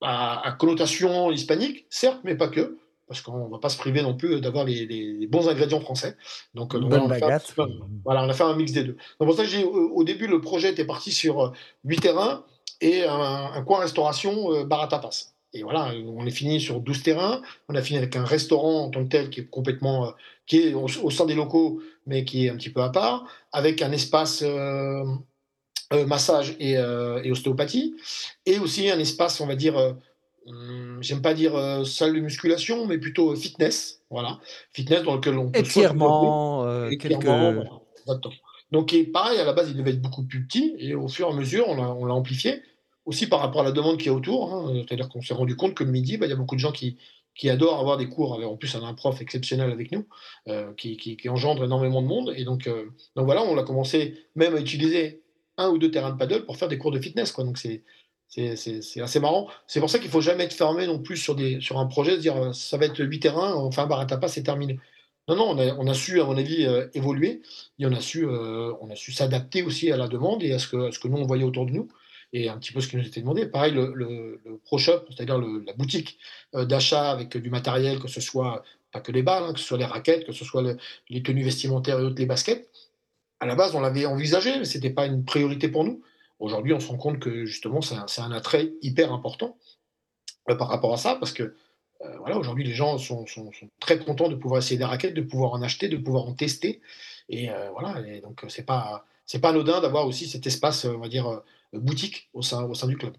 à, 0.00 0.54
connotation 0.58 1.30
hispanique, 1.30 1.86
certes, 1.88 2.20
mais 2.24 2.34
pas 2.34 2.48
que, 2.48 2.78
parce 3.06 3.20
qu'on 3.20 3.46
ne 3.46 3.50
va 3.50 3.58
pas 3.58 3.68
se 3.68 3.78
priver 3.78 4.02
non 4.02 4.14
plus 4.14 4.40
d'avoir 4.40 4.64
les, 4.64 5.26
bons 5.28 5.48
ingrédients 5.48 5.80
français. 5.80 6.16
Donc, 6.54 6.74
on, 6.74 7.10
a 7.10 7.14
fait 7.14 7.24
un, 7.24 7.68
voilà, 8.04 8.24
on 8.24 8.28
a 8.28 8.34
fait 8.34 8.42
un 8.42 8.56
mix 8.56 8.72
des 8.72 8.84
deux. 8.84 8.96
Donc, 9.20 9.28
pour 9.28 9.36
ça, 9.36 9.44
j'ai, 9.44 9.64
au, 9.64 10.02
début, 10.04 10.26
le 10.26 10.40
projet 10.40 10.70
était 10.70 10.84
parti 10.84 11.12
sur 11.12 11.52
8 11.84 12.00
terrains 12.00 12.44
et 12.80 13.04
un, 13.04 13.62
coin 13.62 13.80
restauration 13.80 14.64
bar 14.64 14.82
à 14.82 14.88
tapas. 14.88 15.33
Et 15.54 15.62
voilà, 15.62 15.92
on 16.04 16.26
est 16.26 16.32
fini 16.32 16.60
sur 16.60 16.80
12 16.80 17.04
terrains. 17.04 17.40
On 17.68 17.76
a 17.76 17.82
fini 17.82 17.96
avec 17.96 18.16
un 18.16 18.24
restaurant 18.24 18.86
en 18.86 18.90
tant 18.90 19.04
que 19.04 19.08
tel 19.08 19.30
qui 19.30 19.40
est 19.40 19.48
complètement, 19.48 20.08
euh, 20.08 20.10
qui 20.46 20.58
est 20.58 20.74
au, 20.74 21.10
sein 21.10 21.26
des 21.26 21.36
locaux, 21.36 21.80
mais 22.06 22.24
qui 22.24 22.46
est 22.46 22.50
un 22.50 22.56
petit 22.56 22.70
peu 22.70 22.82
à 22.82 22.90
part, 22.90 23.24
avec 23.52 23.80
un 23.80 23.92
espace 23.92 24.42
euh, 24.42 25.04
euh, 25.92 26.06
massage 26.06 26.56
et, 26.58 26.76
ostéopathie, 27.30 27.94
et 28.46 28.58
aussi 28.58 28.90
un 28.90 28.98
espace, 28.98 29.40
on 29.40 29.46
va 29.46 29.54
dire, 29.54 29.76
hum, 30.46 30.98
j'aime 31.00 31.22
pas 31.22 31.34
dire 31.34 31.86
salle 31.86 32.14
de 32.14 32.20
musculation, 32.20 32.84
mais 32.86 32.98
plutôt 32.98 33.36
fitness. 33.36 34.00
Voilà, 34.10 34.40
fitness 34.72 35.04
dans 35.04 35.14
lequel 35.14 35.38
on 35.38 35.50
peut 35.50 35.60
étirement, 35.60 36.66
quelques... 36.98 37.24
Donc, 38.72 38.92
pareil, 39.12 39.38
à 39.38 39.44
la 39.44 39.52
base, 39.52 39.70
il 39.70 39.76
devait 39.76 39.92
être 39.92 40.02
beaucoup 40.02 40.24
plus 40.24 40.44
petit, 40.44 40.74
et 40.78 40.96
au 40.96 41.06
fur 41.06 41.28
et 41.28 41.30
à 41.30 41.34
mesure, 41.34 41.68
on 41.68 42.06
l'a 42.06 42.14
amplifié 42.14 42.60
aussi 43.06 43.26
par 43.26 43.40
rapport 43.40 43.60
à 43.60 43.64
la 43.64 43.72
demande 43.72 43.98
qu'il 43.98 44.06
y 44.06 44.10
a 44.10 44.14
autour. 44.14 44.52
Hein. 44.52 44.72
C'est-à-dire 44.74 45.08
qu'on 45.08 45.20
s'est 45.20 45.34
rendu 45.34 45.56
compte 45.56 45.74
que 45.74 45.84
le 45.84 45.90
midi, 45.90 46.16
bah, 46.16 46.26
il 46.26 46.30
y 46.30 46.32
a 46.32 46.36
beaucoup 46.36 46.54
de 46.54 46.60
gens 46.60 46.72
qui, 46.72 46.96
adorent 47.48 47.80
avoir 47.80 47.96
des 47.96 48.08
cours. 48.08 48.32
En 48.44 48.56
plus, 48.56 48.74
on 48.74 48.84
a 48.84 48.88
un 48.88 48.94
prof 48.94 49.20
exceptionnel 49.20 49.70
avec 49.70 49.92
nous 49.92 50.06
euh, 50.48 50.72
qui, 50.74 51.18
engendre 51.28 51.64
énormément 51.64 52.02
de 52.02 52.06
monde. 52.06 52.32
Et 52.36 52.44
donc, 52.44 52.66
euh, 52.66 52.86
donc 53.16 53.26
voilà, 53.26 53.42
on 53.42 53.58
a 53.58 53.62
commencé 53.62 54.14
même 54.34 54.54
à 54.54 54.60
utiliser 54.60 55.22
un 55.56 55.68
ou 55.68 55.78
deux 55.78 55.90
terrains 55.90 56.10
de 56.10 56.16
paddle 56.16 56.44
pour 56.44 56.56
faire 56.56 56.68
des 56.68 56.78
cours 56.78 56.92
de 56.92 57.00
fitness. 57.00 57.34
Donc 57.36 57.58
c'est, 57.58 57.82
assez 59.00 59.20
marrant. 59.20 59.48
C'est 59.66 59.80
pour 59.80 59.90
ça 59.90 59.98
qu'il 59.98 60.08
ne 60.08 60.12
faut 60.12 60.20
jamais 60.20 60.44
être 60.44 60.54
fermé 60.54 60.86
non 60.86 60.98
plus 60.98 61.16
sur, 61.16 61.36
un 61.78 61.86
projet, 61.86 62.12
se 62.12 62.20
dire 62.20 62.36
euh, 62.36 62.52
ça 62.52 62.78
va 62.78 62.86
être 62.86 63.04
huit 63.04 63.20
terrains, 63.20 63.54
enfin 63.54 63.86
bar 63.86 64.00
à 64.00 64.06
tapas, 64.06 64.28
c'est 64.28 64.42
terminé. 64.42 64.78
Non, 65.28 65.36
non, 65.36 65.50
on 65.50 65.58
a, 65.58 65.74
on 65.74 65.94
su, 65.94 66.20
à 66.20 66.24
mon 66.24 66.36
avis, 66.36 66.66
évoluer 66.92 67.40
et 67.78 67.86
on 67.86 67.92
a 67.92 68.00
su, 68.00 68.26
on 68.26 68.94
su 68.94 69.10
s'adapter 69.10 69.62
aussi 69.62 69.90
à 69.90 69.96
la 69.96 70.06
demande 70.06 70.42
et 70.42 70.52
à 70.52 70.58
ce 70.58 70.68
que 70.68 71.08
nous, 71.08 71.16
on 71.16 71.24
voyait 71.24 71.44
autour 71.44 71.64
de 71.64 71.72
nous. 71.72 71.88
Et 72.34 72.48
un 72.48 72.58
petit 72.58 72.72
peu 72.72 72.80
ce 72.80 72.88
qui 72.88 72.96
nous 72.96 73.06
était 73.06 73.20
demandé. 73.20 73.46
Pareil, 73.46 73.72
le, 73.72 74.40
Pro 74.64 74.76
Shop, 74.76 75.04
c'est-à-dire 75.08 75.38
la 75.38 75.72
boutique 75.72 76.18
euh, 76.54 76.64
d'achat 76.64 77.10
avec 77.10 77.36
du 77.36 77.48
matériel, 77.48 78.00
que 78.00 78.08
ce 78.08 78.20
soit 78.20 78.64
pas 78.92 79.00
que 79.00 79.12
les 79.12 79.22
balles, 79.22 79.44
hein, 79.44 79.52
que 79.52 79.60
ce 79.60 79.64
soit 79.64 79.78
les 79.78 79.84
raquettes, 79.84 80.26
que 80.26 80.32
ce 80.32 80.44
soit 80.44 80.62
les 81.08 81.22
tenues 81.22 81.44
vestimentaires 81.44 82.00
et 82.00 82.02
autres, 82.02 82.18
les 82.18 82.26
baskets. 82.26 82.68
À 83.38 83.46
la 83.46 83.54
base, 83.54 83.74
on 83.76 83.80
l'avait 83.80 84.06
envisagé, 84.06 84.58
mais 84.58 84.64
ce 84.64 84.76
n'était 84.76 84.90
pas 84.90 85.06
une 85.06 85.24
priorité 85.24 85.68
pour 85.68 85.84
nous. 85.84 86.02
Aujourd'hui, 86.40 86.72
on 86.72 86.80
se 86.80 86.88
rend 86.88 86.96
compte 86.96 87.20
que 87.20 87.44
justement, 87.44 87.80
c'est 87.80 88.20
un, 88.20 88.32
attrait 88.32 88.72
hyper 88.82 89.12
important 89.12 89.56
euh, 90.50 90.56
par 90.56 90.68
rapport 90.68 90.92
à 90.92 90.96
ça, 90.96 91.14
parce 91.14 91.32
que 91.32 91.54
euh, 92.04 92.18
voilà, 92.18 92.36
aujourd'hui, 92.36 92.64
les 92.64 92.74
gens 92.74 92.98
sont, 92.98 93.24
très 93.78 94.00
contents 94.00 94.28
de 94.28 94.34
pouvoir 94.34 94.58
essayer 94.58 94.76
des 94.76 94.84
raquettes, 94.84 95.14
de 95.14 95.22
pouvoir 95.22 95.52
en 95.52 95.62
acheter, 95.62 95.88
de 95.88 95.96
pouvoir 95.96 96.24
en 96.24 96.34
tester. 96.34 96.80
Et 97.28 97.48
voilà, 97.72 98.06
et 98.06 98.20
donc 98.20 98.44
c'est 98.48 98.66
pas 98.66 99.06
c'est 99.26 99.40
pas 99.40 99.50
anodin 99.50 99.80
d'avoir 99.80 100.06
aussi 100.06 100.28
cet 100.28 100.46
espace, 100.46 100.84
on 100.84 100.98
va 100.98 101.08
dire, 101.08 101.42
boutique 101.72 102.30
au 102.32 102.42
sein, 102.42 102.64
au 102.64 102.74
sein 102.74 102.86
du 102.86 102.96
club. 102.96 103.16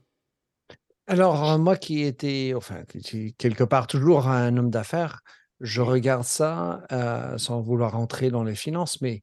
Alors, 1.07 1.59
moi 1.59 1.77
qui 1.77 2.03
étais, 2.03 2.53
enfin, 2.55 2.83
quelque 3.37 3.63
part 3.63 3.87
toujours 3.87 4.27
un 4.27 4.57
homme 4.57 4.71
d'affaires, 4.71 5.21
je 5.59 5.81
regarde 5.81 6.23
ça 6.23 6.81
sans 7.37 7.61
vouloir 7.61 7.93
rentrer 7.93 8.29
dans 8.29 8.43
les 8.43 8.55
finances, 8.55 9.01
mais 9.01 9.21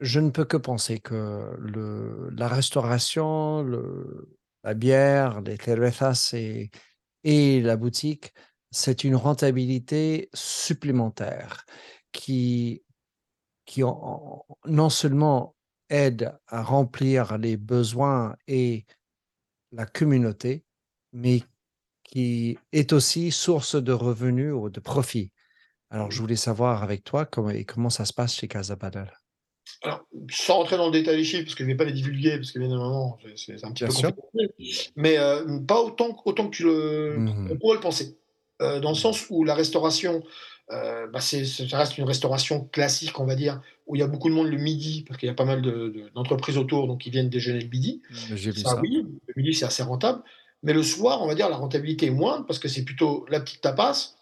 je 0.00 0.20
ne 0.20 0.30
peux 0.30 0.44
que 0.44 0.56
penser 0.56 1.00
que 1.00 1.56
le, 1.58 2.28
la 2.30 2.48
restauration, 2.48 3.62
le, 3.62 4.36
la 4.62 4.74
bière, 4.74 5.40
les 5.40 5.56
cervezas 5.56 6.30
et, 6.34 6.70
et 7.24 7.60
la 7.60 7.76
boutique, 7.76 8.32
c'est 8.70 9.04
une 9.04 9.16
rentabilité 9.16 10.28
supplémentaire 10.34 11.64
qui, 12.12 12.82
qui 13.64 13.82
non 13.82 14.88
seulement 14.90 15.54
aide 15.94 16.32
à 16.48 16.62
remplir 16.62 17.38
les 17.38 17.56
besoins 17.56 18.36
et 18.48 18.84
la 19.72 19.86
communauté, 19.86 20.64
mais 21.12 21.42
qui 22.02 22.58
est 22.72 22.92
aussi 22.92 23.30
source 23.30 23.76
de 23.76 23.92
revenus 23.92 24.52
ou 24.52 24.70
de 24.70 24.80
profit. 24.80 25.32
Alors, 25.90 26.10
je 26.10 26.20
voulais 26.20 26.36
savoir 26.36 26.82
avec 26.82 27.04
toi 27.04 27.24
comment, 27.24 27.52
comment 27.66 27.90
ça 27.90 28.04
se 28.04 28.12
passe 28.12 28.34
chez 28.34 28.48
Casa 28.48 28.76
alors, 29.82 30.06
sans 30.30 30.56
rentrer 30.56 30.76
dans 30.76 30.86
le 30.86 30.92
détail 30.92 31.16
des 31.16 31.24
chiffres, 31.24 31.44
parce 31.44 31.54
que 31.54 31.64
je 31.64 31.68
ne 31.68 31.72
vais 31.72 31.76
pas 31.76 31.84
les 31.84 31.92
divulguer, 31.92 32.36
parce 32.36 32.52
que 32.52 32.58
bien 32.58 32.68
évidemment, 32.68 33.18
c'est 33.36 33.64
un 33.64 33.72
petit 33.72 33.84
peu 33.84 34.12
compliqué, 34.12 34.92
mais 34.96 35.18
euh, 35.18 35.58
pas 35.60 35.80
autant, 35.80 36.16
autant 36.24 36.48
que 36.48 36.56
tu 36.56 36.64
le, 36.64 37.16
on 37.50 37.56
pourrait 37.56 37.76
le 37.76 37.80
penser. 37.80 38.18
Euh, 38.62 38.80
dans 38.80 38.90
le 38.90 38.94
sens 38.94 39.26
où 39.30 39.44
la 39.44 39.54
restauration, 39.54 40.22
euh, 40.70 41.06
bah 41.08 41.20
ça 41.20 41.38
reste 41.76 41.98
une 41.98 42.04
restauration 42.04 42.64
classique, 42.64 43.20
on 43.20 43.26
va 43.26 43.34
dire, 43.34 43.60
où 43.86 43.96
il 43.96 43.98
y 43.98 44.02
a 44.02 44.06
beaucoup 44.06 44.28
de 44.28 44.34
monde 44.34 44.48
le 44.48 44.56
midi, 44.56 45.04
parce 45.06 45.18
qu'il 45.18 45.28
y 45.28 45.30
a 45.30 45.34
pas 45.34 45.44
mal 45.44 45.62
d'entreprises 46.14 46.56
autour, 46.56 46.86
donc 46.86 47.06
ils 47.06 47.10
viennent 47.10 47.28
déjeuner 47.28 47.60
le 47.60 47.68
midi. 47.68 48.02
J'ai 48.10 48.50
vu 48.50 48.60
ça, 48.60 48.80
Oui, 48.80 49.06
le 49.26 49.34
midi, 49.36 49.54
c'est 49.54 49.66
assez 49.66 49.82
rentable. 49.82 50.22
Mais 50.62 50.72
le 50.72 50.82
soir, 50.82 51.22
on 51.22 51.26
va 51.26 51.34
dire, 51.34 51.50
la 51.50 51.56
rentabilité 51.56 52.06
est 52.06 52.10
moindre, 52.10 52.46
parce 52.46 52.58
que 52.58 52.68
c'est 52.68 52.84
plutôt 52.84 53.26
la 53.28 53.40
petite 53.40 53.60
tapas, 53.60 54.14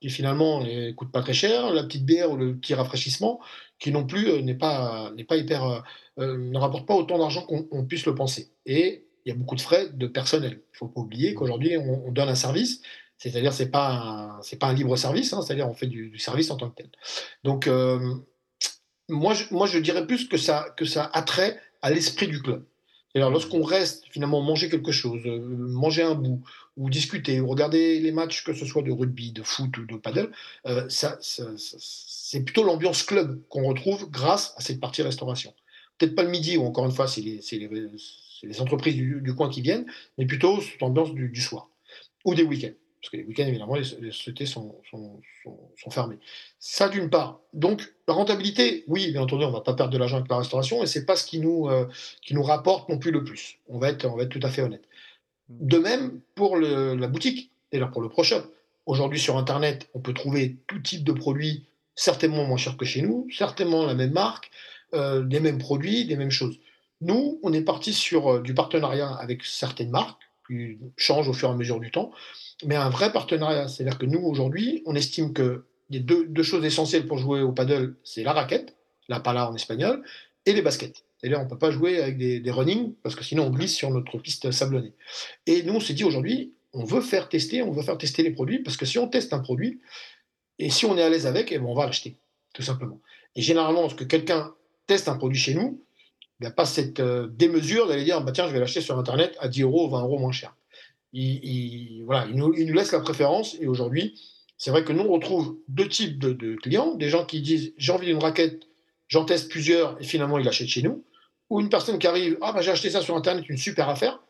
qui 0.00 0.08
finalement 0.08 0.64
ne 0.64 0.92
coûte 0.92 1.12
pas 1.12 1.20
très 1.20 1.34
cher, 1.34 1.70
la 1.72 1.82
petite 1.82 2.06
bière 2.06 2.30
ou 2.30 2.36
le 2.36 2.56
petit 2.56 2.74
rafraîchissement, 2.74 3.40
qui 3.78 3.92
non 3.92 4.06
plus 4.06 4.28
euh, 4.28 4.42
n'est 4.42 4.54
pas, 4.54 5.12
n'est 5.16 5.24
pas 5.24 5.36
hyper, 5.36 5.64
euh, 5.64 5.80
euh, 6.18 6.38
ne 6.38 6.58
rapporte 6.58 6.86
pas 6.86 6.94
autant 6.94 7.18
d'argent 7.18 7.42
qu'on 7.42 7.84
puisse 7.84 8.06
le 8.06 8.14
penser. 8.14 8.52
Et 8.66 9.06
il 9.24 9.28
y 9.28 9.32
a 9.32 9.34
beaucoup 9.34 9.56
de 9.56 9.60
frais 9.60 9.88
de 9.92 10.06
personnel. 10.06 10.52
Il 10.52 10.56
ne 10.56 10.78
faut 10.78 10.88
pas 10.88 11.00
oublier 11.00 11.34
qu'aujourd'hui, 11.34 11.76
on, 11.76 12.10
donne 12.10 12.28
un 12.28 12.34
service, 12.34 12.80
c'est-à-dire 13.20 13.52
c'est 13.52 13.70
pas 13.70 14.40
c'est 14.42 14.58
pas 14.58 14.66
un 14.66 14.74
libre 14.74 14.96
service, 14.96 15.32
hein, 15.32 15.42
c'est-à-dire 15.42 15.68
on 15.68 15.74
fait 15.74 15.86
du, 15.86 16.18
service 16.18 16.50
en 16.50 16.56
tant 16.56 16.68
que 16.70 16.82
tel. 16.82 16.90
Donc 17.44 17.68
moi, 19.10 19.34
je, 19.34 19.44
moi, 19.50 19.66
je 19.66 19.78
dirais 19.78 20.06
plus 20.06 20.28
que 20.28 20.36
ça, 20.36 20.72
que 20.76 20.84
ça 20.84 21.10
a 21.12 21.22
trait 21.22 21.60
à 21.82 21.90
l'esprit 21.90 22.28
du 22.28 22.40
club. 22.40 22.64
Alors, 23.14 23.30
lorsqu'on 23.30 23.62
reste 23.62 24.04
finalement 24.10 24.40
manger 24.40 24.68
quelque 24.68 24.92
chose, 24.92 25.20
manger 25.26 26.02
un 26.02 26.14
bout, 26.14 26.42
ou 26.76 26.88
discuter, 26.88 27.40
ou 27.40 27.48
regarder 27.48 27.98
les 27.98 28.12
matchs, 28.12 28.44
que 28.44 28.54
ce 28.54 28.64
soit 28.64 28.82
de 28.82 28.92
rugby, 28.92 29.32
de 29.32 29.42
foot 29.42 29.76
ou 29.78 29.84
de 29.84 29.96
paddle, 29.96 30.30
ça, 30.88 31.18
c'est 31.20 32.44
plutôt 32.44 32.62
l'ambiance 32.62 33.02
club 33.02 33.42
qu'on 33.48 33.64
retrouve 33.64 34.08
grâce 34.10 34.54
à 34.56 34.60
cette 34.60 34.78
partie 34.78 35.02
restauration. 35.02 35.52
Peut-être 35.98 36.14
pas 36.14 36.22
le 36.22 36.30
midi, 36.30 36.56
où 36.56 36.64
encore 36.64 36.86
une 36.86 36.92
fois, 36.92 37.08
c'est 37.08 37.20
les, 37.20 38.60
entreprises 38.60 38.94
du, 38.94 39.34
coin 39.34 39.50
qui 39.50 39.60
viennent, 39.60 39.86
mais 40.16 40.26
plutôt 40.26 40.60
cette 40.60 40.82
ambiance 40.82 41.12
du, 41.12 41.40
soir 41.40 41.68
ou 42.24 42.36
des 42.36 42.44
week-ends. 42.44 42.78
Parce 43.00 43.10
que 43.10 43.16
les 43.16 43.24
week-ends, 43.24 43.46
évidemment, 43.46 43.76
les, 43.76 43.84
sociétés 43.84 44.46
sont, 44.46 44.74
fermées. 45.90 46.18
Ça, 46.58 46.88
d'une 46.88 47.08
part. 47.08 47.40
Donc, 47.54 47.94
la 48.06 48.14
rentabilité, 48.14 48.84
oui, 48.88 49.10
bien 49.12 49.22
entendu, 49.22 49.44
on 49.44 49.48
ne 49.48 49.52
va 49.52 49.62
pas 49.62 49.74
perdre 49.74 49.92
de 49.92 49.98
l'argent 49.98 50.18
avec 50.18 50.30
la 50.30 50.38
restauration, 50.38 50.82
et 50.82 50.86
ce 50.86 50.98
n'est 50.98 51.04
pas 51.06 51.16
ce 51.16 51.24
qui 51.24 51.38
nous, 51.38 51.68
euh, 51.68 51.86
qui 52.20 52.34
nous 52.34 52.42
rapporte 52.42 52.88
non 52.88 52.98
plus 52.98 53.10
le 53.10 53.24
plus. 53.24 53.58
On 53.68 53.78
va 53.78 53.88
être, 53.88 54.04
on 54.04 54.16
va 54.16 54.24
être 54.24 54.28
tout 54.28 54.40
à 54.42 54.50
fait 54.50 54.62
honnête. 54.62 54.84
De 55.48 55.78
même 55.78 56.20
pour 56.34 56.58
la 56.58 57.06
boutique, 57.08 57.50
et 57.72 57.78
là 57.78 57.86
pour 57.86 58.02
le 58.02 58.08
Pro 58.08 58.22
Shop. 58.22 58.42
Aujourd'hui, 58.86 59.20
sur 59.20 59.36
Internet, 59.36 59.88
on 59.94 60.00
peut 60.00 60.14
trouver 60.14 60.56
tout 60.66 60.78
type 60.78 61.04
de 61.04 61.12
produits 61.12 61.64
certainement 61.94 62.44
moins 62.44 62.56
cher 62.56 62.76
que 62.76 62.84
chez 62.84 63.02
nous, 63.02 63.26
certainement 63.30 63.84
la 63.84 63.94
même 63.94 64.12
marque, 64.12 64.50
euh, 64.94 65.22
des 65.22 65.40
mêmes 65.40 65.58
produits, 65.58 66.06
des 66.06 66.16
mêmes 66.16 66.30
choses. 66.30 66.58
Nous, 67.00 67.38
on 67.42 67.52
est 67.52 67.62
parti 67.62 67.92
sur 67.92 68.32
euh, 68.32 68.40
du 68.40 68.54
partenariat 68.54 69.10
avec 69.10 69.44
certaines 69.44 69.90
marques, 69.90 70.20
qui 70.46 70.78
changent 70.96 71.28
au 71.28 71.32
fur 71.32 71.48
et 71.48 71.52
à 71.52 71.54
mesure 71.54 71.78
du 71.78 71.90
temps, 71.90 72.10
mais 72.64 72.76
un 72.76 72.90
vrai 72.90 73.12
partenariat. 73.12 73.68
C'est-à-dire 73.68 73.98
que 73.98 74.06
nous, 74.06 74.20
aujourd'hui, 74.20 74.82
on 74.86 74.94
estime 74.94 75.32
que 75.32 75.64
les 75.88 76.00
deux, 76.00 76.26
deux, 76.26 76.42
choses 76.42 76.64
essentielles 76.64 77.06
pour 77.06 77.18
jouer 77.18 77.42
au 77.42 77.52
paddle, 77.52 77.96
c'est 78.04 78.22
la 78.22 78.32
raquette, 78.32 78.76
la 79.08 79.20
pala 79.20 79.50
en 79.50 79.54
espagnol, 79.54 80.02
et 80.46 80.52
les 80.52 80.62
baskets. 80.62 81.04
C'est-à-dire 81.18 81.40
on 81.40 81.44
ne 81.44 81.48
peut 81.48 81.58
pas 81.58 81.70
jouer 81.70 82.00
avec 82.00 82.16
des, 82.16 82.40
des 82.40 82.50
running, 82.50 82.94
parce 83.02 83.14
que 83.14 83.24
sinon 83.24 83.46
on 83.46 83.50
glisse 83.50 83.74
sur 83.74 83.90
notre 83.90 84.18
piste 84.18 84.50
sablonnée. 84.50 84.92
Et 85.46 85.62
nous, 85.62 85.74
on 85.74 85.80
s'est 85.80 85.94
dit 85.94 86.04
aujourd'hui, 86.04 86.54
on 86.72 86.84
veut 86.84 87.00
faire 87.00 87.28
tester, 87.28 87.62
on 87.62 87.72
veut 87.72 87.82
faire 87.82 87.98
tester 87.98 88.22
les 88.22 88.30
produits, 88.30 88.60
parce 88.60 88.76
que 88.76 88.86
si 88.86 88.98
on 88.98 89.08
teste 89.08 89.32
un 89.32 89.40
produit, 89.40 89.80
et 90.58 90.70
si 90.70 90.86
on 90.86 90.96
est 90.96 91.02
à 91.02 91.08
l'aise 91.08 91.26
avec, 91.26 91.52
eh 91.52 91.58
ben, 91.58 91.66
on 91.66 91.74
va 91.74 91.86
l'acheter, 91.86 92.16
tout 92.54 92.62
simplement. 92.62 93.00
Et 93.34 93.42
généralement, 93.42 93.82
lorsque 93.82 94.06
quelqu'un 94.06 94.54
teste 94.86 95.08
un 95.08 95.16
produit 95.16 95.38
chez 95.38 95.54
nous, 95.54 95.82
il 96.38 96.44
n'y 96.44 96.46
a 96.46 96.52
pas 96.52 96.64
cette 96.64 97.00
euh, 97.00 97.28
démesure 97.28 97.86
d'aller 97.86 98.04
dire 98.04 98.20
bah, 98.22 98.32
tiens, 98.32 98.46
je 98.48 98.52
vais 98.52 98.60
l'acheter 98.60 98.80
sur 98.80 98.98
Internet 98.98 99.36
à 99.40 99.48
10 99.48 99.62
euros 99.62 99.86
ou 99.86 99.90
20 99.90 100.02
euros 100.02 100.18
moins 100.18 100.32
cher. 100.32 100.54
Il, 101.12 102.04
voilà, 102.04 102.26
il 102.26 102.36
nous, 102.36 102.52
laisse 102.52 102.92
la 102.92 103.00
préférence. 103.00 103.56
Et 103.60 103.66
aujourd'hui, 103.66 104.18
c'est 104.56 104.70
vrai 104.70 104.84
que 104.84 104.92
nous, 104.92 105.02
on 105.02 105.12
retrouve 105.12 105.58
deux 105.68 105.88
types 105.88 106.18
de, 106.18 106.54
clients 106.56 106.94
des 106.94 107.08
gens 107.08 107.24
qui 107.24 107.40
disent 107.40 107.72
j'ai 107.76 107.92
envie 107.92 108.06
d'une 108.06 108.22
raquette, 108.22 108.66
j'en 109.08 109.24
teste 109.24 109.50
plusieurs 109.50 110.00
et 110.00 110.04
finalement, 110.04 110.38
il 110.38 110.48
achète 110.48 110.68
chez 110.68 110.82
nous. 110.82 111.04
Ou 111.48 111.60
une 111.60 111.68
personne 111.68 111.98
qui 111.98 112.06
arrive 112.06 112.38
ah, 112.42 112.52
bah, 112.52 112.62
j'ai 112.62 112.70
acheté 112.70 112.90
ça 112.90 113.00
sur 113.00 113.16
Internet, 113.16 113.48
une 113.48 113.56
super 113.56 113.88
affaire. 113.88 114.20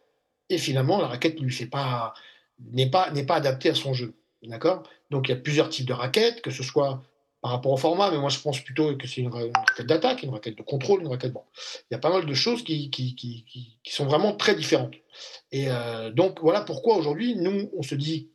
Et 0.48 0.58
finalement, 0.58 1.00
la 1.00 1.06
raquette 1.06 1.38
lui 1.38 1.52
fait 1.52 1.66
pas 1.66 2.14
n'est 2.72 2.90
pas, 2.90 3.10
pas 3.26 3.36
adaptée 3.36 3.70
à 3.70 3.74
son 3.74 3.94
jeu. 3.94 4.14
D'accord? 4.42 4.82
Donc 5.10 5.28
il 5.28 5.32
y 5.32 5.34
a 5.34 5.40
plusieurs 5.40 5.68
types 5.68 5.86
de 5.86 5.92
raquettes, 5.92 6.40
que 6.40 6.50
ce 6.50 6.62
soit 6.62 7.02
par 7.40 7.52
rapport 7.52 7.72
au 7.72 7.76
format, 7.76 8.10
mais 8.10 8.18
moi 8.18 8.28
je 8.28 8.38
pense 8.38 8.60
plutôt 8.60 8.96
que 8.96 9.06
c'est 9.06 9.22
une, 9.22 9.32
raquette 9.32 9.86
d'attaque, 9.86 10.22
une 10.22 10.30
raquette 10.30 10.58
de 10.58 10.62
contrôle, 10.62 11.00
une 11.00 11.08
raquette. 11.08 11.32
Bon, 11.32 11.44
il 11.90 11.94
y 11.94 11.96
a 11.96 11.98
pas 11.98 12.10
mal 12.10 12.26
de 12.26 12.34
choses 12.34 12.62
qui, 12.62 12.90
qui, 12.90 13.14
qui, 13.14 13.44
qui 13.82 13.92
sont 13.92 14.04
vraiment 14.04 14.34
très 14.34 14.54
différentes. 14.54 14.94
Et 15.52 15.70
euh, 15.70 16.10
donc 16.10 16.40
voilà 16.40 16.60
pourquoi 16.60 16.96
aujourd'hui, 16.96 17.36
nous, 17.36 17.70
on 17.76 17.82
se 17.82 17.94
dit 17.94 18.28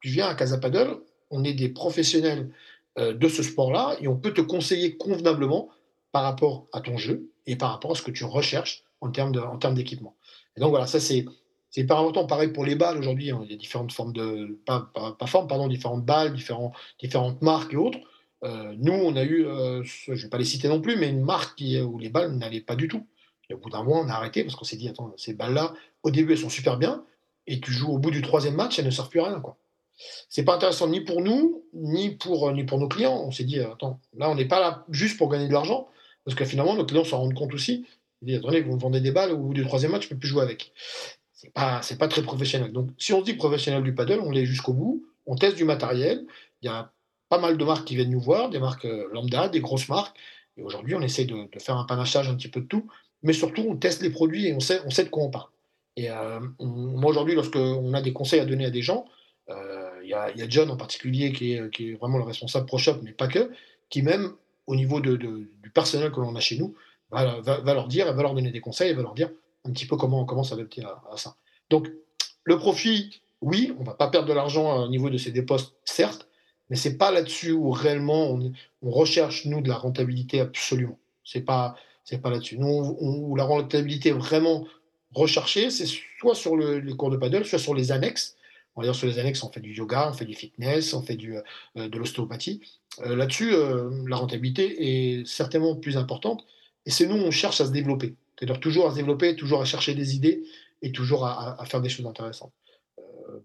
tu 0.00 0.08
viens 0.08 0.28
à 0.28 0.34
Casa 0.34 0.58
Paddle, 0.58 0.98
on 1.30 1.44
est 1.44 1.54
des 1.54 1.68
professionnels 1.68 2.50
euh, 2.98 3.14
de 3.14 3.28
ce 3.28 3.42
sport-là 3.42 3.96
et 4.00 4.08
on 4.08 4.16
peut 4.16 4.32
te 4.32 4.40
conseiller 4.40 4.96
convenablement 4.96 5.68
par 6.12 6.22
rapport 6.22 6.66
à 6.72 6.80
ton 6.80 6.96
jeu 6.96 7.30
et 7.46 7.56
par 7.56 7.70
rapport 7.70 7.92
à 7.92 7.94
ce 7.94 8.02
que 8.02 8.10
tu 8.10 8.24
recherches 8.24 8.84
en 9.00 9.10
termes 9.10 9.74
d'équipement. 9.74 10.16
Et 10.56 10.60
donc 10.60 10.70
voilà, 10.70 10.86
ça 10.86 11.00
c'est 11.00 11.24
c'est 11.70 11.82
hyper 11.82 11.98
important. 11.98 12.26
Pareil 12.26 12.48
pour 12.48 12.64
les 12.64 12.74
balles 12.74 12.98
aujourd'hui, 12.98 13.30
hein. 13.30 13.40
il 13.44 13.50
y 13.50 13.54
a 13.54 13.56
différentes 13.56 13.92
formes 13.92 14.12
de. 14.12 14.58
Pas, 14.66 14.90
pas, 14.92 15.26
formes, 15.26 15.46
pardon, 15.46 15.68
différentes 15.68 16.04
balles, 16.04 16.34
différentes 16.34 17.42
marques 17.42 17.72
et 17.72 17.76
autres. 17.76 17.98
Euh, 18.44 18.74
nous, 18.78 18.92
on 18.92 19.16
a 19.16 19.22
eu, 19.22 19.46
euh, 19.46 19.82
je 19.82 20.12
ne 20.12 20.16
vais 20.16 20.28
pas 20.28 20.38
les 20.38 20.44
citer 20.44 20.68
non 20.68 20.80
plus, 20.80 20.96
mais 20.96 21.08
une 21.08 21.22
marque 21.22 21.58
qui, 21.58 21.80
où 21.80 21.98
les 21.98 22.08
balles 22.08 22.32
n'allaient 22.36 22.60
pas 22.60 22.76
du 22.76 22.88
tout. 22.88 23.06
Et 23.48 23.54
au 23.54 23.58
bout 23.58 23.70
d'un 23.70 23.82
mois, 23.82 23.98
on 23.98 24.08
a 24.08 24.12
arrêté 24.12 24.44
parce 24.44 24.56
qu'on 24.56 24.64
s'est 24.64 24.76
dit, 24.76 24.88
attends, 24.88 25.12
ces 25.16 25.34
balles-là, 25.34 25.74
au 26.02 26.10
début, 26.10 26.32
elles 26.32 26.38
sont 26.38 26.48
super 26.48 26.78
bien, 26.78 27.04
et 27.46 27.60
tu 27.60 27.72
joues 27.72 27.90
au 27.92 27.98
bout 27.98 28.10
du 28.10 28.22
troisième 28.22 28.54
match, 28.54 28.78
elles 28.78 28.84
ne 28.84 28.90
servent 28.90 29.10
plus 29.10 29.20
rien. 29.20 29.40
Quoi. 29.40 29.56
C'est 30.28 30.44
pas 30.44 30.54
intéressant 30.54 30.88
ni 30.88 31.00
pour 31.00 31.20
nous, 31.20 31.64
ni 31.74 32.10
pour, 32.10 32.52
ni 32.52 32.64
pour 32.64 32.78
nos 32.78 32.88
clients. 32.88 33.22
On 33.26 33.30
s'est 33.30 33.44
dit, 33.44 33.60
attends, 33.60 34.00
là, 34.16 34.30
on 34.30 34.34
n'est 34.34 34.48
pas 34.48 34.60
là 34.60 34.84
juste 34.90 35.18
pour 35.18 35.28
gagner 35.28 35.48
de 35.48 35.52
l'argent, 35.52 35.88
parce 36.24 36.34
que 36.34 36.44
finalement, 36.44 36.74
nos 36.74 36.86
clients 36.86 37.04
s'en 37.04 37.18
rendent 37.18 37.34
compte 37.34 37.52
aussi. 37.52 37.86
Ils 38.22 38.28
disent, 38.28 38.38
attendez, 38.38 38.60
vous 38.60 38.74
me 38.74 38.80
vendez 38.80 39.00
des 39.00 39.10
balles, 39.10 39.32
au 39.32 39.38
bout 39.38 39.54
du 39.54 39.64
troisième 39.64 39.92
match, 39.92 40.02
je 40.02 40.06
ne 40.08 40.10
peux 40.10 40.20
plus 40.20 40.28
jouer 40.28 40.42
avec 40.42 40.72
c'est 41.40 41.52
pas, 41.54 41.80
pas 41.98 42.08
très 42.08 42.22
professionnel. 42.22 42.70
Donc, 42.70 42.90
si 42.98 43.14
on 43.14 43.22
dit 43.22 43.32
professionnel 43.32 43.82
du 43.82 43.94
paddle, 43.94 44.20
on 44.20 44.30
l'est 44.30 44.44
jusqu'au 44.44 44.74
bout, 44.74 45.06
on 45.24 45.36
teste 45.36 45.56
du 45.56 45.64
matériel. 45.64 46.26
Il 46.60 46.66
y 46.66 46.68
a 46.68 46.92
pas 47.30 47.38
mal 47.38 47.56
de 47.56 47.64
marques 47.64 47.86
qui 47.86 47.96
viennent 47.96 48.10
nous 48.10 48.20
voir, 48.20 48.50
des 48.50 48.58
marques 48.58 48.84
euh, 48.84 49.08
lambda, 49.12 49.48
des 49.48 49.60
grosses 49.60 49.88
marques. 49.88 50.16
Et 50.58 50.62
aujourd'hui, 50.62 50.96
on 50.96 51.00
essaie 51.00 51.24
de, 51.24 51.48
faire 51.58 51.76
un 51.76 51.84
panachage 51.84 52.28
un 52.28 52.34
petit 52.34 52.48
peu 52.48 52.60
de 52.60 52.66
tout, 52.66 52.88
mais 53.22 53.32
surtout, 53.32 53.64
on 53.66 53.76
teste 53.76 54.02
les 54.02 54.10
produits 54.10 54.48
et 54.48 54.52
on 54.52 54.60
sait, 54.60 54.80
on 54.84 54.90
sait 54.90 55.04
de 55.04 55.08
quoi 55.08 55.22
on 55.22 55.30
parle. 55.30 55.48
Et 55.96 56.10
euh, 56.10 56.40
moi, 56.58 57.10
aujourd'hui, 57.10 57.34
lorsqu'on 57.34 57.94
a 57.94 58.02
des 58.02 58.12
conseils 58.12 58.40
à 58.40 58.44
donner 58.44 58.66
à 58.66 58.70
des 58.70 58.82
gens, 58.82 59.06
euh, 59.48 59.90
il 60.02 60.08
y, 60.08 60.14
a, 60.14 60.48
John 60.48 60.70
en 60.70 60.76
particulier 60.76 61.32
qui 61.32 61.52
est, 61.52 61.70
qui 61.72 61.90
est 61.90 61.94
vraiment 61.94 62.18
le 62.18 62.24
responsable 62.24 62.66
ProShop, 62.66 62.96
mais 63.02 63.12
pas 63.12 63.28
que, 63.28 63.50
qui 63.90 64.02
même 64.02 64.32
au 64.66 64.74
niveau 64.74 65.00
de, 65.00 65.16
du 65.16 65.70
personnel 65.72 66.10
que 66.10 66.20
l'on 66.20 66.34
a 66.34 66.40
chez 66.40 66.56
nous, 66.56 66.74
va, 67.10 67.40
va, 67.40 67.74
leur 67.74 67.86
dire, 67.86 68.12
va 68.12 68.22
leur 68.22 68.34
donner 68.34 68.50
des 68.50 68.60
conseils, 68.60 68.92
va 68.92 69.02
leur 69.02 69.14
dire 69.14 69.30
un 69.64 69.72
petit 69.72 69.86
peu 69.86 69.96
comment, 69.96 70.24
comment 70.24 70.42
s'adapter 70.42 70.82
à, 70.84 71.00
à, 71.12 71.16
ça. 71.16 71.36
Donc, 71.70 71.90
le 72.44 72.58
profit, 72.58 73.20
oui, 73.40 73.72
on 73.78 73.84
va 73.84 73.94
pas 73.94 74.08
perdre 74.08 74.28
de 74.28 74.32
l'argent 74.32 74.84
au 74.84 74.88
niveau 74.88 75.10
de 75.10 75.18
ces 75.18 75.32
dépôts, 75.32 75.56
certes, 75.84 76.29
mais 76.70 76.76
c'est 76.76 76.96
pas 76.96 77.10
là-dessus 77.10 77.52
où 77.52 77.70
réellement 77.72 78.38
on, 78.82 78.90
recherche, 78.90 79.44
nous, 79.44 79.60
de 79.60 79.68
la 79.68 79.76
rentabilité 79.76 80.40
absolument. 80.40 80.98
C'est 81.24 81.42
pas, 81.42 81.76
c'est 82.04 82.22
pas 82.22 82.30
là-dessus. 82.30 82.58
Nous, 82.58 82.96
où 83.00 83.36
la 83.36 83.44
rentabilité 83.44 84.12
vraiment 84.12 84.66
recherchée, 85.12 85.70
c'est 85.70 85.86
soit 86.20 86.36
sur 86.36 86.56
le, 86.56 86.78
les 86.78 86.94
cours 86.94 87.10
de 87.10 87.16
paddle, 87.16 87.44
soit 87.44 87.58
sur 87.58 87.74
les 87.74 87.90
annexes. 87.92 88.36
On 88.76 88.80
va 88.80 88.86
dire 88.86 88.94
sur 88.94 89.08
les 89.08 89.18
annexes, 89.18 89.42
on 89.42 89.50
fait 89.50 89.60
du 89.60 89.74
yoga, 89.74 90.10
on 90.10 90.12
fait 90.12 90.24
du 90.24 90.34
fitness, 90.34 90.94
on 90.94 91.02
fait 91.02 91.16
du, 91.16 91.36
euh, 91.36 91.88
de 91.88 91.98
l'ostéopathie. 91.98 92.60
Euh, 93.00 93.16
là-dessus, 93.16 93.52
euh, 93.52 93.90
la 94.08 94.16
rentabilité 94.16 95.18
est 95.18 95.26
certainement 95.26 95.74
plus 95.74 95.96
importante. 95.96 96.44
Et 96.86 96.90
c'est 96.90 97.06
nous, 97.06 97.16
on 97.16 97.32
cherche 97.32 97.60
à 97.60 97.66
se 97.66 97.72
développer. 97.72 98.14
C'est-à-dire 98.38 98.60
toujours 98.60 98.86
à 98.86 98.90
se 98.92 98.96
développer, 98.96 99.34
toujours 99.34 99.60
à 99.60 99.64
chercher 99.64 99.94
des 99.94 100.14
idées 100.14 100.44
et 100.82 100.92
toujours 100.92 101.26
à 101.26 101.62
faire 101.66 101.82
des 101.82 101.90
choses 101.90 102.06
intéressantes. 102.06 102.54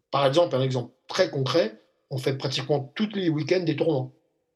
par 0.10 0.26
exemple, 0.26 0.56
un 0.56 0.62
exemple 0.62 0.94
très 1.10 1.30
concret, 1.30 1.82
on 2.10 2.18
fait 2.18 2.38
pratiquement 2.38 2.92
tous 2.96 3.10
les 3.14 3.30
week-ends 3.30 3.64
des 3.64 3.76
tournois 3.76 4.12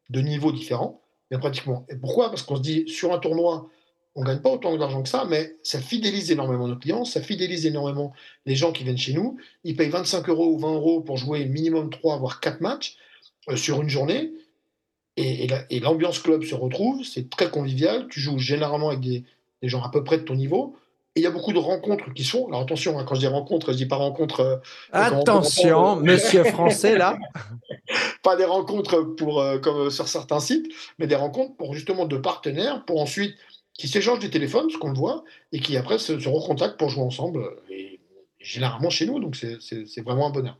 de 0.09 0.21
niveaux 0.21 0.51
différents, 0.51 1.01
mais 1.31 1.37
pratiquement. 1.37 1.85
Et 1.89 1.95
pourquoi? 1.95 2.29
Parce 2.29 2.43
qu'on 2.43 2.55
se 2.55 2.61
dit, 2.61 2.85
sur 2.87 3.13
un 3.13 3.19
tournoi, 3.19 3.69
on 4.15 4.21
ne 4.21 4.27
gagne 4.27 4.39
pas 4.39 4.49
autant 4.49 4.75
d'argent 4.75 5.03
que 5.03 5.09
ça, 5.09 5.25
mais 5.25 5.55
ça 5.63 5.79
fidélise 5.79 6.31
énormément 6.31 6.67
nos 6.67 6.75
clients, 6.75 7.05
ça 7.05 7.21
fidélise 7.21 7.65
énormément 7.65 8.13
les 8.45 8.55
gens 8.55 8.71
qui 8.71 8.83
viennent 8.83 8.97
chez 8.97 9.13
nous. 9.13 9.37
Ils 9.63 9.75
payent 9.75 9.89
25 9.89 10.27
euros 10.29 10.53
ou 10.53 10.57
20 10.57 10.73
euros 10.73 11.01
pour 11.01 11.17
jouer 11.17 11.45
minimum 11.45 11.89
3, 11.89 12.17
voire 12.17 12.39
4 12.39 12.61
matchs 12.61 12.97
euh, 13.49 13.55
sur 13.55 13.81
une 13.81 13.89
journée. 13.89 14.33
Et, 15.17 15.47
l'ambiance 15.81 16.19
club 16.19 16.43
se 16.43 16.55
retrouve, 16.55 17.03
c'est 17.03 17.29
très 17.29 17.49
convivial. 17.49 18.07
Tu 18.09 18.21
joues 18.21 18.39
généralement 18.39 18.87
avec 18.87 19.01
des, 19.01 19.25
des 19.61 19.67
gens 19.67 19.83
à 19.83 19.89
peu 19.89 20.01
près 20.01 20.17
de 20.17 20.23
ton 20.23 20.35
niveau. 20.35 20.77
Et 21.15 21.21
il 21.21 21.23
y 21.23 21.27
a 21.27 21.31
beaucoup 21.31 21.53
de 21.53 21.59
rencontres 21.59 22.13
qui 22.13 22.23
sont. 22.23 22.47
Alors 22.47 22.61
attention, 22.61 22.99
hein, 22.99 23.03
quand 23.03 23.15
je 23.15 23.21
dis 23.21 23.27
rencontres, 23.27 23.71
je 23.71 23.77
dis 23.77 23.87
pas 23.87 23.95
rencontres. 23.95 24.41
Euh, 24.41 24.57
attention, 24.91 25.95
monsieur 25.95 26.43
français 26.43 26.97
là. 26.97 27.17
pas 28.23 28.35
des 28.35 28.45
rencontres 28.45 29.01
pour, 29.01 29.41
euh, 29.41 29.57
comme 29.57 29.89
sur 29.89 30.07
certains 30.07 30.39
sites, 30.39 30.67
mais 30.99 31.07
des 31.07 31.15
rencontres 31.15 31.55
pour 31.55 31.73
justement 31.73 32.05
de 32.05 32.17
partenaires, 32.17 32.85
pour 32.85 33.01
ensuite 33.01 33.35
qui 33.73 33.87
s'échangent 33.87 34.19
des 34.19 34.29
téléphones, 34.29 34.69
ce 34.69 34.77
qu'on 34.77 34.89
le 34.89 34.97
voit, 34.97 35.23
et 35.53 35.59
qui 35.59 35.77
après 35.77 35.99
se, 35.99 36.19
se 36.19 36.29
recontactent 36.29 36.77
pour 36.77 36.89
jouer 36.89 37.03
ensemble, 37.03 37.49
et 37.69 37.99
généralement 38.37 38.89
chez 38.89 39.05
nous, 39.05 39.19
donc 39.19 39.35
c'est 39.35 40.01
vraiment 40.01 40.27
un 40.27 40.31
bonheur. 40.31 40.57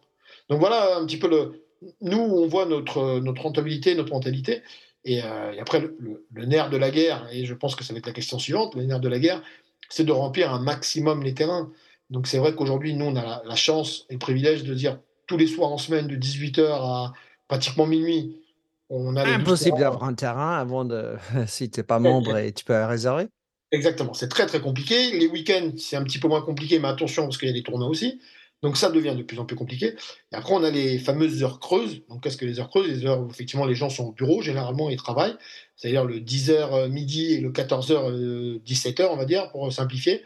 Donc 0.50 0.60
voilà 0.60 0.98
un 0.98 1.06
petit 1.06 1.18
peu 1.18 1.30
le. 1.30 1.66
Nous, 2.02 2.18
on 2.18 2.48
voit 2.48 2.66
notre, 2.66 3.20
notre 3.20 3.42
rentabilité, 3.42 3.96
notre 3.96 4.12
mentalité, 4.12 4.64
et, 5.06 5.22
euh, 5.24 5.54
après 5.62 5.80
le, 5.80 6.26
le, 6.34 6.46
nerf 6.46 6.70
de 6.70 6.78
la 6.78 6.92
guerre, 6.92 7.28
et 7.32 7.46
je 7.46 7.54
pense 7.54 7.76
que 7.76 7.84
ça 7.84 7.94
va 7.94 8.00
être 8.00 8.08
la 8.08 8.14
question 8.14 8.40
suivante, 8.40 8.76
le 8.76 8.84
nerf 8.84 9.00
de 9.00 9.08
la 9.08 9.20
guerre, 9.20 9.42
c'est 9.90 10.04
de 10.04 10.12
remplir 10.12 10.54
un 10.54 10.60
maximum 10.60 11.24
les 11.24 11.34
terrains. 11.34 11.72
Donc 12.10 12.28
c'est 12.28 12.38
vrai 12.38 12.56
qu'aujourd'hui, 12.56 12.94
nous, 12.94 13.06
on 13.06 13.16
a 13.16 13.42
la, 13.44 13.56
chance 13.56 14.06
et 14.10 14.14
le 14.14 14.20
privilège 14.20 14.64
de 14.64 14.74
dire 14.74 15.00
tous 15.28 15.38
les 15.38 15.48
soirs 15.48 15.72
en 15.72 15.78
semaine, 15.78 16.08
de 16.08 16.16
18h 16.16 16.64
à 16.64 17.14
pratiquement 17.48 17.86
minuit, 17.86 18.42
on 18.90 19.16
a 19.16 19.24
Impossible 19.24 19.78
d'avoir 19.78 20.04
un 20.04 20.16
terrain 20.16 20.58
avant 20.58 20.86
de. 20.86 21.16
si 21.48 21.70
tu 21.70 21.80
n'es 21.80 21.84
pas 21.84 22.00
membre 22.00 22.38
et 22.38 22.52
tu 22.52 22.66
peux 22.66 22.74
réserver. 22.86 23.28
Exactement, 23.72 24.16
c'est 24.16 24.30
très 24.30 24.48
très 24.48 24.62
compliqué. 24.62 25.12
Les 25.12 25.28
week-ends, 25.28 25.74
c'est 25.78 25.96
un 25.96 26.04
petit 26.04 26.18
peu 26.18 26.28
moins 26.28 26.42
compliqué, 26.42 26.80
mais 26.80 26.88
attention 26.88 27.24
parce 27.24 27.38
qu'il 27.38 27.48
y 27.48 27.52
a 27.52 27.54
des 27.54 27.62
tournois 27.62 27.88
aussi. 27.88 28.20
Donc 28.62 28.76
ça 28.76 28.92
devient 28.92 29.16
de 29.16 29.24
plus 29.24 29.40
en 29.40 29.46
plus 29.46 29.56
compliqué. 29.56 29.96
Et 30.32 30.36
après, 30.36 30.54
on 30.54 30.64
a 30.64 30.70
les 30.70 31.00
fameuses 31.00 31.44
heures 31.44 31.60
creuses. 31.60 32.02
Donc 32.10 32.24
qu'est-ce 32.24 32.38
que 32.38 32.46
les 32.46 32.60
heures 32.60 32.70
creuses? 32.70 32.88
Les 32.88 33.06
heures 33.06 33.22
où 33.22 33.30
effectivement 33.30 33.66
les 33.66 33.76
gens 33.76 33.90
sont 33.90 34.08
au 34.08 34.12
bureau, 34.12 34.42
généralement 34.42 34.90
ils 34.90 34.98
travaillent. 34.98 35.36
C'est-à-dire 35.76 36.04
le 36.04 36.20
10h 36.20 36.74
euh, 36.74 36.90
midi 36.90 37.34
et 37.34 37.40
le 37.40 37.52
14h 37.52 38.62
17h, 38.64 39.08
on 39.10 39.16
va 39.16 39.26
dire, 39.26 39.50
pour 39.52 39.72
simplifier. 39.72 40.24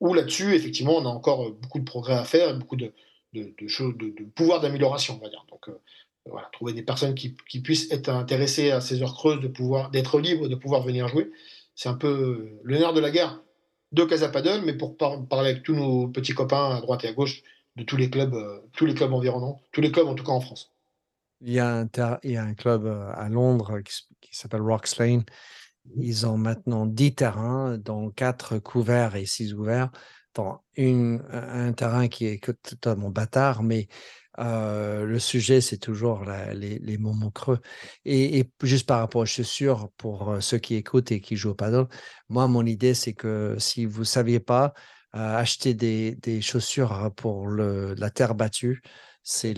Où 0.00 0.14
là-dessus, 0.14 0.54
effectivement, 0.54 0.96
on 0.96 1.04
a 1.04 1.08
encore 1.08 1.50
beaucoup 1.52 1.78
de 1.78 1.84
progrès 1.84 2.14
à 2.14 2.24
faire, 2.24 2.56
beaucoup 2.56 2.76
de, 2.76 2.92
choses, 3.68 3.94
de, 3.98 4.24
pouvoir 4.34 4.60
d'amélioration, 4.60 5.18
on 5.20 5.24
va 5.24 5.28
dire. 5.28 5.44
Donc 5.50 5.68
euh, 5.68 5.78
voilà, 6.26 6.48
trouver 6.52 6.72
des 6.72 6.82
personnes 6.82 7.14
qui, 7.14 7.36
puissent 7.62 7.90
être 7.92 8.08
intéressées 8.08 8.70
à 8.72 8.80
ces 8.80 9.02
heures 9.02 9.14
creuses, 9.14 9.40
d'être 9.92 10.18
libres, 10.18 10.48
de 10.48 10.54
pouvoir 10.56 10.82
venir 10.82 11.06
jouer. 11.06 11.30
C'est 11.76 11.88
un 11.88 11.94
peu 11.94 12.58
le 12.64 12.78
nerf 12.78 12.92
de 12.92 13.00
la 13.00 13.10
guerre 13.10 13.42
de 13.92 14.04
Casapadel, 14.04 14.62
mais 14.62 14.74
pour 14.74 14.96
parler 14.96 15.50
avec 15.50 15.62
tous 15.62 15.74
nos 15.74 16.08
petits 16.08 16.34
copains 16.34 16.76
à 16.76 16.80
droite 16.80 17.04
et 17.04 17.08
à 17.08 17.12
gauche 17.12 17.42
tous 17.84 17.96
les 17.96 18.10
clubs, 18.10 18.34
euh, 18.34 18.60
tous 18.72 18.86
les 18.86 18.94
clubs 18.94 19.12
environnants, 19.12 19.60
tous 19.72 19.80
les 19.80 19.92
clubs 19.92 20.06
en 20.06 20.14
tout 20.14 20.24
cas 20.24 20.32
en 20.32 20.40
France. 20.40 20.72
Il 21.40 21.52
y 21.52 21.58
a 21.58 21.76
un, 21.76 22.54
club 22.54 22.84
euh, 22.84 23.10
à 23.14 23.28
Londres 23.28 23.80
qui, 23.80 24.36
s'appelle 24.36 24.60
Rocks 24.60 24.98
Lane. 24.98 25.24
Mmh. 25.86 26.02
Ils 26.02 26.26
ont 26.26 26.36
maintenant 26.36 26.86
10 26.86 27.14
terrains, 27.14 27.78
dont 27.78 28.10
4 28.10 28.58
couverts 28.58 29.16
et 29.16 29.24
6 29.24 29.54
ouverts. 29.54 29.90
Dans 30.34 30.62
un 30.76 31.72
terrain 31.72 32.06
qui 32.06 32.26
est 32.26 32.40
totalement 32.62 33.10
bâtard, 33.10 33.64
mais 33.64 33.88
euh, 34.38 35.04
le 35.04 35.18
sujet, 35.18 35.60
c'est 35.60 35.78
toujours 35.78 36.24
les, 36.24 36.98
moments 36.98 37.32
creux. 37.32 37.58
Et, 38.04 38.48
juste 38.62 38.86
par 38.86 39.00
rapport 39.00 39.22
aux 39.22 39.26
chaussures, 39.26 39.90
pour 39.96 40.36
ceux 40.40 40.58
qui 40.58 40.76
écoutent 40.76 41.10
et 41.10 41.20
qui 41.20 41.34
jouent 41.34 41.50
au 41.50 41.54
paddle, 41.54 41.88
moi, 42.28 42.46
mon 42.46 42.64
idée, 42.64 42.94
c'est 42.94 43.12
que 43.12 43.56
si 43.58 43.86
vous 43.86 44.00
ne 44.00 44.04
saviez 44.04 44.38
pas, 44.38 44.72
acheter 45.12 45.74
des, 45.74 46.40
chaussures 46.40 47.10
pour 47.16 47.48
la 47.48 48.10
terre 48.10 48.34
battue, 48.34 48.82
c'est 49.22 49.54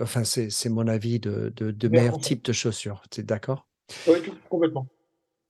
enfin, 0.00 0.22
mon 0.70 0.88
avis 0.88 1.20
de, 1.20 1.52
de, 1.56 1.88
meilleur 1.88 2.18
type 2.18 2.44
de 2.44 2.52
chaussures. 2.52 3.02
Tu 3.10 3.20
es 3.20 3.24
d'accord? 3.24 3.68
Oui, 4.06 4.18
complètement. 4.48 4.86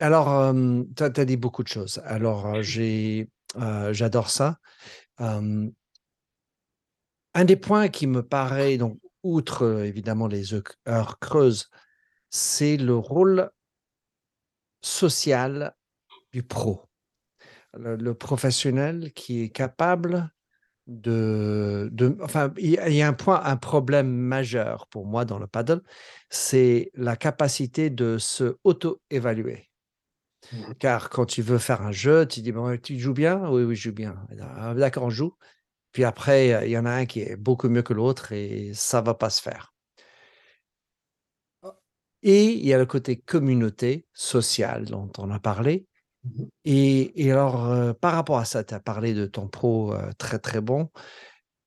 Alors, 0.00 0.54
tu 0.96 1.02
as, 1.02 1.24
dit 1.24 1.36
beaucoup 1.36 1.62
de 1.62 1.68
choses. 1.68 2.00
Alors, 2.04 2.62
j'ai, 2.62 3.30
j'adore 3.92 4.30
ça. 4.30 4.58
un 5.18 5.70
des 7.44 7.56
points 7.56 7.88
qui 7.88 8.06
me 8.06 8.22
paraît, 8.22 8.76
donc, 8.76 8.98
outre 9.22 9.82
évidemment 9.84 10.28
les 10.28 10.52
heures 10.86 11.18
creuses, 11.18 11.70
c'est 12.28 12.76
le 12.76 12.94
rôle 12.96 13.50
social 14.82 15.74
du 16.32 16.42
pro 16.42 16.82
le, 17.76 18.14
professionnel 18.14 19.12
qui 19.14 19.42
est 19.42 19.50
capable 19.50 20.30
de, 20.86 21.88
de 21.92 22.16
enfin, 22.22 22.52
il 22.58 22.72
y 22.72 23.02
a 23.02 23.08
un 23.08 23.12
point, 23.12 23.42
un 23.44 23.56
problème 23.56 24.08
majeur 24.08 24.86
pour 24.88 25.06
moi 25.06 25.24
dans 25.24 25.38
le 25.38 25.46
paddle, 25.46 25.82
c'est 26.28 26.90
la 26.94 27.16
capacité 27.16 27.90
de 27.90 28.18
se 28.18 28.56
auto-évaluer. 28.64 29.70
Mmh. 30.52 30.74
Car 30.78 31.08
quand 31.10 31.26
tu 31.26 31.42
veux 31.42 31.58
faire 31.58 31.82
un 31.82 31.92
jeu, 31.92 32.26
tu 32.26 32.42
dis 32.42 32.52
bon, 32.52 32.76
tu 32.78 32.98
joues 32.98 33.14
bien, 33.14 33.48
oui, 33.48 33.62
oui, 33.64 33.76
je 33.76 33.84
joue 33.90 33.94
bien. 33.94 34.16
Ah, 34.40 34.74
d'accord, 34.74 35.04
on 35.04 35.10
joue. 35.10 35.34
Puis 35.92 36.04
après, 36.04 36.66
il 36.66 36.70
y 36.70 36.78
en 36.78 36.86
a 36.86 36.90
un 36.90 37.06
qui 37.06 37.20
est 37.22 37.36
beaucoup 37.36 37.68
mieux 37.68 37.82
que 37.82 37.94
l'autre 37.94 38.32
et 38.32 38.72
ça 38.74 39.00
va 39.00 39.14
pas 39.14 39.30
se 39.30 39.40
faire. 39.40 39.72
Et 42.22 42.46
il 42.52 42.66
y 42.66 42.72
a 42.72 42.78
le 42.78 42.86
côté 42.86 43.16
communauté 43.16 44.06
sociale 44.12 44.86
dont 44.86 45.10
on 45.18 45.30
a 45.30 45.38
parlé, 45.38 45.86
Mmh 46.24 46.44
et, 46.64 47.30
alors, 47.30 47.94
par 47.96 48.14
rapport 48.14 48.38
à 48.38 48.44
ça, 48.44 48.64
tu 48.64 48.72
as 48.72 48.80
parlé 48.80 49.12
de 49.12 49.26
ton 49.26 49.46
pro 49.46 49.94
très 50.18 50.38
très 50.38 50.60
bon. 50.60 50.90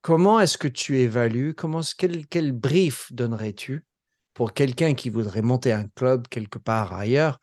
Comment 0.01 0.39
est-ce 0.39 0.57
que 0.57 0.67
tu 0.67 0.99
évalues 0.99 1.53
comment, 1.53 1.81
quel, 1.97 2.25
quel 2.27 2.51
brief 2.51 3.11
donnerais-tu 3.11 3.85
pour 4.33 4.53
quelqu'un 4.53 4.95
qui 4.95 5.09
voudrait 5.09 5.41
monter 5.41 5.71
un 5.71 5.87
club 5.95 6.27
quelque 6.27 6.57
part 6.57 6.93
ailleurs? 6.93 7.39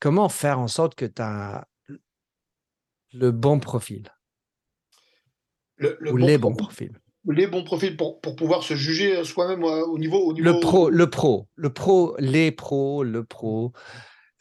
Comment 0.00 0.28
faire 0.28 0.58
en 0.58 0.68
sorte 0.68 0.94
que 0.94 1.04
tu 1.04 1.20
as 1.20 1.66
le 3.12 3.30
bon 3.30 3.60
profil? 3.60 4.08
Le, 5.76 5.98
Ou 6.10 6.16
les 6.16 6.38
bons 6.38 6.54
profils? 6.54 6.98
les 7.26 7.46
bons 7.46 7.64
profils 7.64 7.96
pour, 7.96 8.20
pour 8.20 8.36
pouvoir 8.36 8.62
se 8.62 8.74
juger 8.74 9.24
soi-même 9.24 9.64
au 9.64 9.98
niveau, 9.98 10.18
au 10.18 10.32
niveau. 10.32 10.52
Le 10.52 10.60
pro, 10.60 10.90
le 10.90 11.08
pro, 11.08 11.48
le 11.56 11.72
pro, 11.72 12.14
les 12.18 12.52
pros, 12.52 13.02
le 13.02 13.24
pro. 13.24 13.72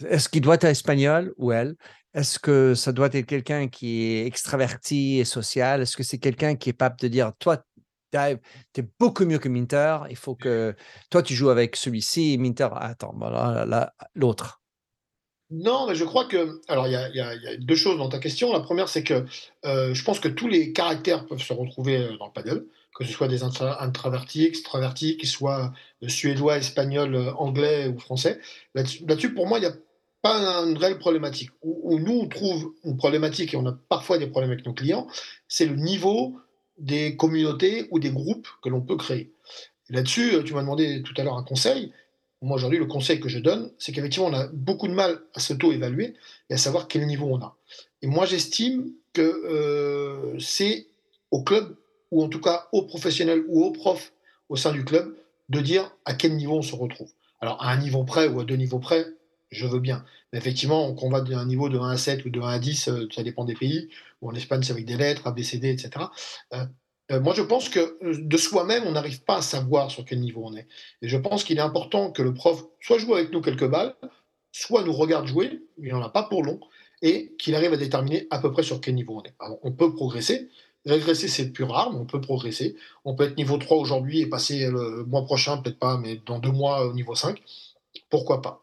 Est-ce 0.05 0.27
qu'il 0.27 0.41
doit 0.41 0.55
être 0.55 0.65
espagnol 0.65 1.33
ou 1.37 1.51
elle? 1.51 1.75
Est-ce 2.13 2.39
que 2.39 2.75
ça 2.75 2.91
doit 2.91 3.09
être 3.11 3.25
quelqu'un 3.25 3.67
qui 3.67 4.03
est 4.03 4.25
extraverti 4.25 5.19
et 5.19 5.25
social? 5.25 5.81
Est-ce 5.81 5.97
que 5.97 6.03
c'est 6.03 6.19
quelqu'un 6.19 6.55
qui 6.55 6.69
est 6.69 6.73
capable 6.73 6.99
de 6.99 7.07
dire, 7.07 7.31
toi, 7.39 7.63
tu 8.11 8.17
es 8.17 8.87
beaucoup 8.99 9.25
mieux 9.25 9.39
que 9.39 9.49
Minter, 9.49 9.99
il 10.09 10.15
faut 10.15 10.35
que 10.35 10.75
toi, 11.09 11.23
tu 11.23 11.33
joues 11.33 11.49
avec 11.49 11.75
celui-ci, 11.75 12.37
Minter, 12.37 12.69
attends, 12.75 13.15
voilà, 13.17 13.93
l'autre. 14.13 14.61
Non, 15.49 15.87
mais 15.87 15.93
je 15.93 16.03
crois 16.03 16.25
que. 16.25 16.61
Alors, 16.67 16.87
il 16.87 16.93
y, 16.93 17.19
a 17.19 17.57
deux 17.57 17.75
choses 17.75 17.97
dans 17.97 18.09
ta 18.09 18.17
question. 18.17 18.51
La 18.51 18.61
première, 18.61 18.89
c'est 18.89 19.03
que 19.03 19.25
euh, 19.65 19.93
je 19.93 20.03
pense 20.03 20.19
que 20.19 20.27
tous 20.27 20.47
les 20.47 20.73
caractères 20.73 21.27
peuvent 21.27 21.41
se 21.41 21.53
retrouver 21.53 21.97
euh, 21.97 22.17
dans 22.17 22.25
le 22.25 22.31
paddle, 22.31 22.65
que 22.95 23.03
ce 23.03 23.11
soit 23.11 23.27
des 23.27 23.43
introvertis, 23.43 24.45
extravertis, 24.45 25.17
qu'ils 25.17 25.29
soient 25.29 25.71
euh, 26.01 26.07
suédois, 26.07 26.57
espagnols, 26.57 27.33
anglais 27.37 27.87
ou 27.87 27.99
français. 27.99 28.39
Là-dessus, 28.73 29.33
pour 29.35 29.45
moi, 29.45 29.59
il 29.59 29.63
y 29.63 29.67
a 29.67 29.73
pas 30.23 30.63
une 30.65 30.77
réelle 30.77 30.97
problématique. 30.97 31.51
Où, 31.61 31.99
nous, 31.99 32.13
on 32.13 32.27
trouve 32.27 32.73
une 32.85 32.97
problématique, 32.97 33.53
et 33.53 33.57
on 33.57 33.65
a 33.67 33.77
parfois 33.89 34.17
des 34.17 34.25
problèmes 34.25 34.51
avec 34.51 34.65
nos 34.65 34.73
clients, 34.73 35.05
c'est 35.47 35.65
le 35.65 35.75
niveau 35.75 36.39
des 36.79 37.17
communautés 37.17 37.87
ou 37.91 37.99
des 37.99 38.09
groupes 38.09 38.47
que 38.63 38.69
l'on 38.69 38.81
peut 38.81 38.95
créer. 38.95 39.31
Là-dessus, 39.89 40.37
tu 40.45 40.53
m'as 40.53 40.61
demandé 40.61 41.03
tout 41.03 41.13
à 41.17 41.23
l'heure 41.23 41.37
un 41.37 41.43
conseil. 41.43 41.91
Moi, 42.41 42.55
aujourd'hui, 42.55 42.79
le 42.79 42.85
conseil 42.85 43.19
que 43.19 43.27
je 43.27 43.37
donne, 43.37 43.71
c'est 43.77 43.91
qu'effectivement, 43.91 44.27
on 44.27 44.33
a 44.33 44.47
beaucoup 44.47 44.87
de 44.87 44.93
mal 44.93 45.21
à 45.35 45.39
s'auto-évaluer 45.41 46.15
et 46.49 46.53
à 46.53 46.57
savoir 46.57 46.87
quel 46.87 47.05
niveau 47.05 47.27
on 47.27 47.41
a. 47.41 47.57
Et 48.01 48.07
moi, 48.07 48.25
j'estime 48.25 48.91
que 49.11 49.21
euh, 49.21 50.39
c'est 50.39 50.87
au 51.31 51.43
club 51.43 51.75
ou 52.11 52.23
en 52.23 52.29
tout 52.29 52.39
cas 52.39 52.69
aux 52.71 52.83
professionnels 52.83 53.43
ou 53.47 53.63
aux 53.63 53.71
profs 53.71 54.13
au 54.47 54.55
sein 54.55 54.71
du 54.71 54.85
club, 54.85 55.15
de 55.49 55.59
dire 55.59 55.91
à 56.05 56.13
quel 56.13 56.35
niveau 56.35 56.57
on 56.57 56.61
se 56.61 56.75
retrouve. 56.75 57.11
Alors, 57.41 57.61
à 57.61 57.71
un 57.71 57.77
niveau 57.77 58.05
près 58.05 58.27
ou 58.27 58.39
à 58.39 58.45
deux 58.45 58.55
niveaux 58.55 58.79
près, 58.79 59.05
je 59.53 59.67
veux 59.67 59.79
bien. 59.79 60.03
Mais 60.31 60.39
effectivement, 60.39 60.93
qu'on 60.93 61.09
va 61.09 61.21
d'un 61.21 61.45
niveau 61.45 61.69
de 61.69 61.77
1 61.77 61.89
à 61.91 61.97
7 61.97 62.25
ou 62.25 62.29
de 62.29 62.39
1 62.39 62.47
à 62.47 62.59
10, 62.59 62.87
euh, 62.87 63.07
ça 63.13 63.23
dépend 63.23 63.45
des 63.45 63.53
pays, 63.53 63.89
ou 64.21 64.29
en 64.29 64.33
Espagne, 64.33 64.63
c'est 64.63 64.73
avec 64.73 64.85
des 64.85 64.97
lettres, 64.97 65.27
ABCD, 65.27 65.69
etc. 65.69 66.05
Euh, 66.53 66.65
euh, 67.11 67.19
moi, 67.19 67.33
je 67.33 67.41
pense 67.41 67.69
que 67.69 67.97
de 68.01 68.37
soi-même, 68.37 68.83
on 68.85 68.91
n'arrive 68.93 69.23
pas 69.23 69.37
à 69.37 69.41
savoir 69.41 69.91
sur 69.91 70.05
quel 70.05 70.19
niveau 70.19 70.41
on 70.45 70.55
est. 70.55 70.67
Et 71.01 71.07
je 71.07 71.17
pense 71.17 71.43
qu'il 71.43 71.57
est 71.57 71.61
important 71.61 72.11
que 72.11 72.21
le 72.21 72.33
prof 72.33 72.63
soit 72.81 72.97
joue 72.97 73.13
avec 73.13 73.31
nous 73.31 73.41
quelques 73.41 73.67
balles, 73.67 73.95
soit 74.51 74.83
nous 74.83 74.93
regarde 74.93 75.27
jouer, 75.27 75.61
il 75.81 75.89
n'en 75.91 76.01
a 76.01 76.09
pas 76.09 76.23
pour 76.23 76.43
long, 76.43 76.59
et 77.01 77.35
qu'il 77.37 77.55
arrive 77.55 77.73
à 77.73 77.77
déterminer 77.77 78.27
à 78.31 78.39
peu 78.39 78.51
près 78.51 78.63
sur 78.63 78.79
quel 78.81 78.95
niveau 78.95 79.19
on 79.19 79.23
est. 79.23 79.33
Alors, 79.39 79.59
on 79.63 79.71
peut 79.71 79.93
progresser. 79.93 80.49
Régresser, 80.85 81.27
c'est 81.27 81.51
plus 81.51 81.63
rare, 81.63 81.93
mais 81.93 81.99
on 81.99 82.05
peut 82.05 82.21
progresser. 82.21 82.75
On 83.05 83.15
peut 83.15 83.25
être 83.25 83.37
niveau 83.37 83.57
3 83.57 83.77
aujourd'hui 83.77 84.21
et 84.21 84.25
passer 84.25 84.67
le 84.67 85.05
mois 85.05 85.23
prochain, 85.23 85.57
peut-être 85.57 85.79
pas, 85.79 85.97
mais 85.97 86.21
dans 86.25 86.39
deux 86.39 86.51
mois 86.51 86.85
au 86.85 86.93
niveau 86.93 87.15
5. 87.15 87.41
Pourquoi 88.09 88.41
pas? 88.41 88.62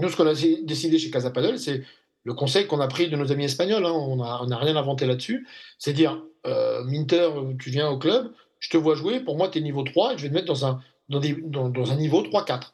Nous, 0.00 0.08
ce 0.08 0.16
qu'on 0.16 0.26
a 0.26 0.34
décidé 0.34 0.98
chez 0.98 1.10
Casapadel, 1.10 1.58
c'est 1.58 1.82
le 2.24 2.34
conseil 2.34 2.66
qu'on 2.66 2.80
a 2.80 2.88
pris 2.88 3.08
de 3.08 3.16
nos 3.16 3.30
amis 3.30 3.44
espagnols. 3.44 3.84
Hein. 3.84 3.92
on 3.92 4.16
n'a 4.16 4.58
rien 4.58 4.76
inventé 4.76 5.06
là-dessus. 5.06 5.46
C'est 5.78 5.92
dire, 5.92 6.22
euh, 6.46 6.84
Minter, 6.84 7.30
tu 7.58 7.70
viens 7.70 7.88
au 7.88 7.98
club, 7.98 8.32
je 8.58 8.70
te 8.70 8.76
vois 8.76 8.94
jouer, 8.94 9.20
pour 9.20 9.36
moi, 9.36 9.48
tu 9.48 9.58
es 9.58 9.60
niveau 9.60 9.82
3 9.82 10.14
et 10.14 10.18
je 10.18 10.22
vais 10.22 10.28
te 10.28 10.34
mettre 10.34 10.46
dans 10.46 10.66
un, 10.66 11.96
niveau 11.96 12.22
3-4. 12.22 12.72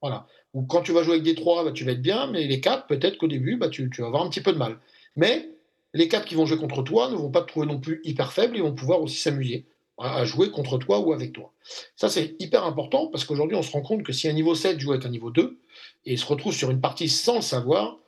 Voilà. 0.00 0.26
Ou 0.54 0.62
quand 0.62 0.82
tu 0.82 0.92
vas 0.92 1.02
jouer 1.02 1.14
avec 1.14 1.24
des 1.24 1.34
3, 1.34 1.64
bah, 1.64 1.72
tu 1.72 1.84
vas 1.84 1.92
être 1.92 2.02
bien, 2.02 2.26
mais 2.26 2.46
les 2.46 2.60
4, 2.60 2.86
peut-être 2.86 3.18
qu'au 3.18 3.28
début, 3.28 3.56
bah, 3.56 3.68
tu, 3.68 3.90
tu, 3.90 4.00
vas 4.00 4.08
avoir 4.08 4.24
un 4.24 4.30
petit 4.30 4.40
peu 4.40 4.52
de 4.52 4.58
mal. 4.58 4.78
Mais 5.16 5.48
les 5.92 6.08
4 6.08 6.24
qui 6.24 6.34
vont 6.34 6.46
jouer 6.46 6.58
contre 6.58 6.82
toi 6.82 7.10
ne 7.10 7.16
vont 7.16 7.30
pas 7.30 7.42
te 7.42 7.48
trouver 7.48 7.66
non 7.66 7.78
plus 7.78 8.00
hyper 8.04 8.32
faible, 8.32 8.56
ils 8.56 8.62
vont 8.62 8.74
pouvoir 8.74 9.02
aussi 9.02 9.16
s'amuser 9.16 9.66
à 10.00 10.24
jouer 10.24 10.50
contre 10.50 10.78
toi 10.78 11.00
ou 11.00 11.12
avec 11.12 11.32
toi. 11.32 11.52
Ça, 11.96 12.08
c'est 12.08 12.34
hyper 12.38 12.64
important 12.64 13.08
parce 13.08 13.24
qu'aujourd'hui, 13.24 13.56
on 13.56 13.62
se 13.62 13.70
rend 13.70 13.82
compte 13.82 14.02
que 14.02 14.12
si 14.12 14.28
un 14.28 14.32
niveau 14.32 14.54
7 14.54 14.80
joue 14.80 14.92
avec 14.92 15.04
un 15.04 15.10
niveau 15.10 15.30
2 15.30 15.58
et 16.06 16.16
se 16.16 16.26
retrouve 16.26 16.54
sur 16.54 16.70
une 16.70 16.80
partie 16.80 17.08
sans 17.08 17.36
le 17.36 17.42
savoir, 17.42 17.98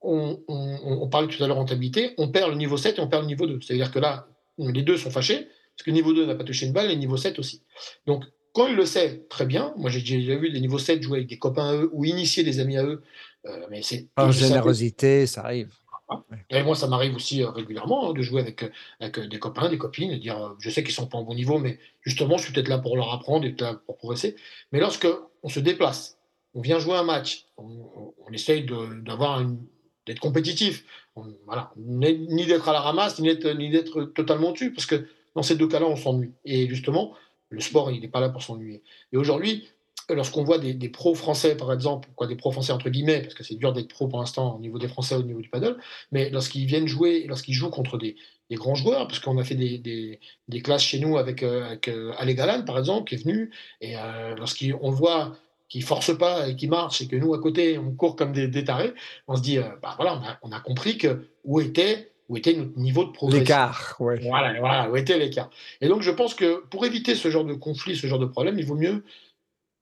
on, 0.00 0.40
on, 0.46 1.08
parlait 1.08 1.28
tout 1.28 1.42
à 1.42 1.48
l'heure 1.48 1.56
rentabilité, 1.56 2.14
on 2.18 2.28
perd 2.28 2.50
le 2.50 2.56
niveau 2.56 2.76
7 2.76 2.98
et 2.98 3.00
on 3.00 3.08
perd 3.08 3.22
le 3.22 3.28
niveau 3.28 3.46
2. 3.46 3.60
C'est-à-dire 3.62 3.90
que 3.90 3.98
là, 3.98 4.28
les 4.58 4.82
deux 4.82 4.96
sont 4.96 5.10
fâchés 5.10 5.48
parce 5.76 5.84
que 5.84 5.90
le 5.90 5.94
niveau 5.94 6.12
2 6.12 6.26
n'a 6.26 6.34
pas 6.34 6.44
touché 6.44 6.66
une 6.66 6.72
balle 6.72 6.86
et 6.86 6.94
le 6.94 7.00
niveau 7.00 7.16
7 7.16 7.38
aussi. 7.38 7.62
Donc, 8.06 8.24
quand 8.52 8.66
il 8.66 8.74
le 8.74 8.86
sait, 8.86 9.24
très 9.28 9.46
bien. 9.46 9.72
Moi, 9.76 9.90
j'ai 9.90 10.00
déjà 10.00 10.36
vu 10.36 10.50
des 10.50 10.60
niveaux 10.60 10.78
7 10.78 11.02
jouer 11.02 11.18
avec 11.18 11.28
des 11.28 11.38
copains 11.38 11.68
à 11.68 11.74
eux 11.74 11.90
ou 11.92 12.04
initier 12.04 12.42
des 12.42 12.58
amis 12.58 12.76
à 12.76 12.84
eux. 12.84 13.02
Euh, 13.46 13.66
mais 13.70 13.82
c'est 13.82 14.08
Par 14.14 14.32
générosité, 14.32 15.26
ça 15.26 15.42
arrive. 15.42 15.70
Et 16.50 16.62
moi, 16.62 16.74
ça 16.74 16.86
m'arrive 16.86 17.14
aussi 17.14 17.42
euh, 17.42 17.50
régulièrement 17.50 18.10
hein, 18.10 18.12
de 18.14 18.22
jouer 18.22 18.40
avec, 18.40 18.62
euh, 18.62 18.70
avec 19.00 19.18
des 19.20 19.38
copains, 19.38 19.68
des 19.68 19.78
copines, 19.78 20.10
et 20.10 20.18
dire 20.18 20.54
je 20.58 20.70
sais 20.70 20.82
qu'ils 20.82 20.94
sont 20.94 21.06
pas 21.06 21.18
en 21.18 21.22
bon 21.22 21.34
niveau, 21.34 21.58
mais 21.58 21.78
justement, 22.02 22.38
je 22.38 22.44
suis 22.44 22.52
peut-être 22.52 22.68
là 22.68 22.78
pour 22.78 22.96
leur 22.96 23.12
apprendre 23.12 23.44
et 23.44 23.54
là 23.58 23.74
pour 23.86 23.96
progresser. 23.96 24.36
Mais 24.72 24.80
lorsque 24.80 25.08
on 25.42 25.48
se 25.48 25.60
déplace, 25.60 26.18
on 26.54 26.60
vient 26.60 26.78
jouer 26.78 26.96
un 26.96 27.04
match, 27.04 27.46
on, 27.56 28.12
essaye 28.32 28.66
d'être 30.06 30.20
compétitif, 30.20 30.84
voilà, 31.46 31.72
ni 31.76 32.46
d'être 32.46 32.68
à 32.68 32.72
la 32.72 32.80
ramasse, 32.80 33.18
ni 33.18 33.34
d'être 33.36 34.02
totalement 34.14 34.52
dessus, 34.52 34.72
parce 34.72 34.86
que 34.86 35.08
dans 35.34 35.42
ces 35.42 35.56
deux 35.56 35.68
cas-là, 35.68 35.86
on 35.86 35.96
s'ennuie. 35.96 36.32
Et 36.44 36.68
justement, 36.68 37.14
le 37.50 37.60
sport, 37.60 37.90
il 37.90 38.00
n'est 38.00 38.08
pas 38.08 38.20
là 38.20 38.28
pour 38.28 38.42
s'ennuyer. 38.42 38.82
Et 39.12 39.16
aujourd'hui, 39.16 39.68
lorsqu'on 40.14 40.42
voit 40.42 40.58
des, 40.58 40.88
pros 40.88 41.14
français, 41.14 41.56
par 41.56 41.72
exemple, 41.72 42.08
quoi, 42.14 42.26
des 42.26 42.36
pros 42.36 42.50
français 42.50 42.72
entre 42.72 42.88
guillemets, 42.88 43.20
parce 43.20 43.34
que 43.34 43.44
c'est 43.44 43.56
dur 43.56 43.72
d'être 43.72 43.88
pro 43.88 44.08
pour 44.08 44.18
l'instant 44.18 44.56
au 44.56 44.60
niveau 44.60 44.78
des 44.78 44.88
Français, 44.88 45.14
au 45.14 45.22
niveau 45.22 45.40
du 45.40 45.48
paddle, 45.48 45.76
mais 46.12 46.30
lorsqu'ils 46.30 46.66
viennent 46.66 46.88
jouer, 46.88 47.24
lorsqu'ils 47.28 47.54
jouent 47.54 47.70
contre 47.70 47.98
des, 47.98 48.16
grands 48.52 48.74
joueurs, 48.74 49.06
parce 49.06 49.18
qu'on 49.18 49.36
a 49.38 49.44
fait 49.44 49.54
des, 49.54 50.18
classes 50.62 50.82
chez 50.82 50.98
nous 50.98 51.18
avec, 51.18 51.42
euh, 51.42 51.66
avec 51.66 51.88
euh, 51.88 52.12
Ale 52.18 52.34
Galan, 52.34 52.62
par 52.64 52.78
exemple, 52.78 53.08
qui 53.08 53.16
est 53.16 53.22
venu, 53.22 53.50
et 53.80 53.96
euh, 53.96 54.34
lorsqu'on 54.36 54.90
voit 54.90 55.36
qu'il 55.68 55.84
force 55.84 56.16
pas 56.16 56.48
et 56.48 56.56
qui 56.56 56.66
marche, 56.66 57.02
et 57.02 57.08
que 57.08 57.16
nous, 57.16 57.34
à 57.34 57.38
côté, 57.38 57.76
on 57.76 57.90
court 57.92 58.16
comme 58.16 58.32
des, 58.32 58.64
tarés, 58.64 58.94
on 59.26 59.36
se 59.36 59.42
dit, 59.42 59.58
bah 59.82 59.94
voilà, 59.96 60.38
on 60.42 60.50
a, 60.50 60.60
compris 60.60 60.96
que 60.96 61.28
où 61.44 61.60
était 61.60 62.12
où 62.30 62.36
était 62.36 62.52
notre 62.52 62.78
niveau 62.78 63.04
de 63.04 63.10
progression. 63.10 63.40
L'écart, 63.40 63.96
ouais. 64.00 64.20
Voilà, 64.20 64.58
voilà, 64.60 64.90
où 64.90 64.96
était 64.96 65.18
l'écart. 65.18 65.48
Et 65.80 65.88
donc, 65.88 66.02
je 66.02 66.10
pense 66.10 66.34
que 66.34 66.62
pour 66.66 66.84
éviter 66.84 67.14
ce 67.14 67.30
genre 67.30 67.44
de 67.46 67.54
conflit, 67.54 67.96
ce 67.96 68.06
genre 68.06 68.18
de 68.18 68.26
problème, 68.26 68.58
il 68.58 68.66
vaut 68.66 68.74
mieux 68.74 69.02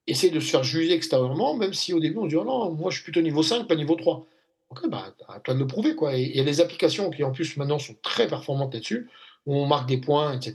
essayer 0.07 0.33
de 0.33 0.41
se 0.41 0.51
faire 0.51 0.63
juger 0.63 0.93
extérieurement, 0.93 1.57
même 1.57 1.73
si 1.73 1.93
au 1.93 2.01
début 2.01 2.19
on 2.19 2.27
dit 2.27 2.37
oh 2.37 2.45
non, 2.45 2.71
moi 2.73 2.91
je 2.91 2.97
suis 2.97 3.05
plutôt 3.05 3.21
niveau 3.21 3.43
5, 3.43 3.67
pas 3.67 3.75
niveau 3.75 3.95
3. 3.95 4.27
Ok, 4.71 4.89
bah, 4.89 5.15
à 5.29 5.41
toi 5.41 5.55
de 5.55 5.61
le 5.61 5.67
prouver. 5.67 5.95
Quoi. 5.95 6.17
Et 6.17 6.23
il 6.23 6.37
y 6.37 6.41
a 6.41 6.45
des 6.45 6.61
applications 6.61 7.11
qui 7.11 7.23
en 7.23 7.33
plus 7.33 7.57
maintenant 7.57 7.79
sont 7.79 7.97
très 8.03 8.27
performantes 8.27 8.75
là-dessus, 8.75 9.09
où 9.47 9.55
on 9.57 9.67
marque 9.67 9.89
des 9.89 9.99
points, 9.99 10.35
etc. 10.35 10.55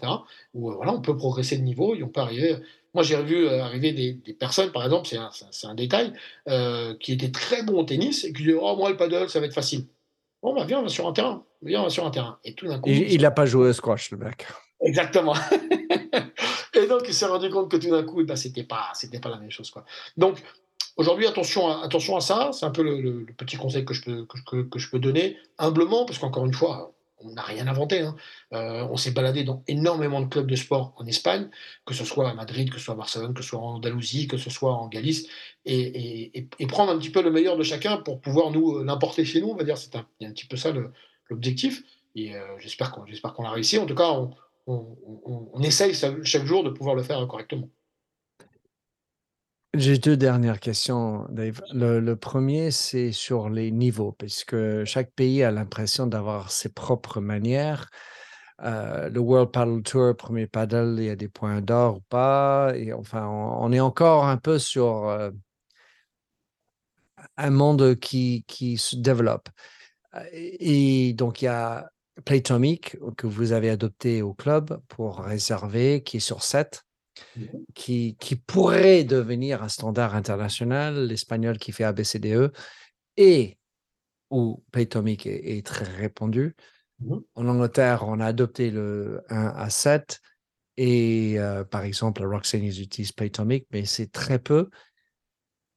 Où 0.53 0.69
euh, 0.69 0.75
voilà, 0.75 0.93
on 0.93 1.01
peut 1.01 1.15
progresser 1.15 1.57
de 1.57 1.63
niveau 1.63 1.95
et 1.95 2.03
on 2.03 2.09
peut 2.09 2.21
arriver. 2.21 2.57
Moi 2.93 3.03
j'ai 3.03 3.21
vu 3.23 3.47
euh, 3.47 3.63
arriver 3.63 3.93
des, 3.93 4.33
personnes, 4.33 4.71
par 4.71 4.83
exemple, 4.83 5.07
c'est 5.07 5.17
un, 5.17 5.31
un, 5.63 5.75
détail, 5.75 6.11
euh, 6.49 6.93
qui 6.99 7.13
étaient 7.13 7.31
très 7.31 7.63
bons 7.63 7.79
au 7.79 7.83
tennis 7.83 8.25
et 8.25 8.33
qui 8.33 8.43
disaient 8.43 8.57
Oh, 8.59 8.75
moi 8.75 8.89
le 8.89 8.97
paddle, 8.97 9.29
ça 9.29 9.39
va 9.39 9.45
être 9.45 9.53
facile. 9.53 9.85
Bon, 10.41 10.55
bah 10.55 10.65
viens, 10.65 10.79
on 10.79 10.83
va 10.83 10.89
sur 10.89 11.07
un 11.07 11.13
terrain. 11.13 11.43
Viens, 11.61 11.81
on 11.81 11.83
va 11.83 11.89
sur 11.89 12.05
un 12.05 12.11
terrain. 12.11 12.39
Et 12.43 12.53
tout 12.53 12.67
d'un 12.67 12.79
coup. 12.79 12.89
Il 12.89 13.21
n'a 13.21 13.31
pas 13.31 13.45
joué 13.45 13.69
au 13.69 13.73
squash, 13.73 14.11
le 14.11 14.17
mec. 14.17 14.47
Exactement. 14.83 15.35
Et 16.73 16.87
donc, 16.87 17.03
il 17.07 17.13
s'est 17.13 17.25
rendu 17.25 17.49
compte 17.49 17.69
que 17.69 17.77
tout 17.77 17.89
d'un 17.89 18.03
coup, 18.03 18.23
bah, 18.23 18.35
c'était 18.35 18.63
pas, 18.63 18.91
c'était 18.93 19.19
pas 19.19 19.29
la 19.29 19.37
même 19.37 19.51
chose. 19.51 19.71
Donc, 20.17 20.41
aujourd'hui, 20.95 21.27
attention 21.27 21.67
à, 22.15 22.21
ça. 22.21 22.51
C'est 22.53 22.65
un 22.65 22.71
peu 22.71 22.83
le, 22.83 23.25
petit 23.37 23.57
conseil 23.57 23.85
que 23.85 23.93
je 23.93 24.03
peux, 24.03 24.25
que, 24.25 24.79
je 24.79 24.89
peux 24.89 24.99
donner, 24.99 25.37
humblement, 25.57 26.05
parce 26.05 26.19
qu'encore 26.19 26.45
une 26.45 26.53
fois, 26.53 26.93
on 27.19 27.33
n'a 27.33 27.41
rien 27.41 27.67
inventé. 27.67 28.01
Hein. 28.01 28.15
Euh, 28.53 28.87
on 28.89 28.97
s'est 28.97 29.11
baladé 29.11 29.43
dans 29.43 29.63
énormément 29.67 30.21
de 30.21 30.27
clubs 30.27 30.47
de 30.47 30.55
sport 30.55 30.93
en 30.97 31.05
Espagne, 31.05 31.49
que 31.85 31.93
ce 31.93 32.05
soit 32.05 32.29
à 32.29 32.33
Madrid, 32.33 32.69
que 32.69 32.77
ce 32.77 32.85
soit 32.85 32.93
à 32.93 32.97
Barcelone, 32.97 33.33
que 33.33 33.43
ce 33.43 33.49
soit 33.49 33.59
en 33.59 33.75
Andalousie, 33.75 34.27
que 34.27 34.37
ce 34.37 34.49
soit 34.49 34.73
en 34.73 34.87
Galice, 34.87 35.27
et, 35.65 36.47
prendre 36.69 36.91
un 36.91 36.97
petit 36.97 37.09
peu 37.09 37.21
le 37.21 37.31
meilleur 37.31 37.57
de 37.57 37.63
chacun 37.63 37.97
pour 37.97 38.21
pouvoir 38.21 38.51
nous 38.51 38.77
euh, 38.77 38.85
l'importer 38.85 39.25
chez 39.25 39.41
nous. 39.41 39.49
On 39.49 39.55
va 39.55 39.63
dire, 39.65 39.77
c'est 39.77 39.95
un, 39.95 40.05
petit 40.31 40.45
peu 40.45 40.55
ça 40.55 40.71
l'objectif. 41.29 41.83
Et 42.15 42.35
euh, 42.35 42.57
j'espère 42.59 42.91
qu'on 42.91 43.43
l'a 43.43 43.51
réussi. 43.51 43.77
En 43.77 43.85
tout 43.85 43.95
cas, 43.95 44.11
on, 44.11 44.31
on, 44.67 45.61
essaye 45.61 45.93
chaque 45.93 46.45
jour 46.45 46.63
de 46.63 46.69
pouvoir 46.69 46.95
le 46.95 47.03
faire 47.03 47.25
correctement. 47.27 47.69
J'ai 49.73 49.97
deux 49.97 50.17
dernières 50.17 50.59
questions, 50.59 51.25
Dave. 51.29 51.61
Le, 51.71 52.13
premier, 52.15 52.71
c'est 52.71 53.13
sur 53.13 53.49
les 53.49 53.71
niveaux, 53.71 54.11
puisque 54.11 54.83
chaque 54.83 55.11
pays 55.11 55.43
a 55.43 55.51
l'impression 55.51 56.07
d'avoir 56.07 56.51
ses 56.51 56.69
propres 56.69 57.21
manières. 57.21 57.89
Euh, 58.63 59.09
le 59.09 59.19
World 59.21 59.51
Paddle 59.51 59.81
Tour, 59.81 60.15
premier 60.17 60.45
paddle, 60.45 60.95
il 60.99 61.05
y 61.05 61.09
a 61.09 61.15
des 61.15 61.29
points 61.29 61.61
d'or 61.61 61.97
ou 61.97 62.01
pas? 62.09 62.73
Et 62.75 62.91
enfin, 62.91 63.27
on, 63.27 63.71
est 63.71 63.79
encore 63.79 64.25
un 64.25 64.37
peu 64.37 64.59
sur 64.59 65.07
euh, 65.07 65.31
un 67.37 67.49
monde 67.49 67.95
qui, 67.95 68.43
qui 68.47 68.77
se 68.77 68.97
développe. 68.97 69.49
Et 70.33 71.13
donc, 71.13 71.41
il 71.41 71.45
y 71.45 71.47
a 71.47 71.89
Playtomic 72.25 72.97
que 73.17 73.27
vous 73.27 73.51
avez 73.51 73.69
adopté 73.69 74.21
au 74.21 74.33
club 74.33 74.81
pour 74.87 75.19
réserver, 75.19 76.03
qui 76.03 76.17
est 76.17 76.21
sur 76.21 76.43
7, 76.43 76.83
mmh 77.35 77.45
qui, 77.73 78.15
qui 78.19 78.35
pourrait 78.35 79.03
devenir 79.03 79.63
un 79.63 79.69
standard 79.69 80.15
international, 80.15 81.07
l'espagnol 81.07 81.57
qui 81.57 81.71
fait 81.71 81.83
ABCDE, 81.83 82.51
et 83.17 83.57
où 84.29 84.63
Playtomic 84.71 85.25
est, 85.25 85.65
très 85.65 85.85
répandu. 85.85 86.55
Mmh 86.99 87.17
en 87.35 87.47
Angleterre, 87.47 88.03
on 88.07 88.19
a 88.19 88.25
adopté 88.25 88.71
le 88.71 89.21
1 89.29 89.47
à 89.47 89.69
7, 89.69 90.21
et 90.77 91.37
euh, 91.37 91.63
par 91.63 91.83
exemple, 91.83 92.23
Roxane 92.25 92.63
utilise 92.63 93.11
Playtomic, 93.11 93.67
mais 93.71 93.85
c'est 93.85 94.11
très 94.11 94.39
peu. 94.39 94.69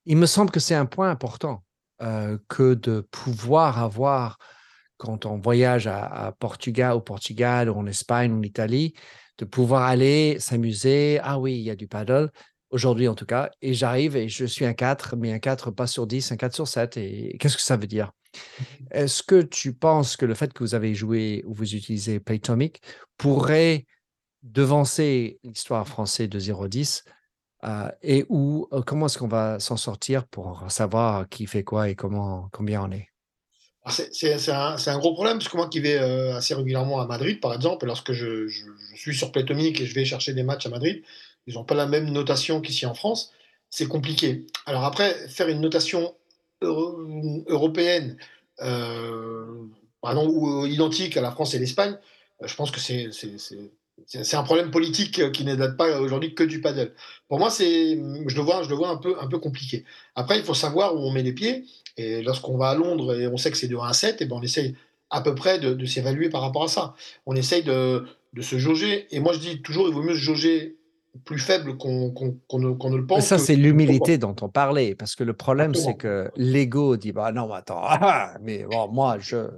Il 0.07 0.17
me 0.17 0.27
semble 0.27 0.51
que 0.51 0.61
c'est 0.61 0.75
un 0.75 0.87
point 0.87 1.11
important 1.11 1.65
euh, 2.03 2.39
que 2.49 2.75
de 2.75 3.01
pouvoir 3.01 3.79
avoir 3.83 4.39
quand 4.97 5.27
on 5.27 5.39
voyage 5.39 5.87
à, 5.87 6.35
Portugal, 6.39 6.95
au 6.95 7.01
Portugal, 7.01 7.69
ou 7.71 7.75
en 7.75 7.87
Espagne, 7.87 8.33
ou 8.33 8.39
en 8.39 8.43
Italie, 8.43 8.95
de 9.39 9.45
pouvoir 9.45 9.83
aller 9.83 10.39
s'amuser. 10.39 11.19
Ah 11.23 11.39
oui, 11.39 11.55
il 11.55 11.63
y 11.63 11.71
a 11.71 11.77
du 11.77 11.89
paddle, 11.89 12.31
aujourd'hui 12.71 13.09
en 13.09 13.15
tout 13.15 13.27
cas, 13.27 13.51
et 13.63 13.75
j'arrive 13.75 14.17
et 14.17 14.29
je 14.29 14.45
suis 14.45 14.65
un 14.65 14.75
4, 14.75 15.17
mais 15.17 15.33
un 15.33 15.39
4 15.39 15.71
pas 15.71 15.87
sur 15.87 16.07
10, 16.07 16.33
un 16.33 16.37
4 16.37 16.55
sur 16.55 16.69
7. 16.69 16.97
Et 16.97 17.37
qu'est-ce 17.39 17.57
que 17.57 17.63
ça 17.63 17.77
veut 17.77 17.87
dire? 17.87 18.13
Est-ce 18.91 19.23
que 19.23 19.43
tu 19.43 19.75
penses 19.75 20.17
que 20.17 20.27
le 20.27 20.35
fait 20.35 20.53
que 20.53 20.63
vous 20.63 20.75
avez 20.75 20.95
joué 20.95 21.43
ou 21.47 21.55
vous 21.55 21.75
utilisez 21.75 22.21
Playtomic 22.21 22.83
pourrait 23.17 23.87
devancer 24.43 25.39
l'histoire 25.43 25.87
française 25.87 26.29
de 26.29 26.39
0-10 26.39 27.05
euh, 27.65 27.89
et 28.03 28.27
où, 28.29 28.69
euh, 28.73 28.83
comment 28.83 29.07
est-ce 29.07 29.19
qu'on 29.19 29.29
va 29.29 29.59
s'en 29.59 29.77
sortir 29.77 30.27
pour 30.27 30.71
savoir 30.71 31.29
qui 31.29 31.47
fait 31.47 31.65
quoi 31.65 31.89
et 31.89 31.95
comment, 31.95 32.49
combien 32.53 32.83
on 32.83 32.91
est? 32.91 33.14
C'est 33.91 34.51
un, 34.51 34.99
gros 34.99 35.13
problème, 35.13 35.39
parce 35.39 35.49
que 35.49 35.57
moi 35.57 35.69
qui 35.69 35.81
vais 35.81 35.99
euh, 35.99 36.37
assez 36.37 36.55
régulièrement 36.55 37.01
à 37.01 37.07
Madrid, 37.07 37.41
par 37.41 37.53
exemple, 37.53 37.85
lorsque 37.87 38.13
je, 38.13 38.49
suis 38.95 39.15
sur 39.15 39.31
Playtomic 39.31 39.81
et 39.81 39.87
je 39.87 39.95
vais 39.95 40.05
chercher 40.07 40.33
des 40.33 40.43
matchs 40.43 40.67
à 40.67 40.71
Madrid, 40.71 41.03
ils 41.47 41.55
n'ont 41.55 41.65
pas 41.65 41.75
la 41.75 41.87
même 41.87 42.11
notation 42.11 42.63
qu'ici 42.63 42.87
en 42.87 42.95
France, 42.95 43.33
c'est 43.69 43.87
compliqué. 43.87 44.47
Alors 44.65 44.85
après, 44.85 45.13
faire 45.29 45.49
une 45.49 45.61
notation 45.61 46.15
européenne, 46.63 48.17
euh, 48.63 49.67
pardon, 50.01 50.29
ou 50.29 50.65
identique 50.65 51.17
à 51.19 51.21
la 51.21 51.31
France 51.31 51.53
et 51.53 51.59
l'Espagne, 51.59 51.99
euh, 52.43 52.47
je 52.47 52.55
pense 52.55 52.71
que 52.71 52.81
c'est 52.81 53.11
c'est 54.07 54.37
un 54.37 54.43
problème 54.43 54.71
politique 54.71 55.33
qui 55.33 55.45
ne 55.45 55.55
date 55.55 55.77
pas 55.77 56.01
aujourd'hui 56.01 56.35
que 56.35 56.45
du 56.45 56.61
paddle. 56.61 56.93
Pour 57.29 57.39
moi, 57.39 57.51
c'est, 57.51 57.97
je 58.27 58.37
le 58.37 58.43
vois, 58.43 58.63
je 58.63 58.69
le 58.69 58.75
vois 58.75 58.89
un 58.89 58.97
peu, 58.97 59.17
un 59.21 59.27
peu 59.27 59.39
compliqué. 59.39 59.85
Après, 60.15 60.39
il 60.39 60.45
faut 60.45 60.55
savoir 60.55 60.95
où 60.95 60.99
on 60.99 61.13
met 61.13 61.23
les 61.23 61.33
pieds. 61.33 61.65
Et 61.97 62.23
lorsqu'on 62.23 62.57
va 62.57 62.71
à 62.71 62.75
Londres 62.75 63.19
et 63.19 63.29
on 63.29 63.37
sait 63.37 63.51
que 63.51 63.57
c'est 63.57 63.69
de 63.69 63.77
1 63.77 63.87
à 63.87 63.93
7, 63.93 64.21
et 64.21 64.27
ben 64.27 64.37
on 64.37 64.43
essaye 64.43 64.75
à 65.11 65.21
peu 65.21 65.35
près 65.35 65.61
de, 65.61 65.87
s'évaluer 65.87 66.29
par 66.29 66.41
rapport 66.41 66.65
à 66.65 66.69
ça. 66.69 66.95
On 67.25 67.37
essaye 67.37 67.63
de, 67.63 68.05
de, 68.33 68.43
se 68.43 68.59
jauger. 68.59 69.07
Et 69.15 69.21
moi, 69.21 69.33
je 69.33 69.39
dis 69.39 69.63
toujours, 69.63 69.89
il 69.89 69.95
vaut 69.95 70.03
mieux 70.03 70.15
se 70.15 70.21
jauger 70.21 70.77
plus 71.25 71.39
faible 71.39 71.77
qu'on 71.77 72.13
ne, 72.53 72.97
le 72.97 73.07
pense. 73.07 73.25
ça, 73.25 73.39
c'est 73.39 73.55
l'humilité 73.55 74.19
dont 74.19 74.35
on 74.43 74.49
parlait. 74.49 74.97
Parce 74.97 75.15
que 75.15 75.23
le 75.23 75.35
problème, 75.35 75.75
c'est 75.75 75.95
que 75.95 76.31
l'ego 76.37 76.97
dit 76.97 77.13
bah 77.13 77.31
non, 77.31 77.53
attends, 77.53 77.83
ah, 77.85 78.35
mais 78.43 78.65
bon, 78.65 78.89
moi, 78.89 79.19
je. 79.21 79.49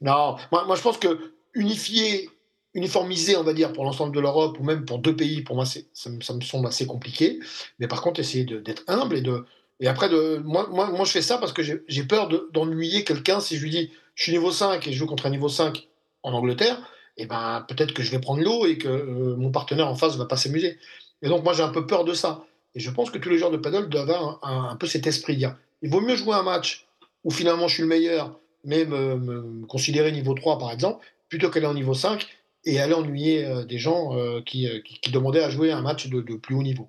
Non, 0.00 0.36
moi, 0.52 0.64
moi 0.66 0.76
je 0.76 0.82
pense 0.82 0.98
que 0.98 1.32
unifier 1.54 2.28
uniformiser, 2.76 3.36
on 3.36 3.42
va 3.42 3.54
dire, 3.54 3.72
pour 3.72 3.84
l'ensemble 3.84 4.14
de 4.14 4.20
l'Europe 4.20 4.58
ou 4.60 4.62
même 4.62 4.84
pour 4.84 4.98
deux 4.98 5.16
pays, 5.16 5.42
pour 5.42 5.56
moi, 5.56 5.64
ça, 5.64 6.10
me 6.10 6.20
semble 6.20 6.66
assez 6.66 6.86
compliqué. 6.86 7.40
Mais 7.78 7.88
par 7.88 8.02
contre, 8.02 8.20
essayer 8.20 8.44
d'être 8.44 8.84
humble 8.86 9.16
et 9.16 9.22
de. 9.22 9.44
Et 9.80 9.88
après, 9.88 10.08
de, 10.08 10.40
moi, 10.44 10.68
moi, 10.70 10.90
moi, 10.90 11.04
je 11.04 11.10
fais 11.10 11.22
ça 11.22 11.38
parce 11.38 11.52
que 11.52 11.62
j'ai 11.62 12.04
peur 12.04 12.28
d'ennuyer 12.52 13.04
quelqu'un 13.04 13.40
si 13.40 13.56
je 13.56 13.62
lui 13.62 13.70
dis 13.70 13.90
je 14.14 14.22
suis 14.22 14.32
niveau 14.32 14.50
5 14.50 14.86
et 14.86 14.92
je 14.92 14.98
joue 14.98 15.06
contre 15.06 15.26
un 15.26 15.30
niveau 15.30 15.48
5 15.48 15.88
en 16.22 16.32
Angleterre. 16.32 16.78
Et 17.18 17.22
eh 17.22 17.26
ben 17.26 17.64
peut-être 17.66 17.94
que 17.94 18.02
je 18.02 18.10
vais 18.10 18.18
prendre 18.18 18.42
l'eau 18.42 18.66
et 18.66 18.76
que 18.76 18.88
euh, 18.88 19.36
mon 19.36 19.50
partenaire 19.50 19.88
en 19.88 19.94
face 19.94 20.16
va 20.16 20.26
pas 20.26 20.36
s'amuser. 20.36 20.78
Et 21.22 21.28
donc 21.28 21.44
moi 21.44 21.54
j'ai 21.54 21.62
un 21.62 21.70
peu 21.70 21.86
peur 21.86 22.04
de 22.04 22.12
ça. 22.12 22.44
Et 22.74 22.80
je 22.80 22.90
pense 22.90 23.10
que 23.10 23.16
tous 23.16 23.30
les 23.30 23.38
joueurs 23.38 23.50
de 23.50 23.56
paddle 23.56 23.88
doivent 23.88 24.10
avoir 24.10 24.38
un, 24.42 24.76
peu 24.76 24.86
cet 24.86 25.06
esprit 25.06 25.36
dire 25.36 25.56
il 25.80 25.88
vaut 25.88 26.02
mieux 26.02 26.16
jouer 26.16 26.34
un 26.34 26.42
match 26.42 26.86
où 27.24 27.30
finalement 27.30 27.68
je 27.68 27.74
suis 27.74 27.82
le 27.82 27.88
meilleur, 27.88 28.38
mais 28.64 28.84
me, 28.84 29.64
considérer 29.66 30.12
niveau 30.12 30.34
3 30.34 30.58
par 30.58 30.72
exemple, 30.72 31.06
plutôt 31.30 31.48
qu'aller 31.48 31.66
en 31.66 31.74
niveau 31.74 31.94
5 31.94 32.26
et 32.66 32.78
aller 32.80 32.92
ennuyer 32.92 33.46
euh, 33.46 33.64
des 33.64 33.78
gens 33.78 34.16
euh, 34.16 34.42
qui, 34.44 34.68
qui, 34.84 35.10
demandaient 35.10 35.42
à 35.42 35.48
jouer 35.50 35.72
un 35.72 35.80
match 35.80 36.08
de, 36.08 36.20
plus 36.36 36.54
haut 36.54 36.62
niveau. 36.62 36.88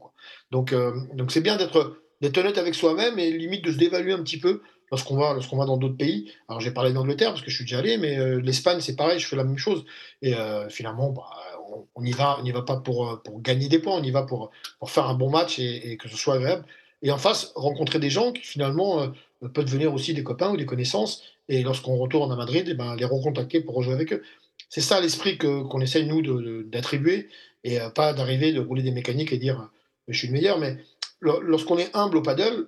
Donc 0.51 0.73
donc 1.13 1.31
c'est 1.31 1.41
bien 1.41 1.57
d'être 1.57 1.97
honnête 2.37 2.57
avec 2.57 2.75
soi-même 2.75 3.17
et 3.19 3.31
limite 3.31 3.63
de 3.63 3.71
se 3.71 3.77
dévaluer 3.77 4.13
un 4.13 4.23
petit 4.23 4.39
peu 4.39 4.61
lorsqu'on 4.91 5.17
va, 5.17 5.33
lorsqu'on 5.33 5.57
va 5.57 5.65
dans 5.65 5.77
d'autres 5.77 5.97
pays. 5.97 6.31
Alors 6.47 6.61
j'ai 6.61 6.71
parlé 6.71 6.93
d'Angleterre 6.93 7.29
parce 7.29 7.41
que 7.41 7.49
je 7.49 7.55
suis 7.55 7.65
déjà 7.65 7.79
allé, 7.79 7.97
mais 7.97 8.17
euh, 8.17 8.39
l'Espagne 8.41 8.79
c'est 8.81 8.95
pareil, 8.95 9.19
je 9.19 9.27
fais 9.27 9.35
la 9.35 9.43
même 9.43 9.57
chose. 9.57 9.85
Et 10.21 10.33
euh, 10.33 10.69
finalement, 10.69 11.11
bah, 11.11 11.29
on 11.95 12.01
n'y 12.01 12.11
va, 12.11 12.37
on 12.41 12.45
y 12.45 12.51
va 12.51 12.61
pas 12.61 12.77
pour, 12.77 13.09
euh, 13.09 13.15
pour 13.17 13.41
gagner 13.41 13.67
des 13.67 13.79
points, 13.79 13.95
on 13.95 14.03
y 14.03 14.11
va 14.11 14.23
pour, 14.23 14.51
pour 14.79 14.89
faire 14.89 15.07
un 15.07 15.13
bon 15.13 15.29
match 15.29 15.59
et, 15.59 15.97
que 15.97 16.09
ce 16.09 16.17
soit 16.17 16.35
agréable. 16.35 16.65
Et 17.01 17.11
en 17.11 17.17
face, 17.17 17.51
rencontrer 17.55 17.99
des 17.99 18.09
gens 18.09 18.31
qui 18.31 18.41
finalement 18.41 19.11
peuvent 19.53 19.65
devenir 19.65 19.93
aussi 19.93 20.15
des 20.15 20.23
copains 20.23 20.49
ou 20.49 20.57
des 20.57 20.65
connaissances. 20.65 21.21
Et 21.47 21.61
lorsqu'on 21.61 21.95
retourne 21.95 22.31
à 22.31 22.35
Madrid, 22.35 22.65
eh 22.67 22.73
ben, 22.73 22.95
les 22.95 23.05
recontacter 23.05 23.61
pour 23.61 23.75
rejouer 23.75 23.93
avec 23.93 24.13
eux. 24.13 24.23
C'est 24.69 24.81
ça 24.81 24.99
l'esprit 24.99 25.37
qu'on 25.37 25.81
essaye 25.81 26.05
nous 26.05 26.21
d'attribuer 26.63 27.29
et 27.63 27.79
pas 27.95 28.13
d'arriver 28.13 28.51
de 28.51 28.59
rouler 28.59 28.83
des 28.83 28.91
mécaniques 28.91 29.31
et 29.31 29.37
dire 29.37 29.69
je 30.07 30.17
suis 30.17 30.27
le 30.27 30.33
meilleur. 30.33 30.59
Mais 30.59 30.77
lorsqu'on 31.21 31.77
est 31.77 31.95
humble 31.95 32.17
au 32.17 32.21
paddle, 32.21 32.67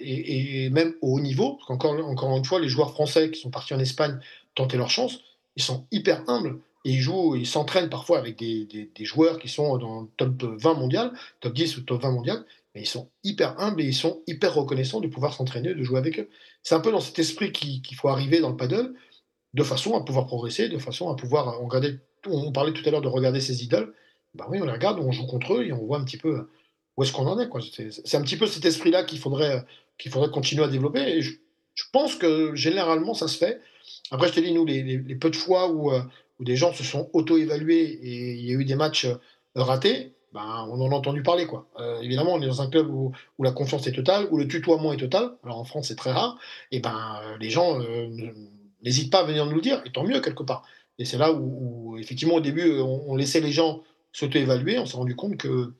et, 0.00 0.68
même 0.70 0.94
au 1.00 1.14
haut 1.14 1.20
niveau, 1.20 1.54
parce 1.56 1.70
encore 1.70 2.36
une 2.36 2.44
fois, 2.44 2.60
les 2.60 2.68
joueurs 2.68 2.92
français 2.92 3.30
qui 3.30 3.40
sont 3.40 3.50
partis 3.50 3.74
en 3.74 3.78
Espagne 3.78 4.18
tenter 4.54 4.76
leur 4.76 4.90
chance, 4.90 5.20
ils 5.56 5.62
sont 5.62 5.86
hyper 5.90 6.28
humbles 6.28 6.58
et 6.84 6.90
ils 6.90 7.00
jouent, 7.00 7.36
ils 7.36 7.46
s'entraînent 7.46 7.88
parfois 7.88 8.18
avec 8.18 8.38
des, 8.38 8.64
des, 8.66 9.04
joueurs 9.04 9.38
qui 9.38 9.48
sont 9.48 9.78
dans 9.78 10.02
le 10.02 10.08
top 10.16 10.42
20 10.42 10.74
mondial, 10.74 11.12
top 11.40 11.54
10 11.54 11.76
ou 11.78 11.80
top 11.82 12.02
20 12.02 12.10
mondial, 12.10 12.44
mais 12.74 12.82
ils 12.82 12.88
sont 12.88 13.08
hyper 13.22 13.58
humbles 13.60 13.82
et 13.82 13.86
ils 13.86 13.94
sont 13.94 14.22
hyper 14.26 14.54
reconnaissants 14.54 15.00
de 15.00 15.06
pouvoir 15.06 15.34
s'entraîner, 15.34 15.74
de 15.74 15.82
jouer 15.82 15.98
avec 15.98 16.18
eux. 16.18 16.28
C'est 16.62 16.74
un 16.74 16.80
peu 16.80 16.90
dans 16.90 17.00
cet 17.00 17.18
esprit 17.18 17.52
qu'il 17.52 17.96
faut 17.96 18.08
arriver 18.08 18.40
dans 18.40 18.50
le 18.50 18.56
paddle, 18.56 18.94
de 19.54 19.62
façon 19.62 19.96
à 19.96 20.04
pouvoir 20.04 20.26
progresser, 20.26 20.68
de 20.68 20.78
façon 20.78 21.10
à 21.10 21.16
pouvoir 21.16 21.58
regarder. 21.58 21.98
On 22.26 22.52
parlait 22.52 22.72
tout 22.72 22.82
à 22.86 22.90
l'heure 22.90 23.02
de 23.02 23.08
regarder 23.08 23.40
ses 23.40 23.64
idoles. 23.64 23.94
Ben 24.34 24.46
oui, 24.48 24.58
on 24.62 24.64
les 24.64 24.72
regarde, 24.72 24.98
on 24.98 25.12
joue 25.12 25.26
contre 25.26 25.54
eux 25.54 25.66
et 25.66 25.72
on 25.72 25.84
voit 25.84 25.98
un 25.98 26.04
petit 26.04 26.16
peu 26.16 26.48
où 26.96 27.02
est-ce 27.02 27.12
qu'on 27.12 27.26
en 27.26 27.38
est. 27.38 27.48
C'est 28.04 28.16
un 28.16 28.22
petit 28.22 28.36
peu 28.36 28.46
cet 28.46 28.64
esprit-là 28.64 29.04
qu'il 29.04 29.18
faudrait 29.18 29.64
qu'il 29.98 30.10
faudrait 30.10 30.30
continuer 30.30 30.64
à 30.64 30.68
développer. 30.68 31.00
Et 31.00 31.22
je, 31.22 31.32
pense 31.92 32.16
que 32.16 32.54
généralement, 32.54 33.14
ça 33.14 33.28
se 33.28 33.38
fait. 33.38 33.60
Après, 34.10 34.28
je 34.28 34.34
te 34.34 34.40
dis, 34.40 34.52
nous, 34.52 34.64
les, 34.64 34.98
peu 35.14 35.30
de 35.30 35.36
fois 35.36 35.70
où, 35.70 35.92
euh, 35.92 36.02
où, 36.38 36.44
des 36.44 36.56
gens 36.56 36.72
se 36.72 36.84
sont 36.84 37.08
auto-évalués 37.12 37.98
et 38.02 38.32
il 38.32 38.44
y 38.44 38.50
a 38.50 38.54
eu 38.54 38.64
des 38.64 38.74
matchs 38.74 39.06
euh, 39.06 39.16
ratés, 39.54 40.14
ben, 40.32 40.66
on 40.70 40.80
en 40.80 40.90
a 40.90 40.94
entendu 40.94 41.22
parler. 41.22 41.46
Quoi. 41.46 41.68
Euh, 41.78 42.00
évidemment, 42.00 42.34
on 42.34 42.42
est 42.42 42.46
dans 42.46 42.62
un 42.62 42.70
club 42.70 42.88
où, 42.90 43.12
où, 43.38 43.42
la 43.42 43.52
confiance 43.52 43.86
est 43.86 43.92
totale, 43.92 44.26
où 44.30 44.38
le 44.38 44.48
tutoiement 44.48 44.92
est 44.92 44.98
total. 44.98 45.32
Alors 45.44 45.58
en 45.58 45.64
France, 45.64 45.88
c'est 45.88 45.96
très 45.96 46.12
rare. 46.12 46.38
Et 46.70 46.80
ben, 46.80 47.20
les 47.38 47.50
gens 47.50 47.78
n'hésitent 48.82 49.12
pas 49.12 49.20
à 49.20 49.24
venir 49.24 49.46
nous 49.46 49.56
le 49.56 49.60
dire, 49.60 49.82
et 49.84 49.92
tant 49.92 50.04
mieux 50.04 50.20
quelque 50.20 50.42
part. 50.42 50.64
Et 50.98 51.04
c'est 51.04 51.18
là 51.18 51.32
où, 51.32 51.96
effectivement, 51.98 52.34
au 52.34 52.40
début, 52.40 52.78
on, 52.80 53.16
laissait 53.16 53.40
les 53.40 53.52
gens 53.52 53.82
s'auto-évaluer. 54.12 54.78
On 54.78 54.86
s'est 54.86 54.96
rendu 54.96 55.16
compte 55.16 55.36
que, 55.36 55.74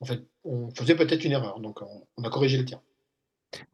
en 0.00 0.04
fait, 0.04 0.22
on 0.44 0.70
faisait 0.70 0.96
peut-être 0.96 1.24
une 1.24 1.32
erreur. 1.32 1.60
Donc, 1.60 1.80
on, 1.82 2.24
a 2.24 2.30
corrigé 2.30 2.58
le 2.58 2.64
tir. 2.64 2.80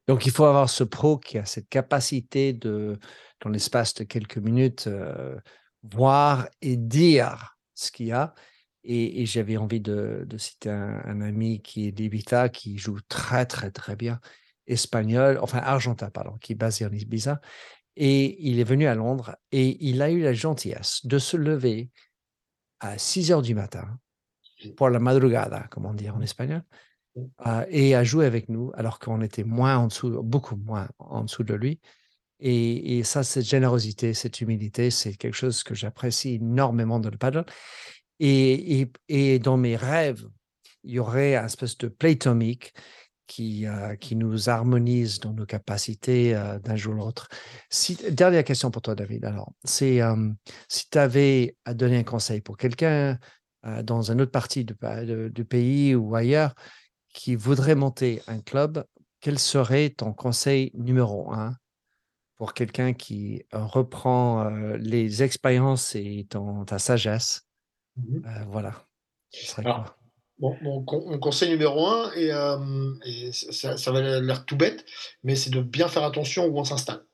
Donc, 0.06 0.26
il 0.26 0.32
faut 0.32 0.44
avoir 0.44 0.68
ce 0.68 0.84
pro 0.84 1.18
qui 1.18 1.38
a 1.38 1.44
cette 1.44 1.68
capacité 1.68 2.52
de, 2.52 2.98
dans 3.40 3.50
l'espace 3.50 3.94
de 3.94 4.04
quelques 4.04 4.38
minutes, 4.38 4.86
euh, 4.86 5.36
voir 5.82 6.48
et 6.60 6.76
dire 6.76 7.56
ce 7.74 7.90
qu'il 7.90 8.06
y 8.06 8.12
a. 8.12 8.34
Et, 8.84 9.26
j'avais 9.26 9.56
envie 9.56 9.80
de, 9.80 10.26
citer 10.38 10.68
un, 10.68 11.20
ami 11.20 11.62
qui 11.62 11.86
est 11.86 11.92
d'Ibiza, 11.92 12.48
qui 12.48 12.78
joue 12.78 12.98
très, 13.08 13.46
très, 13.46 13.70
très 13.70 13.96
bien, 13.96 14.20
espagnol, 14.66 15.38
enfin 15.40 15.58
argentin, 15.58 16.10
pardon, 16.10 16.36
qui 16.40 16.52
est 16.52 16.56
basé 16.56 16.84
en 16.84 16.92
Ibiza. 16.92 17.40
Et 17.96 18.48
il 18.48 18.58
est 18.58 18.64
venu 18.64 18.86
à 18.86 18.94
Londres 18.94 19.36
et 19.50 19.76
il 19.86 20.00
a 20.02 20.10
eu 20.10 20.20
la 20.22 20.32
gentillesse 20.32 21.04
de 21.04 21.18
se 21.18 21.36
lever 21.36 21.90
à 22.80 22.98
6 22.98 23.32
heures 23.32 23.42
du 23.42 23.54
matin 23.54 23.98
pour 24.76 24.88
la 24.88 24.98
madrugada, 24.98 25.66
comme 25.70 25.86
on 25.86 25.94
dit 25.94 26.08
en 26.08 26.20
espagnol, 26.20 26.62
et 27.68 27.94
à 27.94 28.04
jouer 28.04 28.26
avec 28.26 28.48
nous, 28.48 28.70
alors 28.74 28.98
qu'on 28.98 29.20
était 29.20 29.44
moins 29.44 29.76
en 29.76 29.88
dessous, 29.88 30.22
beaucoup 30.22 30.56
moins 30.56 30.88
en 30.98 31.24
dessous 31.24 31.44
de 31.44 31.54
lui. 31.54 31.80
Et, 32.44 33.04
ça, 33.04 33.22
cette 33.22 33.44
générosité, 33.44 34.14
cette 34.14 34.40
humilité, 34.40 34.90
c'est 34.90 35.14
quelque 35.14 35.36
chose 35.36 35.62
que 35.62 35.74
j'apprécie 35.74 36.34
énormément 36.34 36.98
dans 36.98 37.10
le 37.10 37.16
paddle. 37.16 37.44
Et, 38.18 38.90
et, 39.08 39.38
dans 39.38 39.56
mes 39.56 39.76
rêves, 39.76 40.26
il 40.82 40.92
y 40.92 40.98
aurait 40.98 41.36
un 41.36 41.46
espèce 41.46 41.78
de 41.78 41.86
playtomique 41.86 42.74
qui, 43.32 43.66
qui 44.00 44.16
nous 44.16 44.48
harmonise 44.48 45.20
dans 45.20 45.32
nos 45.32 45.46
capacités 45.46 46.34
d'un 46.62 46.76
jour 46.76 46.94
à 46.94 46.96
l'autre. 46.96 47.28
Si, 47.70 47.96
dernière 48.10 48.44
question 48.44 48.70
pour 48.70 48.82
toi, 48.82 48.94
David. 48.94 49.24
Alors, 49.24 49.52
c'est 49.64 50.00
si 50.68 50.90
tu 50.90 50.98
avais 50.98 51.56
à 51.64 51.74
donner 51.74 51.98
un 51.98 52.04
conseil 52.04 52.40
pour 52.40 52.56
quelqu'un 52.56 53.18
dans 53.82 54.10
une 54.10 54.20
autre 54.20 54.32
partie 54.32 54.64
du 54.64 55.44
pays 55.44 55.94
ou 55.94 56.14
ailleurs 56.14 56.54
qui 57.14 57.36
voudrait 57.36 57.74
monter 57.74 58.22
un 58.26 58.40
club, 58.40 58.84
quel 59.20 59.38
serait 59.38 59.90
ton 59.90 60.12
conseil 60.12 60.70
numéro 60.74 61.32
un 61.32 61.56
pour 62.36 62.54
quelqu'un 62.54 62.92
qui 62.92 63.44
euh, 63.54 63.64
reprend 63.64 64.44
euh, 64.44 64.76
les 64.76 65.22
expériences 65.22 65.94
et 65.94 66.26
ton, 66.28 66.64
ta 66.64 66.80
sagesse? 66.80 67.46
Mmh 67.96 68.26
euh, 68.26 68.44
Voilà. 68.48 68.84
Mon, 70.42 70.84
conseil 71.18 71.50
numéro 71.50 71.86
un, 71.86 72.10
et, 72.12 73.32
ça, 73.32 73.76
ça, 73.76 73.92
va 73.92 74.20
l'air 74.20 74.44
tout 74.44 74.56
bête, 74.56 74.84
mais 75.22 75.36
c'est 75.36 75.50
de 75.50 75.60
bien 75.60 75.88
faire 75.88 76.04
attention 76.04 76.46
où 76.46 76.58
on 76.58 76.64
s'installe. 76.64 77.04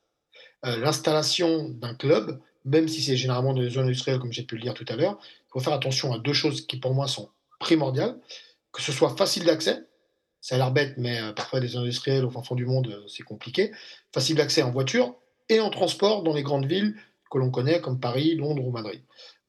L'installation 0.62 1.68
d'un 1.68 1.94
club, 1.94 2.40
même 2.64 2.88
si 2.88 3.02
c'est 3.02 3.16
généralement 3.16 3.54
dans 3.54 3.60
les 3.60 3.70
zones 3.70 3.84
industrielles, 3.84 4.18
comme 4.18 4.32
j'ai 4.32 4.42
pu 4.42 4.56
le 4.56 4.62
dire 4.62 4.74
tout 4.74 4.86
à 4.88 4.96
l'heure, 4.96 5.18
il 5.22 5.52
faut 5.52 5.60
faire 5.60 5.72
attention 5.72 6.12
à 6.12 6.18
deux 6.18 6.32
choses 6.32 6.66
qui 6.66 6.78
pour 6.78 6.94
moi 6.94 7.06
sont 7.06 7.28
primordiales 7.60 8.18
que 8.72 8.82
ce 8.82 8.92
soit 8.92 9.16
facile 9.16 9.44
d'accès, 9.44 9.84
ça 10.40 10.54
a 10.54 10.58
l'air 10.58 10.70
bête, 10.70 10.94
mais 10.96 11.20
euh, 11.20 11.32
parfois 11.32 11.60
des 11.60 11.76
industriels 11.76 12.24
au 12.24 12.30
fin 12.30 12.42
fond 12.42 12.54
du 12.54 12.66
monde, 12.66 12.88
euh, 12.88 13.08
c'est 13.08 13.22
compliqué, 13.22 13.72
facile 14.12 14.36
d'accès 14.36 14.62
en 14.62 14.70
voiture 14.70 15.16
et 15.48 15.60
en 15.60 15.70
transport 15.70 16.22
dans 16.22 16.34
les 16.34 16.42
grandes 16.42 16.66
villes 16.66 16.94
que 17.30 17.38
l'on 17.38 17.50
connaît 17.50 17.80
comme 17.80 18.00
Paris, 18.00 18.36
Londres 18.36 18.64
ou 18.64 18.70
Madrid. 18.70 19.02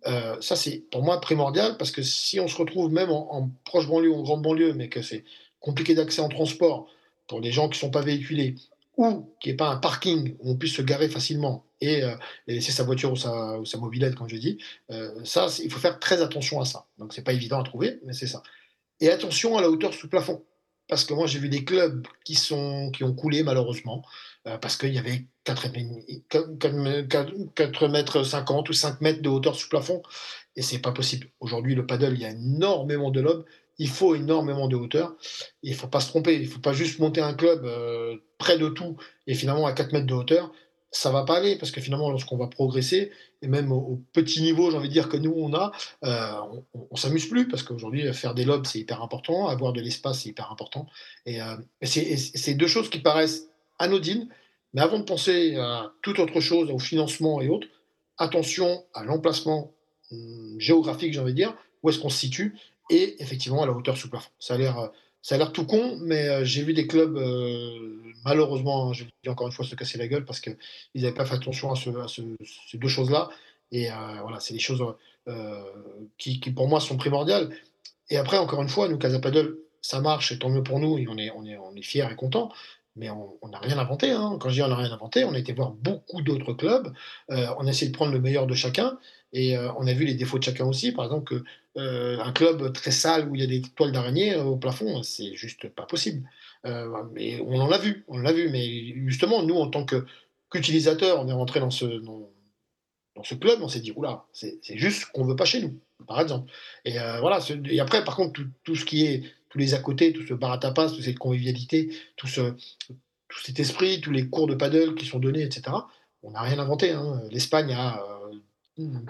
Euh, 0.07 0.39
ça, 0.41 0.55
c'est 0.55 0.83
pour 0.91 1.03
moi 1.03 1.19
primordial 1.19 1.77
parce 1.77 1.91
que 1.91 2.01
si 2.01 2.39
on 2.39 2.47
se 2.47 2.55
retrouve 2.55 2.91
même 2.91 3.09
en, 3.09 3.49
proche 3.65 3.87
banlieue 3.87 4.09
ou 4.09 4.15
en 4.15 4.23
grande 4.23 4.41
banlieue, 4.41 4.73
mais 4.73 4.89
que 4.89 5.01
c'est 5.01 5.23
compliqué 5.59 5.93
d'accès 5.93 6.21
en 6.21 6.29
transport 6.29 6.87
pour 7.27 7.41
des 7.41 7.51
gens 7.51 7.67
qui 7.67 7.77
ne 7.77 7.81
sont 7.81 7.91
pas 7.91 8.01
véhiculés 8.01 8.55
ou 8.97 9.29
qu'il 9.39 9.51
n'y 9.51 9.53
ait 9.53 9.57
pas 9.57 9.69
un 9.69 9.77
parking 9.77 10.35
où 10.39 10.51
on 10.51 10.55
puisse 10.55 10.75
se 10.75 10.81
garer 10.81 11.09
facilement 11.09 11.65
et, 11.79 12.01
laisser 12.47 12.73
sa 12.73 12.83
voiture 12.83 13.13
ou 13.13 13.15
sa, 13.15 13.57
ou 13.57 13.65
sa 13.65 13.77
mobilette, 13.77 14.15
comme 14.15 14.27
je 14.27 14.35
dis, 14.35 14.57
ça, 15.23 15.47
il 15.63 15.71
faut 15.71 15.79
faire 15.79 15.99
très 15.99 16.21
attention 16.21 16.59
à 16.59 16.65
ça. 16.65 16.85
Donc, 16.97 17.13
c'est 17.13 17.23
pas 17.23 17.31
évident 17.31 17.61
à 17.61 17.63
trouver, 17.63 17.99
mais 18.03 18.11
c'est 18.11 18.27
ça. 18.27 18.43
Et 18.99 19.09
attention 19.09 19.57
à 19.57 19.61
la 19.61 19.69
hauteur 19.69 19.93
sous 19.93 20.09
plafond. 20.09 20.43
Parce 20.89 21.05
que 21.05 21.13
moi, 21.13 21.27
j'ai 21.27 21.39
vu 21.39 21.49
des 21.49 21.63
clubs 21.63 22.05
qui, 22.25 22.35
sont, 22.35 22.91
qui 22.91 23.03
ont 23.03 23.13
coulé, 23.13 23.43
malheureusement, 23.43 24.03
euh, 24.03 24.09
parce 24.43 24.77
qu'il 24.77 24.93
y 24.93 24.97
avait 24.97 25.25
4, 25.43 25.71
4, 27.55 27.87
mètres 27.87 28.23
50 28.23 28.69
ou 28.69 28.73
5 28.73 29.01
mètres 29.01 29.21
de 29.21 29.29
hauteur 29.29 29.55
sous 29.55 29.69
plafond. 29.69 30.01
Et 30.55 30.61
c'est 30.61 30.79
pas 30.79 30.91
possible. 30.91 31.27
Aujourd'hui, 31.39 31.75
le 31.75 31.85
paddle, 31.85 32.13
il 32.13 32.21
y 32.21 32.25
a 32.25 32.31
énormément 32.31 33.11
de 33.11 33.21
lobes. 33.21 33.45
Il 33.77 33.89
faut 33.89 34.15
énormément 34.15 34.67
de 34.67 34.75
hauteur. 34.75 35.15
Il 35.63 35.71
ne 35.71 35.75
faut 35.75 35.87
pas 35.87 36.01
se 36.01 36.09
tromper. 36.09 36.35
Il 36.35 36.43
ne 36.43 36.47
faut 36.47 36.59
pas 36.59 36.73
juste 36.73 36.99
monter 36.99 37.21
un 37.21 37.33
club 37.33 37.65
euh, 37.65 38.17
près 38.37 38.57
de 38.57 38.69
tout 38.69 38.97
et 39.27 39.35
finalement 39.35 39.65
à 39.65 39.73
4 39.73 39.93
mètres 39.93 40.07
de 40.07 40.13
hauteur. 40.13 40.51
ça 40.91 41.11
va 41.11 41.23
pas 41.23 41.37
aller 41.37 41.57
parce 41.57 41.71
que 41.71 41.81
finalement, 41.81 42.09
lorsqu'on 42.09 42.37
va 42.37 42.47
progresser, 42.47 43.11
et 43.41 43.47
même 43.47 43.71
au, 43.71 44.01
petit 44.11 44.41
niveau, 44.41 44.69
j'ai 44.69 44.77
envie 44.77 44.89
de 44.89 44.93
dire 44.93 45.07
que 45.07 45.17
nous 45.17 45.33
on 45.35 45.53
a, 45.53 45.71
euh, 46.03 46.63
on, 46.73 46.87
on, 46.91 46.95
s'amuse 46.95 47.29
plus 47.29 47.47
parce 47.47 47.63
qu'aujourd'hui, 47.63 48.11
faire 48.13 48.33
des 48.33 48.43
lobes 48.43 48.65
c'est 48.65 48.79
hyper 48.79 49.01
important, 49.01 49.47
avoir 49.47 49.71
de 49.71 49.81
l'espace 49.81 50.23
c'est 50.23 50.29
hyper 50.29 50.51
important. 50.51 50.87
Et, 51.25 51.41
euh, 51.41 51.55
c'est 51.83 52.55
deux 52.55 52.67
choses 52.67 52.89
qui 52.89 52.99
paraissent 52.99 53.48
anodines, 53.79 54.29
mais 54.73 54.81
avant 54.81 54.99
de 54.99 55.03
penser 55.03 55.55
à 55.55 55.91
toute 56.01 56.19
autre 56.19 56.39
chose, 56.39 56.69
au 56.69 56.79
financement 56.79 57.41
et 57.41 57.49
autres, 57.49 57.67
attention 58.17 58.85
à 58.93 59.03
l'emplacement 59.03 59.73
hum, 60.11 60.55
géographique, 60.59 61.13
j'ai 61.13 61.19
envie 61.19 61.31
de 61.31 61.37
dire, 61.37 61.55
où 61.81 61.89
est-ce 61.89 61.99
qu'on 61.99 62.09
se 62.09 62.19
situe, 62.19 62.55
et 62.89 63.21
effectivement 63.21 63.63
à 63.63 63.65
la 63.65 63.71
hauteur 63.71 63.97
sous 63.97 64.09
plafond. 64.09 64.29
Ça 64.39 64.55
a 64.55 64.57
l'air 64.57 64.91
ça 65.21 65.35
a 65.35 65.37
l'air 65.37 65.51
tout 65.51 65.65
con, 65.65 65.97
mais 66.01 66.27
euh, 66.29 66.45
j'ai 66.45 66.63
vu 66.63 66.73
des 66.73 66.87
clubs, 66.87 67.17
euh, 67.17 68.01
malheureusement, 68.23 68.89
hein, 68.89 68.93
je 68.93 69.03
dis 69.03 69.29
encore 69.29 69.47
une 69.47 69.53
fois, 69.53 69.65
se 69.65 69.75
casser 69.75 69.97
la 69.97 70.07
gueule 70.07 70.25
parce 70.25 70.39
qu'ils 70.39 70.55
n'avaient 70.95 71.13
pas 71.13 71.25
fait 71.25 71.35
attention 71.35 71.71
à, 71.71 71.75
ces 71.75 72.77
deux 72.77 72.87
choses-là. 72.87 73.29
Et 73.71 73.91
euh, 73.91 73.95
voilà, 74.21 74.39
c'est 74.39 74.53
des 74.53 74.59
choses 74.59 74.83
qui, 76.17 76.39
pour 76.39 76.67
moi, 76.67 76.79
sont 76.79 76.97
primordiales. 76.97 77.49
Et 78.09 78.17
après, 78.17 78.37
encore 78.37 78.61
une 78.61 78.69
fois, 78.69 78.87
nous, 78.87 78.97
Casa 78.97 79.19
ça 79.81 80.01
marche, 80.01 80.31
et 80.31 80.39
tant 80.39 80.49
mieux 80.49 80.63
pour 80.63 80.79
nous, 80.79 80.97
et 80.97 81.07
on 81.07 81.17
est, 81.17 81.29
on 81.31 81.45
est, 81.45 81.57
on 81.57 81.75
est 81.75 81.81
fiers 81.83 82.07
et 82.11 82.15
contents. 82.15 82.51
Mais 82.95 83.09
on 83.09 83.47
n'a 83.47 83.59
rien 83.59 83.77
inventé. 83.77 84.11
Hein. 84.11 84.37
Quand 84.39 84.49
je 84.49 84.55
dis 84.55 84.61
on 84.61 84.67
n'a 84.67 84.75
rien 84.75 84.91
inventé, 84.91 85.23
on 85.23 85.33
a 85.33 85.39
été 85.39 85.53
voir 85.53 85.71
beaucoup 85.71 86.21
d'autres 86.21 86.53
clubs. 86.53 86.91
on 87.29 87.65
a 87.65 87.69
essayé 87.69 87.91
de 87.91 87.95
prendre 87.95 88.11
le 88.11 88.19
meilleur 88.19 88.47
de 88.47 88.53
chacun. 88.53 88.97
Et 89.31 89.55
on 89.57 89.85
a 89.85 89.93
vu 89.93 90.05
les 90.05 90.15
défauts 90.15 90.39
de 90.39 90.43
chacun 90.43 90.65
aussi. 90.65 90.91
Par 90.91 91.05
exemple, 91.05 91.43
euh, 91.77 92.19
un 92.19 92.31
club 92.33 92.73
très 92.73 92.91
sale 92.91 93.29
où 93.29 93.35
il 93.35 93.41
y 93.41 93.43
a 93.43 93.47
des 93.47 93.61
toiles 93.61 93.91
d'araignée 93.91 94.33
euh, 94.33 94.43
au 94.43 94.57
plafond, 94.57 95.03
c'est 95.03 95.35
juste 95.35 95.69
pas 95.69 95.85
possible. 95.85 96.27
Euh, 96.65 97.03
mais 97.13 97.39
on 97.41 97.59
en 97.61 97.71
a 97.71 97.77
vu, 97.77 98.03
on 98.07 98.17
l'a 98.17 98.33
vu. 98.33 98.49
Mais 98.49 98.93
justement, 99.07 99.43
nous, 99.43 99.55
en 99.55 99.69
tant 99.69 99.85
qu'utilisateurs, 99.85 101.21
on 101.21 101.27
est 101.27 101.33
rentré 101.33 101.59
dans 101.59 101.69
ce, 101.69 101.85
dans, 101.85 102.27
ce 103.23 103.35
club, 103.35 103.59
on 103.61 103.67
s'est 103.67 103.81
dit, 103.81 103.93
oula, 103.95 104.25
c'est 104.33 104.59
juste 104.77 105.05
qu'on 105.11 105.25
veut 105.25 105.35
pas 105.35 105.45
chez 105.45 105.61
nous, 105.61 105.79
par 106.07 106.21
exemple. 106.21 106.51
Et 106.85 106.93
voilà. 107.19 107.39
Et 107.65 107.79
après, 107.81 108.03
par 108.03 108.15
contre, 108.15 108.41
tout, 108.63 108.75
ce 108.75 108.85
qui 108.85 109.05
est 109.05 109.23
tous 109.49 109.57
les 109.57 109.73
à 109.73 109.79
côté, 109.79 110.13
tout 110.13 110.25
ce 110.25 110.33
bar 110.33 110.51
à 110.51 110.57
tapas, 110.57 110.89
toute 110.89 111.03
cette 111.03 111.19
convivialité, 111.19 111.89
tout, 112.15 112.27
ce, 112.27 112.53
cet 113.43 113.59
esprit, 113.59 114.01
tous 114.01 114.11
les 114.11 114.29
cours 114.29 114.47
de 114.47 114.55
paddle 114.55 114.95
qui 114.95 115.05
sont 115.05 115.19
donnés, 115.19 115.43
etc. 115.43 115.75
On 116.23 116.31
n'a 116.31 116.41
rien 116.41 116.59
inventé. 116.59 116.91
Hein. 116.91 117.21
L'Espagne 117.31 117.73
a 117.73 118.03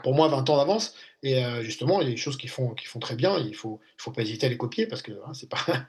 pour 0.04 0.14
moi 0.14 0.28
20 0.28 0.50
ans 0.50 0.58
d'avance. 0.58 0.96
Et 1.24 1.44
euh, 1.44 1.64
justement, 1.64 2.02
il 2.02 2.08
y 2.08 2.12
a 2.12 2.12
des 2.12 2.18
choses 2.18 2.38
qui 2.38 2.48
font, 2.48 2.74
très 3.02 3.16
bien. 3.16 3.38
Il 3.40 3.50
ne 3.50 3.54
faut, 3.54 3.80
pas 4.14 4.22
hésiter 4.22 4.46
à 4.46 4.50
les 4.50 4.58
copier 4.58 4.88
parce 4.88 5.02
que 5.02 5.12
hein, 5.12 5.32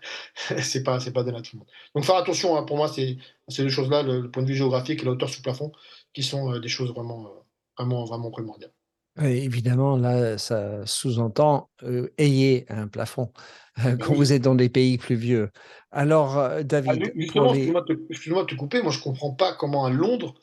pas, 0.85 1.01
c'est 1.01 1.13
pas, 1.13 1.23
donné 1.23 1.39
à 1.39 1.43
tout 1.43 1.51
le 1.55 1.59
monde. 1.61 1.69
Donc 1.95 2.05
faire 2.05 2.17
attention. 2.17 2.57
Hein, 2.57 2.65
pour 2.65 2.77
moi, 2.77 2.89
c'est 2.89 3.17
ces 3.49 3.63
deux 3.63 3.69
choses-là, 3.69 4.03
le, 4.03 4.31
point 4.31 4.43
de 4.43 4.49
vue 4.49 4.57
géographique 4.57 5.03
et 5.03 5.05
la 5.05 5.13
hauteur 5.13 5.31
sous 5.31 5.43
plafond, 5.43 5.73
qui 6.13 6.23
sont 6.23 6.53
euh, 6.53 6.61
des 6.61 6.69
choses 6.69 6.91
vraiment, 6.91 7.27
euh, 7.27 7.31
vraiment, 7.79 8.05
vraiment 8.05 8.31
primordiales. 8.31 8.73
Évidemment, 9.19 9.97
là, 9.97 10.39
ça 10.39 10.87
sous-entend 10.87 11.71
ayez 12.19 12.67
un 12.69 12.89
plafond 12.89 13.33
quand 14.01 14.15
vous 14.15 14.33
êtes 14.33 14.43
dans 14.43 14.55
des 14.55 14.69
pays 14.69 14.99
plus 14.99 15.15
vieux. 15.15 15.51
Alors, 15.91 16.39
ah, 16.39 16.63
David, 16.63 17.13
excuse-moi, 17.19 17.83
de 17.83 18.47
te 18.47 18.55
couper. 18.55 18.83
Moi, 18.83 18.93
je 18.93 19.01
comprends 19.01 19.33
pas 19.33 19.53
comment 19.53 19.85
à 19.85 19.91
Londres, 19.91 20.35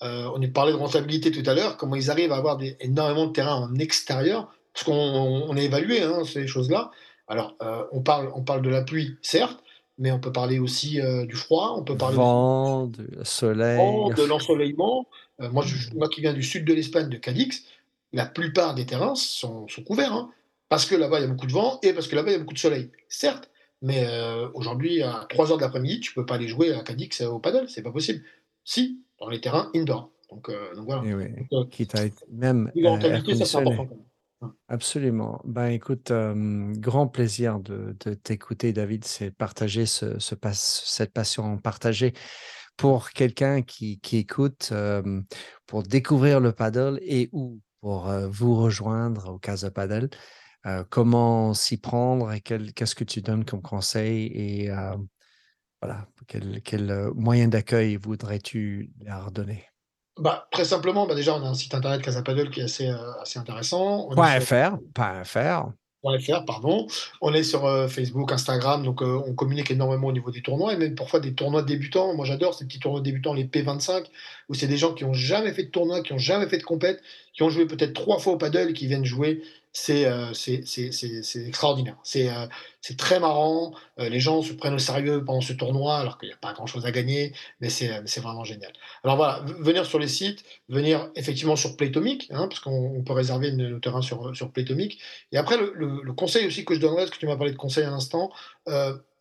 on 0.00 0.40
est 0.40 0.48
parlé 0.48 0.72
de 0.72 0.78
rentabilité 0.78 1.30
tout 1.30 1.48
à 1.48 1.54
l'heure, 1.54 1.76
comment 1.76 1.96
ils 1.96 2.10
arrivent 2.10 2.32
à 2.32 2.36
avoir 2.36 2.56
des, 2.56 2.76
énormément 2.80 3.26
de 3.26 3.32
terrain 3.32 3.56
en 3.56 3.74
extérieur, 3.76 4.52
parce 4.72 4.84
qu'on 4.84 4.92
on 4.92 5.56
a 5.56 5.60
évalué 5.60 6.02
hein, 6.02 6.24
ces 6.24 6.46
choses-là. 6.46 6.90
Alors, 7.28 7.56
on, 7.92 8.02
parle, 8.02 8.30
on 8.34 8.42
parle 8.42 8.62
de 8.62 8.70
la 8.70 8.82
pluie, 8.82 9.16
certes, 9.22 9.62
mais 9.98 10.10
on 10.10 10.18
peut 10.18 10.32
parler 10.32 10.58
aussi 10.58 11.00
du 11.26 11.36
froid, 11.36 11.74
on 11.78 11.84
peut 11.84 11.96
parler 11.96 12.16
vent, 12.16 12.86
du 12.86 13.06
soleil, 13.22 13.78
de 14.16 14.24
l'ensoleillement. 14.24 15.06
moi, 15.38 15.64
moi 15.94 16.08
qui 16.08 16.20
viens 16.20 16.32
du 16.32 16.42
sud 16.42 16.64
de 16.64 16.74
l'Espagne, 16.74 17.08
de 17.08 17.16
Cadix, 17.16 17.64
la 18.14 18.26
plupart 18.26 18.74
des 18.74 18.86
terrains 18.86 19.14
sont, 19.14 19.66
couverts, 19.86 20.12
hein, 20.12 20.30
parce 20.68 20.86
que 20.86 20.94
là-bas 20.94 21.18
il 21.18 21.22
y 21.22 21.24
a 21.26 21.28
beaucoup 21.28 21.46
de 21.46 21.52
vent 21.52 21.78
et 21.82 21.92
parce 21.92 22.08
que 22.08 22.16
là-bas 22.16 22.30
il 22.30 22.34
y 22.34 22.36
a 22.36 22.40
beaucoup 22.40 22.54
de 22.54 22.58
soleil, 22.58 22.90
certes. 23.08 23.50
Mais 23.82 24.08
aujourd'hui, 24.54 25.02
à 25.02 25.26
3 25.28 25.48
h 25.48 25.56
de 25.56 25.60
l'après-midi, 25.60 26.00
tu 26.00 26.14
peux 26.14 26.24
pas 26.24 26.36
aller 26.36 26.48
jouer 26.48 26.72
à 26.72 26.82
Cadix 26.82 27.20
au 27.20 27.38
paddle, 27.38 27.68
c'est 27.68 27.82
pas 27.82 27.92
possible. 27.92 28.22
Si, 28.64 29.04
dans 29.20 29.28
les 29.28 29.42
terrains 29.42 29.70
indoor. 29.74 30.10
Donc, 30.30 30.48
euh, 30.48 30.74
donc 30.74 30.86
voilà. 30.86 31.02
Eh 31.04 31.14
oui, 31.14 31.26
donc, 31.50 31.70
qui 31.70 31.86
t'a 31.86 32.00
même 32.30 32.70
euh, 32.76 34.48
Absolument. 34.68 35.40
Ben 35.44 35.68
écoute, 35.68 36.12
grand 36.12 37.06
plaisir 37.08 37.60
de, 37.60 37.96
de 38.04 38.14
t'écouter, 38.14 38.72
David. 38.72 39.04
C'est 39.04 39.30
partager 39.30 39.86
ce, 39.86 40.18
ce 40.18 40.34
cette 40.52 41.12
passion 41.12 41.56
partagée 41.58 42.12
pour 42.76 43.10
quelqu'un 43.10 43.62
qui, 43.62 44.00
qui 44.00 44.18
écoute, 44.18 44.72
pour 45.66 45.82
découvrir 45.82 46.40
le 46.40 46.52
paddle 46.52 46.98
et 47.02 47.30
ou 47.32 47.60
pour 47.84 48.08
vous 48.30 48.56
rejoindre 48.56 49.34
au 49.34 49.38
Casa 49.38 49.70
Paddle. 49.70 50.08
comment 50.88 51.52
s'y 51.52 51.76
prendre 51.76 52.32
et 52.32 52.40
qu'est-ce 52.40 52.94
que 52.94 53.04
tu 53.04 53.20
donnes 53.20 53.44
comme 53.44 53.60
conseil 53.60 54.26
et 54.34 54.70
voilà, 55.84 56.06
quel, 56.28 56.62
quel 56.62 56.90
euh, 56.90 57.12
moyen 57.14 57.48
d'accueil 57.48 57.96
voudrais-tu 57.96 58.90
leur 59.04 59.30
donner? 59.30 59.66
Bah, 60.18 60.48
Très 60.50 60.64
simplement, 60.64 61.06
bah 61.06 61.14
déjà, 61.14 61.34
on 61.34 61.44
a 61.44 61.48
un 61.48 61.52
site 61.52 61.74
internet 61.74 62.00
Casa 62.00 62.22
Paddle 62.22 62.48
qui 62.48 62.60
est 62.60 62.64
assez, 62.64 62.88
euh, 62.88 63.20
assez 63.20 63.38
intéressant. 63.38 64.08
.fr, 64.12 64.78
pas 64.94 65.24
.fr. 65.24 65.72
On 67.20 67.32
est 67.32 67.42
sur 67.42 67.64
euh, 67.64 67.88
Facebook, 67.88 68.30
Instagram, 68.30 68.84
donc 68.84 69.00
on 69.02 69.34
communique 69.34 69.70
énormément 69.70 70.08
au 70.08 70.12
niveau 70.12 70.30
des 70.30 70.42
tournois 70.42 70.74
et 70.74 70.76
même 70.76 70.94
parfois 70.94 71.20
des 71.20 71.34
tournois 71.34 71.62
débutants. 71.62 72.14
Moi, 72.14 72.26
j'adore 72.26 72.54
ces 72.54 72.66
petits 72.66 72.78
tournois 72.78 73.00
débutants, 73.00 73.32
les 73.32 73.44
P25, 73.44 74.04
où 74.48 74.54
c'est 74.54 74.66
des 74.66 74.76
gens 74.76 74.92
qui 74.92 75.04
n'ont 75.04 75.14
jamais 75.14 75.52
fait 75.52 75.64
de 75.64 75.70
tournoi, 75.70 76.02
qui 76.02 76.12
n'ont 76.12 76.18
jamais 76.18 76.46
fait 76.46 76.58
de 76.58 76.62
compète, 76.62 77.02
qui 77.32 77.42
ont 77.42 77.50
joué 77.50 77.66
peut-être 77.66 77.94
trois 77.94 78.18
fois 78.18 78.34
au 78.34 78.36
paddle 78.36 78.74
qui 78.74 78.86
viennent 78.86 79.04
jouer 79.04 79.42
euh, 79.42 79.63
c'est 79.74 80.04
extraordinaire. 81.46 81.96
Euh, 82.16 82.46
c'est 82.80 82.96
très 82.96 83.18
marrant. 83.18 83.74
Euh, 83.98 84.08
les 84.08 84.20
gens 84.20 84.40
se 84.40 84.52
prennent 84.52 84.74
au 84.74 84.78
sérieux 84.78 85.24
pendant 85.24 85.40
ce 85.40 85.52
tournoi, 85.52 85.98
alors 85.98 86.16
qu'il 86.16 86.28
n'y 86.28 86.32
a 86.34 86.38
pas 86.38 86.52
grand-chose 86.52 86.86
à 86.86 86.92
gagner, 86.92 87.32
mais 87.60 87.68
c'est 87.68 88.20
vraiment 88.20 88.44
génial. 88.44 88.72
Alors 89.02 89.16
voilà, 89.16 89.44
venir 89.58 89.84
sur 89.84 89.98
les 89.98 90.06
sites, 90.06 90.44
venir 90.68 91.10
effectivement 91.16 91.56
sur 91.56 91.76
Playtomic, 91.76 92.28
hein, 92.30 92.46
parce 92.48 92.60
qu'on 92.60 93.02
peut 93.04 93.12
réserver 93.12 93.50
le 93.50 93.80
terrain 93.80 94.00
sur, 94.00 94.34
sur 94.36 94.52
Playtomic. 94.52 95.00
Et 95.32 95.38
après, 95.38 95.56
le, 95.56 96.12
conseil 96.12 96.46
aussi 96.46 96.64
que 96.64 96.74
je 96.74 96.80
donnerais, 96.80 97.02
parce 97.02 97.10
que 97.10 97.18
tu 97.18 97.26
m'as 97.26 97.36
parlé 97.36 97.52
de 97.52 97.56
conseil 97.56 97.84
à 97.84 97.90
l'instant, 97.90 98.30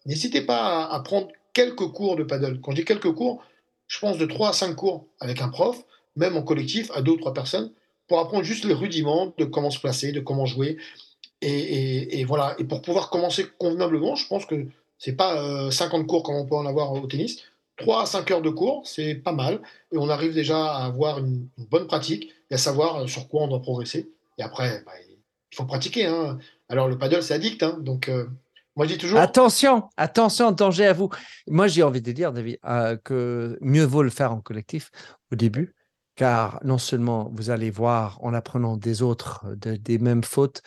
n'hésitez 0.05 0.41
pas 0.41 0.85
à, 0.85 0.95
à, 0.95 0.99
prendre 0.99 1.29
quelques 1.53 1.87
cours 1.87 2.15
de 2.15 2.23
paddle. 2.23 2.61
Quand 2.61 2.71
je 2.71 2.77
dis 2.77 2.85
quelques 2.85 3.11
cours, 3.11 3.43
je 3.87 3.99
pense 3.99 4.19
de 4.19 4.25
3 4.27 4.49
à 4.49 4.53
5 4.53 4.75
cours 4.75 5.07
avec 5.19 5.41
un 5.41 5.49
prof, 5.49 5.83
même 6.15 6.37
en 6.37 6.43
collectif, 6.43 6.91
à 6.93 7.01
deux 7.01 7.13
ou 7.13 7.17
trois 7.17 7.33
personnes 7.33 7.71
pour 8.07 8.19
apprendre 8.19 8.43
juste 8.43 8.65
les 8.65 8.73
rudiments 8.73 9.33
de 9.37 9.45
comment 9.45 9.69
se 9.69 9.79
placer, 9.79 10.11
de 10.11 10.19
comment 10.19 10.45
jouer. 10.45 10.77
Et, 11.41 12.23
voilà. 12.25 12.55
Et 12.57 12.63
pour 12.63 12.81
pouvoir 12.81 13.09
commencer 13.09 13.45
convenablement, 13.57 14.15
je 14.15 14.27
pense 14.27 14.45
que 14.45 14.67
c'est 14.97 15.13
pas 15.13 15.71
50 15.71 16.01
euh, 16.01 16.03
cours 16.05 16.23
comme 16.23 16.35
on 16.35 16.45
peut 16.45 16.55
en 16.55 16.65
avoir 16.65 16.91
au 16.93 17.05
tennis. 17.07 17.43
3 17.77 18.03
à 18.03 18.05
5 18.05 18.31
heures 18.31 18.41
de 18.41 18.49
cours, 18.49 18.83
c'est 18.85 19.15
pas 19.15 19.31
mal. 19.31 19.59
Et 19.91 19.97
on 19.97 20.09
arrive 20.09 20.33
déjà 20.33 20.73
à 20.73 20.85
avoir 20.85 21.17
une, 21.19 21.47
bonne 21.69 21.87
pratique 21.87 22.31
et 22.49 22.55
à 22.55 22.57
savoir 22.57 23.01
euh, 23.01 23.07
sur 23.07 23.27
quoi 23.27 23.43
on 23.43 23.47
doit 23.47 23.61
progresser. 23.61 24.11
Et 24.37 24.43
après, 24.43 24.83
bah, 24.85 24.91
il 25.51 25.55
faut 25.55 25.65
pratiquer. 25.65 26.05
Hein. 26.05 26.37
Alors, 26.69 26.87
le 26.87 26.97
paddle, 26.97 27.23
c'est 27.23 27.33
addict. 27.33 27.63
Hein. 27.63 27.77
Donc, 27.81 28.09
euh, 28.09 28.27
moi, 28.75 28.85
je 28.85 28.93
dis 28.93 28.97
toujours. 28.97 29.19
Attention, 29.19 29.89
attention, 29.97 30.51
danger 30.51 30.85
à 30.85 30.93
vous. 30.93 31.09
Moi, 31.47 31.67
j'ai 31.67 31.83
envie 31.83 32.01
de 32.01 32.11
dire, 32.11 32.31
David, 32.31 32.59
que 33.03 33.57
mieux 33.61 33.83
vaut 33.83 34.03
le 34.03 34.09
faire 34.09 34.31
en 34.31 34.39
collectif 34.39 34.91
au 35.31 35.35
début 35.35 35.75
car 36.15 36.59
non 36.63 36.77
seulement 36.77 37.31
vous 37.33 37.49
allez 37.49 37.71
voir 37.71 38.23
en 38.23 38.33
apprenant 38.33 38.77
des 38.77 39.01
autres 39.01 39.45
des 39.55 39.97
mêmes 39.97 40.23
fautes, 40.23 40.61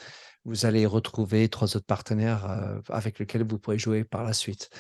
vous 0.45 0.65
allez 0.65 0.87
retrouver 0.87 1.49
trois 1.49 1.77
autres 1.77 1.87
partenaires 1.87 2.49
euh, 2.49 2.79
avec 2.89 3.19
lesquels 3.19 3.45
vous 3.45 3.59
pourrez 3.59 3.79
jouer 3.79 4.05
par 4.05 4.23
la 4.23 4.33
suite. 4.33 4.71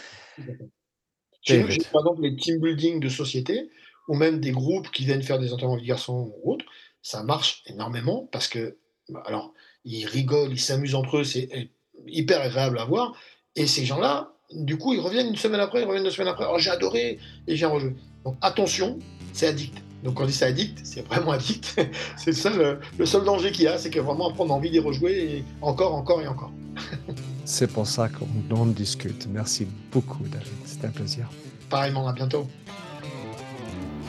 Chez 1.42 1.62
nous, 1.62 1.70
j'ai 1.70 1.82
par 1.92 2.02
exemple 2.02 2.22
les 2.22 2.36
team 2.36 2.60
building 2.60 3.00
de 3.00 3.08
société 3.08 3.70
ou 4.08 4.14
même 4.14 4.40
des 4.40 4.52
groupes 4.52 4.90
qui 4.90 5.04
viennent 5.04 5.22
faire 5.22 5.38
des 5.38 5.52
entraînements 5.52 5.76
de 5.76 5.82
garçons 5.82 6.32
ou 6.42 6.52
autres? 6.52 6.64
Ça 7.02 7.22
marche 7.22 7.62
énormément 7.66 8.28
parce 8.32 8.48
que, 8.48 8.78
alors, 9.24 9.52
ils 9.84 10.06
rigolent, 10.06 10.52
ils 10.52 10.60
s'amusent 10.60 10.94
entre 10.94 11.18
eux, 11.18 11.24
c'est 11.24 11.70
hyper 12.06 12.40
agréable 12.40 12.78
à 12.78 12.84
voir. 12.84 13.16
Et 13.54 13.66
ces 13.66 13.84
gens-là, 13.84 14.32
du 14.52 14.78
coup, 14.78 14.92
ils 14.92 15.00
reviennent 15.00 15.28
une 15.28 15.36
semaine 15.36 15.60
après, 15.60 15.82
ils 15.82 15.86
reviennent 15.86 16.04
deux 16.04 16.10
semaines 16.10 16.28
après. 16.28 16.46
Oh, 16.48 16.58
j'ai 16.58 16.70
adoré 16.70 17.18
et 17.46 17.56
j'ai 17.56 17.66
rejoué. 17.66 17.94
Donc 18.24 18.36
attention, 18.40 18.98
c'est 19.32 19.48
addict. 19.48 19.76
Donc 20.06 20.14
quand 20.14 20.22
on 20.22 20.26
dit 20.26 20.32
c'est 20.32 20.44
addict, 20.44 20.78
c'est 20.84 21.04
vraiment 21.04 21.32
addict. 21.32 21.74
c'est 22.16 22.30
le 22.30 22.36
seul, 22.36 22.78
le 22.96 23.06
seul 23.06 23.24
danger 23.24 23.50
qu'il 23.50 23.64
y 23.64 23.66
a, 23.66 23.76
c'est 23.76 23.90
que 23.90 23.98
vraiment 23.98 24.32
on 24.38 24.50
a 24.50 24.52
envie 24.52 24.70
d'y 24.70 24.78
rejouer 24.78 25.12
et 25.18 25.44
encore, 25.60 25.96
encore 25.96 26.22
et 26.22 26.28
encore. 26.28 26.52
c'est 27.44 27.66
pour 27.66 27.88
ça 27.88 28.08
qu'on 28.08 28.56
en 28.56 28.66
discute. 28.66 29.26
Merci 29.28 29.66
beaucoup, 29.90 30.22
David. 30.22 30.46
C'était 30.64 30.86
un 30.86 30.90
plaisir. 30.90 31.28
Pareillement, 31.68 32.06
à 32.06 32.12
bientôt. 32.12 32.46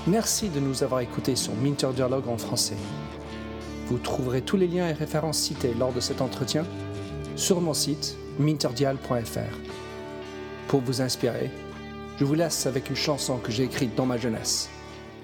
Merci 0.06 0.50
de 0.50 0.60
nous 0.60 0.84
avoir 0.84 1.02
écoutés 1.02 1.36
sur 1.36 1.56
Minter 1.56 1.90
Dialogue 1.96 2.28
en 2.28 2.38
français. 2.38 2.78
Vous 3.88 3.98
trouverez 3.98 4.44
tous 4.44 4.56
les 4.56 4.68
liens 4.68 4.88
et 4.88 4.94
références 4.94 5.40
cités 5.40 5.74
lors 5.80 5.94
de 5.94 6.00
cet 6.00 6.22
entretien 6.22 6.64
sur 7.36 7.60
mon 7.60 7.74
site 7.74 8.16
minterdial.fr. 8.38 9.58
Pour 10.68 10.82
vous 10.82 11.02
inspirer, 11.02 11.50
je 12.20 12.24
vous 12.24 12.36
laisse 12.36 12.68
avec 12.68 12.92
une 12.92 12.96
chanson 12.96 13.38
que 13.38 13.52
j'ai 13.52 13.64
écrite 13.64 13.96
dans 13.96 14.06
ma 14.06 14.18
jeunesse. 14.18 14.70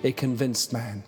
A 0.04 0.12
convinced 0.12 0.74
man. 0.74 1.04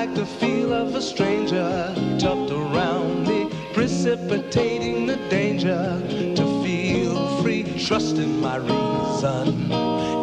Like 0.00 0.14
the 0.14 0.24
feel 0.24 0.72
of 0.72 0.94
a 0.94 1.02
stranger 1.02 1.94
tucked 2.18 2.50
around 2.50 3.28
me, 3.28 3.50
precipitating 3.74 5.04
the 5.04 5.16
danger 5.28 6.00
to 6.34 6.44
feel 6.64 7.42
free. 7.42 7.64
Trust 7.86 8.16
in 8.16 8.40
my 8.40 8.56
reason 8.56 9.70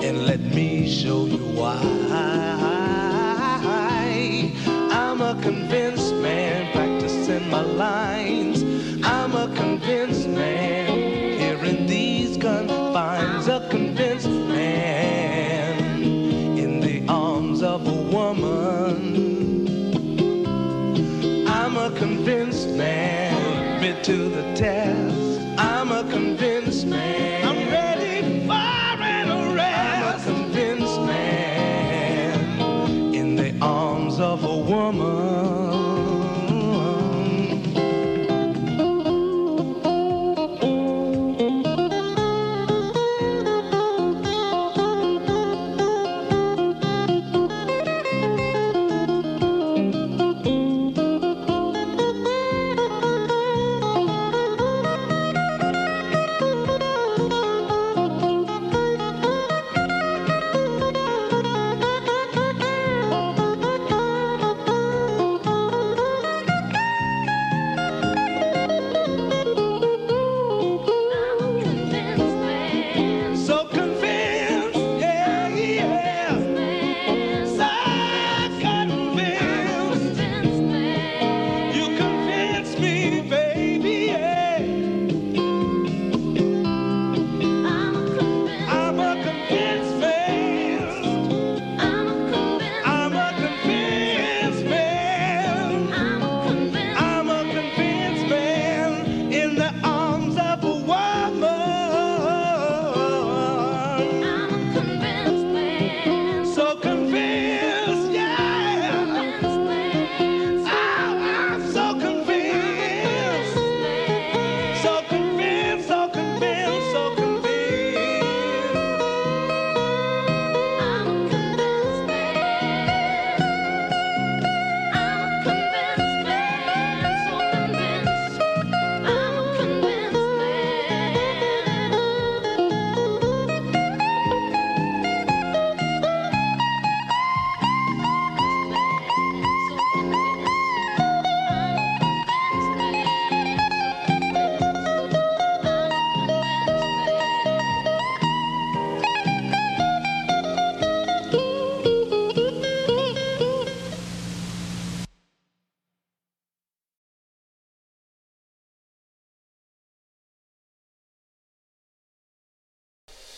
and 0.04 0.26
let 0.26 0.40
me 0.40 0.90
show 0.90 1.28
you 1.28 1.46
why. 1.60 1.78
I'm 5.04 5.22
a 5.22 5.40
convinced 5.44 6.16
man, 6.16 6.72
practicing 6.74 7.48
my 7.48 7.62
lines. 7.62 8.64
I'm 9.04 9.36
a 9.36 9.48
convinced 9.56 10.28
man, 10.28 10.88
here 11.40 11.64
in 11.64 11.86
these 11.86 12.36
confines. 12.38 13.48
A 13.48 13.60